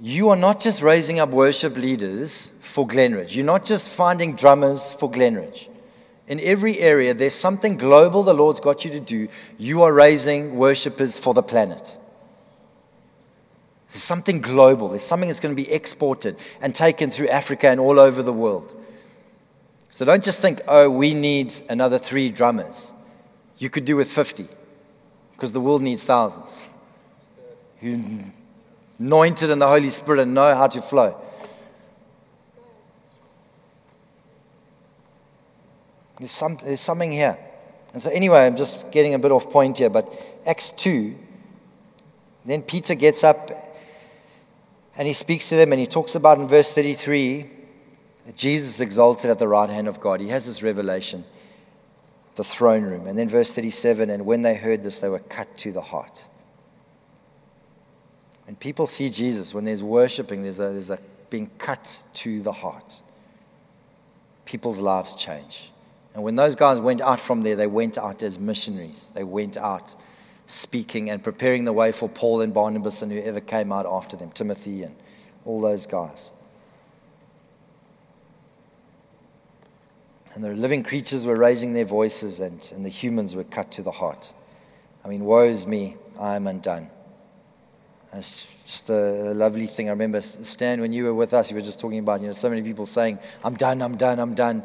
You 0.01 0.31
are 0.31 0.37
not 0.37 0.61
just 0.61 0.83
raising 0.83 1.19
up 1.21 1.31
worship 1.31 1.77
leaders 1.77 2.47
for 2.61 2.87
Glenridge. 2.87 3.35
You're 3.35 3.45
not 3.45 3.65
just 3.65 3.89
finding 3.89 4.35
drummers 4.35 4.93
for 4.93 5.11
Glenridge. 5.11 5.69
In 6.27 6.41
every 6.41 6.79
area, 6.79 7.15
there's 7.15 7.35
something 7.35 7.77
global 7.77 8.23
the 8.23 8.35
Lord's 8.35 8.61
got 8.61 8.85
you 8.85 8.91
to 8.91 9.01
do. 9.01 9.29
You 9.59 9.83
are 9.83 9.93
raising 9.93 10.57
worshippers 10.57 11.19
for 11.19 11.35
the 11.35 11.43
planet. 11.43 11.97
There's 13.91 14.03
something 14.03 14.41
global. 14.41 14.89
There's 14.89 15.07
something 15.07 15.29
that's 15.29 15.41
going 15.41 15.55
to 15.55 15.63
be 15.63 15.71
exported 15.71 16.37
and 16.61 16.75
taken 16.75 17.11
through 17.11 17.29
Africa 17.29 17.69
and 17.69 17.79
all 17.79 18.01
over 18.01 18.23
the 18.23 18.33
world. 18.33 18.75
So 19.91 20.05
don't 20.05 20.25
just 20.25 20.41
think, 20.41 20.61
oh, 20.67 20.91
we 20.91 21.15
need 21.15 21.55
another 21.69 21.99
three 21.99 22.31
drummers. 22.31 22.91
You 23.59 23.71
could 23.71 23.85
do 23.85 23.95
with 23.95 24.11
50 24.11 24.49
because 25.33 25.53
the 25.53 25.61
world 25.61 25.83
needs 25.83 26.03
thousands 26.03 26.69
who 27.81 28.03
anointed 28.99 29.51
in 29.51 29.59
the 29.59 29.69
Holy 29.69 29.91
Spirit 29.91 30.21
and 30.21 30.35
know 30.35 30.55
how 30.55 30.67
to 30.67 30.81
flow. 30.81 31.21
There's, 36.19 36.31
some, 36.31 36.59
there's 36.65 36.81
something 36.81 37.11
here. 37.11 37.37
And 37.93 38.03
so, 38.03 38.11
anyway, 38.11 38.47
I'm 38.47 38.57
just 38.57 38.93
getting 38.93 39.15
a 39.15 39.19
bit 39.19 39.33
off 39.33 39.51
point 39.51 39.79
here, 39.79 39.91
but 39.91 40.13
Acts 40.47 40.71
2, 40.71 41.17
then 42.45 42.63
Peter 42.63 42.95
gets 42.95 43.25
up 43.25 43.51
and 44.97 45.09
he 45.09 45.15
speaks 45.15 45.49
to 45.49 45.57
them 45.57 45.73
and 45.73 45.81
he 45.81 45.87
talks 45.87 46.15
about 46.15 46.39
in 46.39 46.47
verse 46.47 46.75
33 46.75 47.51
that 48.27 48.37
Jesus 48.37 48.81
exalted 48.81 49.31
at 49.31 49.39
the 49.39 49.49
right 49.49 49.69
hand 49.69 49.89
of 49.89 50.01
God. 50.01 50.21
He 50.21 50.29
has 50.29 50.47
this 50.47 50.63
revelation, 50.63 51.25
the 52.37 52.45
throne 52.45 52.85
room. 52.85 53.07
And 53.07 53.19
then 53.19 53.29
verse 53.29 53.53
37 53.53 54.11
and 54.11 54.25
when 54.25 54.43
they 54.43 54.55
heard 54.55 54.83
this, 54.83 54.99
they 54.99 55.09
were 55.09 55.19
cut 55.19 55.57
to 55.59 55.73
the 55.73 55.81
heart. 55.81 56.27
When 58.47 58.57
people 58.57 58.87
see 58.87 59.09
Jesus, 59.09 59.55
when 59.55 59.65
there's 59.65 59.83
worshiping, 59.83 60.43
there's 60.43 60.61
a, 60.61 60.71
there's 60.71 60.91
a 60.91 60.99
being 61.31 61.51
cut 61.59 62.03
to 62.15 62.43
the 62.43 62.53
heart. 62.53 63.01
People's 64.45 64.81
lives 64.81 65.15
change. 65.15 65.71
And 66.15 66.23
when 66.23 66.37
those 66.37 66.55
guys 66.55 66.81
went 66.81 67.01
out 67.01 67.19
from 67.21 67.43
there, 67.43 67.57
they 67.57 67.67
went 67.67 67.99
out 67.99 68.23
as 68.23 68.39
missionaries. 68.39 69.09
They 69.15 69.25
went 69.25 69.57
out 69.57 69.95
speaking 70.47 71.11
and 71.11 71.23
preparing 71.23 71.65
the 71.65 71.73
way 71.73 71.91
for 71.91 72.09
Paul 72.09 72.43
and 72.43 72.53
Barnabas 72.53 73.03
and 73.03 73.11
whoever 73.11 73.41
came 73.41 73.73
out 73.73 73.87
after 73.87 74.17
them, 74.17 74.31
Timothy 74.31 74.83
and 74.83 74.95
all 75.45 75.61
those 75.61 75.87
guys. 75.87 76.33
And 80.35 80.43
the 80.43 80.51
living 80.51 80.83
creatures 80.83 81.25
were 81.25 81.37
raising 81.37 81.75
their 81.75 81.85
voices, 81.85 82.41
and, 82.41 82.71
and 82.75 82.85
the 82.85 82.91
humans 82.91 83.37
were 83.37 83.45
cut 83.45 83.71
to 83.73 83.83
the 83.83 83.93
heart. 83.93 84.33
I 85.05 85.09
mean, 85.09 85.25
woe 85.25 85.45
is 85.45 85.67
me, 85.67 85.97
I 86.19 86.35
am 86.35 86.49
undone. 86.49 86.91
It's 88.17 88.65
just 88.65 88.91
a 88.91 89.35
lovely 89.35 89.67
thing. 89.67 89.89
I 89.89 89.91
remember, 89.91 90.21
Stan, 90.21 90.81
when 90.81 90.93
you 90.93 91.05
were 91.05 91.15
with 91.15 91.35
us, 91.35 91.51
you 91.51 91.57
were 91.57 91.62
just 91.62 91.81
talking 91.81 91.99
about, 91.99 92.21
you 92.21 92.27
know, 92.27 92.33
so 92.33 92.49
many 92.49 92.62
people 92.62 92.87
saying, 92.87 93.19
I'm 93.43 93.55
done, 93.55 93.83
I'm 93.83 93.97
done, 93.97 94.19
I'm 94.19 94.35
done. 94.35 94.62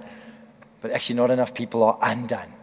But 0.82 0.92
actually, 0.92 1.16
not 1.16 1.32
enough 1.32 1.54
people 1.54 1.84
are 1.84 1.98
undone. 2.02 2.54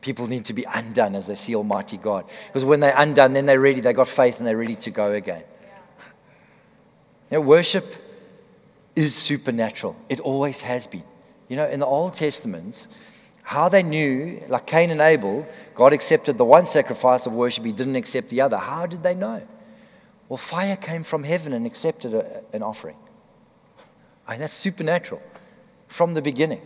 People 0.00 0.26
need 0.26 0.44
to 0.46 0.52
be 0.52 0.64
undone 0.74 1.14
as 1.14 1.26
they 1.26 1.34
see 1.34 1.54
Almighty 1.54 1.96
God. 1.96 2.24
Because 2.46 2.64
when 2.64 2.80
they're 2.80 2.94
undone, 2.96 3.32
then 3.32 3.46
they're 3.46 3.60
ready, 3.60 3.80
they've 3.80 3.94
got 3.94 4.08
faith, 4.08 4.38
and 4.38 4.46
they're 4.46 4.56
ready 4.56 4.76
to 4.76 4.90
go 4.90 5.12
again. 5.12 5.42
You 7.30 7.38
know, 7.38 7.40
worship 7.40 7.86
is 8.96 9.14
supernatural, 9.14 9.96
it 10.08 10.20
always 10.20 10.60
has 10.60 10.86
been. 10.86 11.04
You 11.48 11.56
know, 11.56 11.68
in 11.68 11.80
the 11.80 11.86
Old 11.86 12.14
Testament, 12.14 12.86
how 13.42 13.68
they 13.68 13.82
knew, 13.82 14.42
like 14.48 14.66
Cain 14.66 14.90
and 14.90 15.00
Abel, 15.00 15.46
God 15.74 15.92
accepted 15.92 16.38
the 16.38 16.44
one 16.44 16.66
sacrifice 16.66 17.26
of 17.26 17.32
worship, 17.34 17.64
he 17.64 17.72
didn't 17.72 17.96
accept 17.96 18.30
the 18.30 18.40
other. 18.40 18.56
How 18.56 18.86
did 18.86 19.02
they 19.02 19.14
know? 19.14 19.42
Well, 20.34 20.38
fire 20.38 20.74
came 20.74 21.04
from 21.04 21.22
heaven 21.22 21.52
and 21.52 21.64
accepted 21.64 22.12
a, 22.12 22.42
an 22.52 22.60
offering. 22.64 22.96
Mean, 24.28 24.40
that's 24.40 24.54
supernatural 24.56 25.22
from 25.86 26.14
the 26.14 26.22
beginning. 26.22 26.60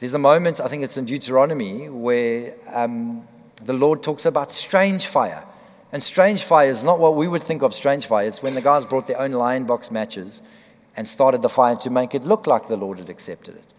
There's 0.00 0.14
a 0.14 0.18
moment, 0.18 0.60
I 0.60 0.66
think 0.66 0.82
it's 0.82 0.96
in 0.96 1.04
Deuteronomy, 1.04 1.88
where 1.88 2.56
um, 2.66 3.28
the 3.62 3.74
Lord 3.74 4.02
talks 4.02 4.26
about 4.26 4.50
strange 4.50 5.06
fire. 5.06 5.44
And 5.92 6.02
strange 6.02 6.42
fire 6.42 6.68
is 6.68 6.82
not 6.82 6.98
what 6.98 7.14
we 7.14 7.28
would 7.28 7.44
think 7.44 7.62
of 7.62 7.74
strange 7.74 8.06
fire. 8.06 8.26
It's 8.26 8.42
when 8.42 8.56
the 8.56 8.60
guys 8.60 8.84
brought 8.84 9.06
their 9.06 9.20
own 9.20 9.30
lion 9.30 9.66
box 9.66 9.92
matches 9.92 10.42
and 10.96 11.06
started 11.06 11.42
the 11.42 11.48
fire 11.48 11.76
to 11.76 11.90
make 11.90 12.12
it 12.12 12.24
look 12.24 12.48
like 12.48 12.66
the 12.66 12.76
Lord 12.76 12.98
had 12.98 13.08
accepted 13.08 13.54
it. 13.54 13.72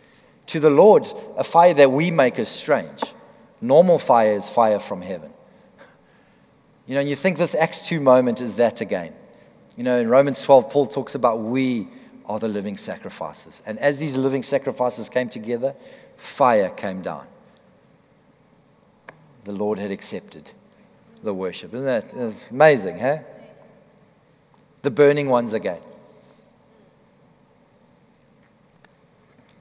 To 0.47 0.62
the 0.62 0.70
Lord, 0.70 1.06
a 1.36 1.43
fire 1.43 1.74
that 1.74 1.91
we 1.91 2.12
make 2.12 2.39
is 2.39 2.47
strange. 2.47 3.04
Normal 3.60 3.99
fire 3.99 4.32
is 4.32 4.47
fire 4.47 4.80
from 4.80 5.02
heaven. 5.02 5.34
You 6.92 6.96
know, 6.96 7.00
and 7.00 7.10
you 7.10 7.16
think 7.16 7.38
this 7.38 7.56
Acts 7.56 7.88
2 7.88 8.02
moment 8.02 8.42
is 8.42 8.56
that 8.56 8.82
again. 8.82 9.14
You 9.78 9.86
know, 9.86 9.98
in 9.98 10.10
Romans 10.10 10.42
12, 10.44 10.70
Paul 10.70 10.88
talks 10.88 11.16
about 11.16 11.39
we 11.39 11.88
are 12.26 12.38
the 12.38 12.50
living 12.50 12.76
sacrifices. 12.76 13.64
And 13.66 13.80
as 13.80 13.98
these 13.98 14.18
living 14.18 14.44
sacrifices 14.44 15.08
came 15.08 15.30
together, 15.30 15.74
fire 16.18 16.70
came 16.70 17.02
down. 17.02 17.28
The 19.46 19.54
Lord 19.54 19.80
had 19.80 19.89
accepted 19.89 20.52
the 21.24 21.34
worship. 21.34 21.74
Isn't 21.74 21.86
that 21.86 22.14
uh, 22.14 22.34
amazing, 22.50 23.00
huh? 23.00 23.20
The 24.82 24.92
burning 24.92 25.30
ones 25.30 25.54
again. 25.54 25.80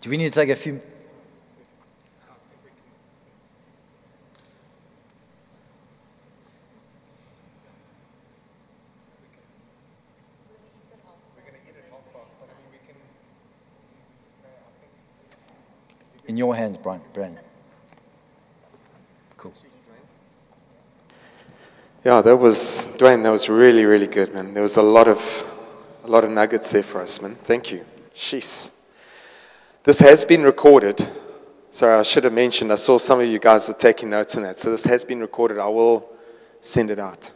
Do 0.01 0.11
we 0.11 0.17
need 0.17 0.33
to 0.33 0.41
take 0.41 0.49
a 0.49 0.57
few? 0.57 0.81
In 16.31 16.37
your 16.37 16.55
hands, 16.55 16.79
Brian. 16.79 17.01
Brian. 17.13 17.37
Cool. 19.37 19.53
Yeah, 22.05 22.23
that 22.23 22.37
was 22.37 22.97
Dwayne. 23.01 23.25
That 23.25 23.33
was 23.33 23.49
really, 23.49 23.85
really 23.85 24.07
good, 24.07 24.33
man. 24.33 24.55
There 24.55 24.63
was 24.63 24.77
a 24.77 24.83
lot 24.83 25.09
of, 25.09 25.19
a 26.05 26.07
lot 26.07 26.23
of 26.23 26.31
nuggets 26.31 26.71
there 26.71 26.85
for 26.85 27.01
us, 27.01 27.21
man. 27.21 27.33
Thank 27.33 27.73
you. 27.73 27.85
Sheesh. 28.15 28.71
This 29.83 29.99
has 29.99 30.25
been 30.25 30.45
recorded. 30.45 31.05
Sorry, 31.73 31.99
I 31.99 32.05
should 32.05 32.23
have 32.23 32.33
mentioned. 32.33 32.71
I 32.71 32.77
saw 32.77 32.97
some 32.97 33.19
of 33.19 33.27
you 33.27 33.41
guys 33.41 33.69
are 33.69 33.73
taking 33.73 34.11
notes 34.11 34.37
on 34.37 34.45
that. 34.45 34.57
So 34.57 34.71
this 34.71 34.85
has 34.85 35.05
been 35.05 35.19
recorded. 35.19 35.59
I 35.59 35.67
will 35.67 36.09
send 36.61 36.93
it 36.93 37.01
out. 37.01 37.33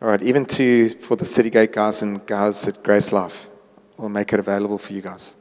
All 0.00 0.08
right, 0.08 0.22
even 0.22 0.46
to 0.46 0.88
for 0.88 1.16
the 1.16 1.26
City 1.26 1.50
Gate 1.50 1.72
guys 1.72 2.00
and 2.00 2.24
guys 2.26 2.66
at 2.68 2.82
Grace 2.82 3.12
Life, 3.12 3.50
we'll 3.98 4.08
make 4.08 4.32
it 4.32 4.40
available 4.40 4.78
for 4.78 4.94
you 4.94 5.02
guys. 5.02 5.36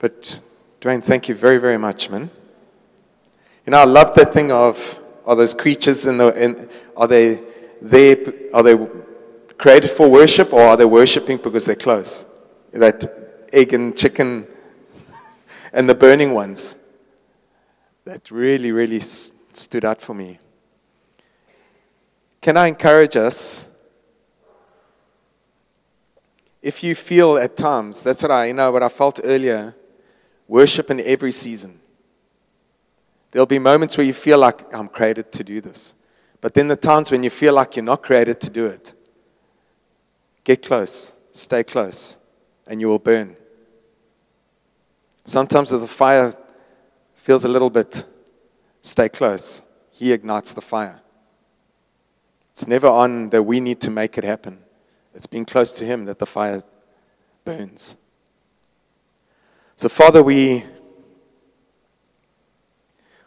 But 0.00 0.40
Dwayne, 0.80 1.02
thank 1.02 1.28
you 1.28 1.34
very, 1.34 1.58
very 1.58 1.78
much, 1.78 2.10
man. 2.10 2.30
You 3.64 3.70
know, 3.70 3.78
I 3.78 3.84
love 3.84 4.14
that 4.14 4.32
thing 4.32 4.52
of 4.52 5.00
are 5.24 5.34
those 5.34 5.54
creatures 5.54 6.06
in 6.06 6.18
the 6.18 6.28
in, 6.42 6.68
are 6.96 7.08
they 7.08 7.40
there 7.82 8.16
are 8.54 8.62
they 8.62 8.76
created 9.58 9.90
for 9.90 10.08
worship 10.08 10.52
or 10.52 10.60
are 10.60 10.76
they 10.76 10.84
worshiping 10.84 11.38
because 11.38 11.64
they're 11.64 11.74
close? 11.74 12.26
That 12.72 13.04
egg 13.52 13.72
and 13.72 13.96
chicken 13.96 14.46
and 15.72 15.88
the 15.88 15.94
burning 15.94 16.34
ones. 16.34 16.76
That 18.04 18.30
really, 18.30 18.70
really 18.70 19.00
stood 19.00 19.84
out 19.84 20.00
for 20.00 20.14
me. 20.14 20.38
Can 22.40 22.56
I 22.56 22.68
encourage 22.68 23.16
us? 23.16 23.68
If 26.62 26.84
you 26.84 26.94
feel 26.94 27.36
at 27.38 27.56
times, 27.56 28.02
that's 28.02 28.22
what 28.22 28.30
I, 28.30 28.46
you 28.46 28.52
know, 28.52 28.70
what 28.70 28.82
I 28.82 28.88
felt 28.88 29.20
earlier, 29.24 29.74
worship 30.48 30.90
in 30.90 31.00
every 31.00 31.32
season. 31.32 31.80
There'll 33.30 33.46
be 33.46 33.58
moments 33.58 33.96
where 33.96 34.06
you 34.06 34.12
feel 34.12 34.38
like 34.38 34.72
I'm 34.74 34.88
created 34.88 35.32
to 35.32 35.44
do 35.44 35.60
this. 35.60 35.94
But 36.40 36.54
then 36.54 36.68
the 36.68 36.76
times 36.76 37.10
when 37.10 37.22
you 37.24 37.30
feel 37.30 37.54
like 37.54 37.76
you're 37.76 37.84
not 37.84 38.02
created 38.02 38.40
to 38.42 38.50
do 38.50 38.66
it, 38.66 38.94
get 40.44 40.62
close, 40.62 41.14
stay 41.32 41.64
close, 41.64 42.18
and 42.66 42.80
you 42.80 42.88
will 42.88 42.98
burn. 42.98 43.36
Sometimes 45.24 45.70
the 45.70 45.86
fire 45.86 46.32
feels 47.14 47.44
a 47.44 47.48
little 47.48 47.70
bit, 47.70 48.06
stay 48.82 49.08
close. 49.08 49.62
He 49.90 50.12
ignites 50.12 50.52
the 50.52 50.60
fire. 50.60 51.00
It's 52.52 52.68
never 52.68 52.86
on 52.86 53.30
that 53.30 53.42
we 53.42 53.60
need 53.60 53.80
to 53.80 53.90
make 53.90 54.16
it 54.16 54.24
happen. 54.24 54.60
It's 55.14 55.26
being 55.26 55.44
close 55.44 55.72
to 55.78 55.84
Him 55.84 56.04
that 56.04 56.18
the 56.18 56.26
fire 56.26 56.62
burns. 57.44 57.96
So, 59.78 59.90
Father, 59.90 60.22
we, 60.22 60.64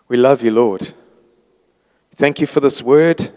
we 0.08 0.18
love 0.18 0.42
you, 0.42 0.50
Lord. 0.50 0.92
Thank 2.10 2.42
you 2.42 2.48
for 2.48 2.60
this 2.60 2.82
word. 2.82 3.32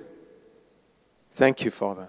Thank 1.30 1.62
you, 1.62 1.70
Father. 1.70 2.08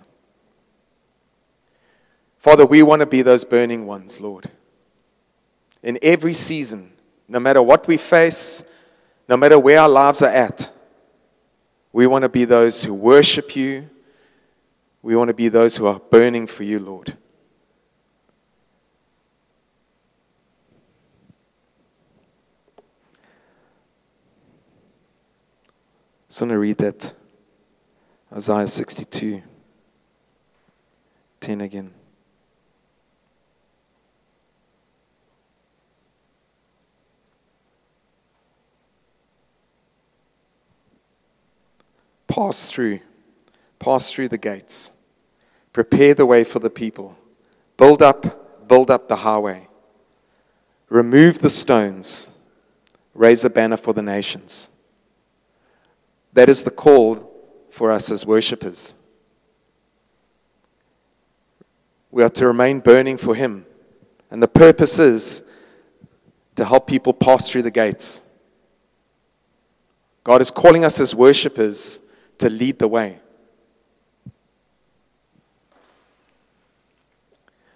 Father, 2.38 2.66
we 2.66 2.84
want 2.84 3.02
to 3.02 3.06
be 3.06 3.22
those 3.22 3.44
burning 3.44 3.86
ones, 3.86 4.22
Lord. 4.22 4.50
In 5.82 6.00
every 6.02 6.32
season, 6.32 6.94
no 7.28 7.40
matter 7.40 7.62
what 7.62 7.86
we 7.86 7.98
face, 7.98 8.64
no 9.28 9.36
matter 9.36 9.60
where 9.60 9.82
our 9.82 9.90
lives 9.90 10.22
are 10.22 10.30
at, 10.30 10.72
we 11.92 12.08
want 12.08 12.24
to 12.24 12.30
be 12.30 12.46
those 12.46 12.82
who 12.82 12.94
worship 12.94 13.58
you. 13.58 13.90
We 15.02 15.18
want 15.18 15.28
to 15.28 15.34
be 15.34 15.50
those 15.50 15.76
who 15.76 15.86
are 15.86 16.00
burning 16.00 16.48
for 16.48 16.64
you, 16.64 16.80
Lord. 16.80 17.18
Just 26.34 26.42
want 26.42 26.50
to 26.50 26.58
read 26.58 26.80
that 26.80 27.14
Isaiah 28.36 28.68
62 28.68 29.44
10 31.40 31.62
again. 31.62 31.94
Pass 42.26 42.72
through, 42.72 43.00
pass 43.78 44.12
through 44.12 44.30
the 44.30 44.40
gates. 44.40 44.92
Prepare 45.72 46.16
the 46.16 46.26
way 46.26 46.44
for 46.44 46.58
the 46.58 46.72
people. 46.72 47.16
Build 47.78 48.02
up, 48.02 48.68
build 48.68 48.90
up 48.90 49.08
the 49.08 49.18
highway. 49.18 49.68
Remove 50.90 51.42
the 51.42 51.50
stones. 51.50 52.32
Raise 53.14 53.46
a 53.46 53.52
banner 53.52 53.78
for 53.78 53.94
the 53.94 54.02
nations. 54.02 54.70
That 56.34 56.50
is 56.50 56.64
the 56.64 56.72
call 56.72 57.32
for 57.70 57.92
us 57.92 58.12
as 58.12 58.26
worshippers. 58.26 58.96
We 62.12 62.24
are 62.24 62.30
to 62.30 62.48
remain 62.48 62.80
burning 62.80 63.18
for 63.18 63.36
Him. 63.36 63.66
And 64.30 64.42
the 64.42 64.48
purpose 64.48 65.00
is 65.00 65.44
to 66.56 66.66
help 66.66 66.88
people 66.88 67.14
pass 67.14 67.50
through 67.50 67.64
the 67.64 67.72
gates. 67.72 68.24
God 70.24 70.42
is 70.42 70.52
calling 70.52 70.86
us 70.86 71.00
as 71.00 71.14
worshippers 71.14 72.00
to 72.38 72.50
lead 72.50 72.80
the 72.80 72.88
way. 72.88 73.20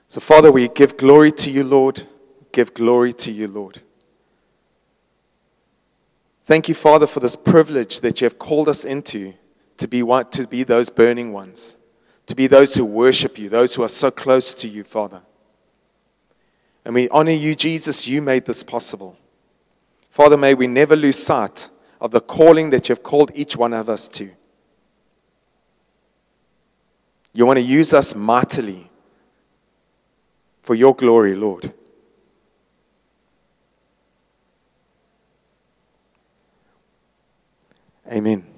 So, 0.07 0.21
Father, 0.21 0.51
we 0.51 0.69
give 0.69 0.95
glory 0.95 1.31
to 1.33 1.51
you, 1.51 1.63
Lord. 1.63 2.03
Give 2.51 2.73
glory 2.73 3.11
to 3.13 3.31
you, 3.31 3.47
Lord. 3.47 3.81
Thank 6.47 6.69
you, 6.69 6.75
Father, 6.75 7.07
for 7.07 7.19
this 7.19 7.35
privilege 7.35 7.99
that 7.99 8.21
you 8.21 8.25
have 8.25 8.39
called 8.39 8.69
us 8.69 8.85
into 8.85 9.33
to 9.75 9.85
be, 9.85 9.99
to 9.99 10.47
be 10.49 10.63
those 10.63 10.89
burning 10.89 11.33
ones, 11.33 11.75
to 12.25 12.35
be 12.35 12.47
those 12.47 12.73
who 12.73 12.85
worship 12.85 13.37
you, 13.37 13.49
those 13.49 13.75
who 13.75 13.83
are 13.83 13.89
so 13.89 14.09
close 14.09 14.53
to 14.53 14.67
you, 14.69 14.85
Father. 14.85 15.23
And 16.85 16.95
we 16.95 17.09
honor 17.09 17.33
you, 17.33 17.53
Jesus. 17.53 18.07
You 18.07 18.21
made 18.21 18.45
this 18.45 18.63
possible. 18.63 19.17
Father, 20.09 20.37
may 20.37 20.53
we 20.53 20.67
never 20.67 20.95
lose 20.95 21.21
sight 21.21 21.69
of 21.99 22.11
the 22.11 22.21
calling 22.21 22.69
that 22.69 22.87
you 22.87 22.95
have 22.95 23.03
called 23.03 23.29
each 23.35 23.57
one 23.57 23.73
of 23.73 23.89
us 23.89 24.07
to. 24.07 24.29
You 27.33 27.45
want 27.45 27.57
to 27.57 27.61
use 27.61 27.93
us 27.93 28.15
mightily 28.15 28.89
for 30.61 30.75
your 30.75 30.95
glory, 30.95 31.35
Lord. 31.35 31.73
Amen. 38.11 38.56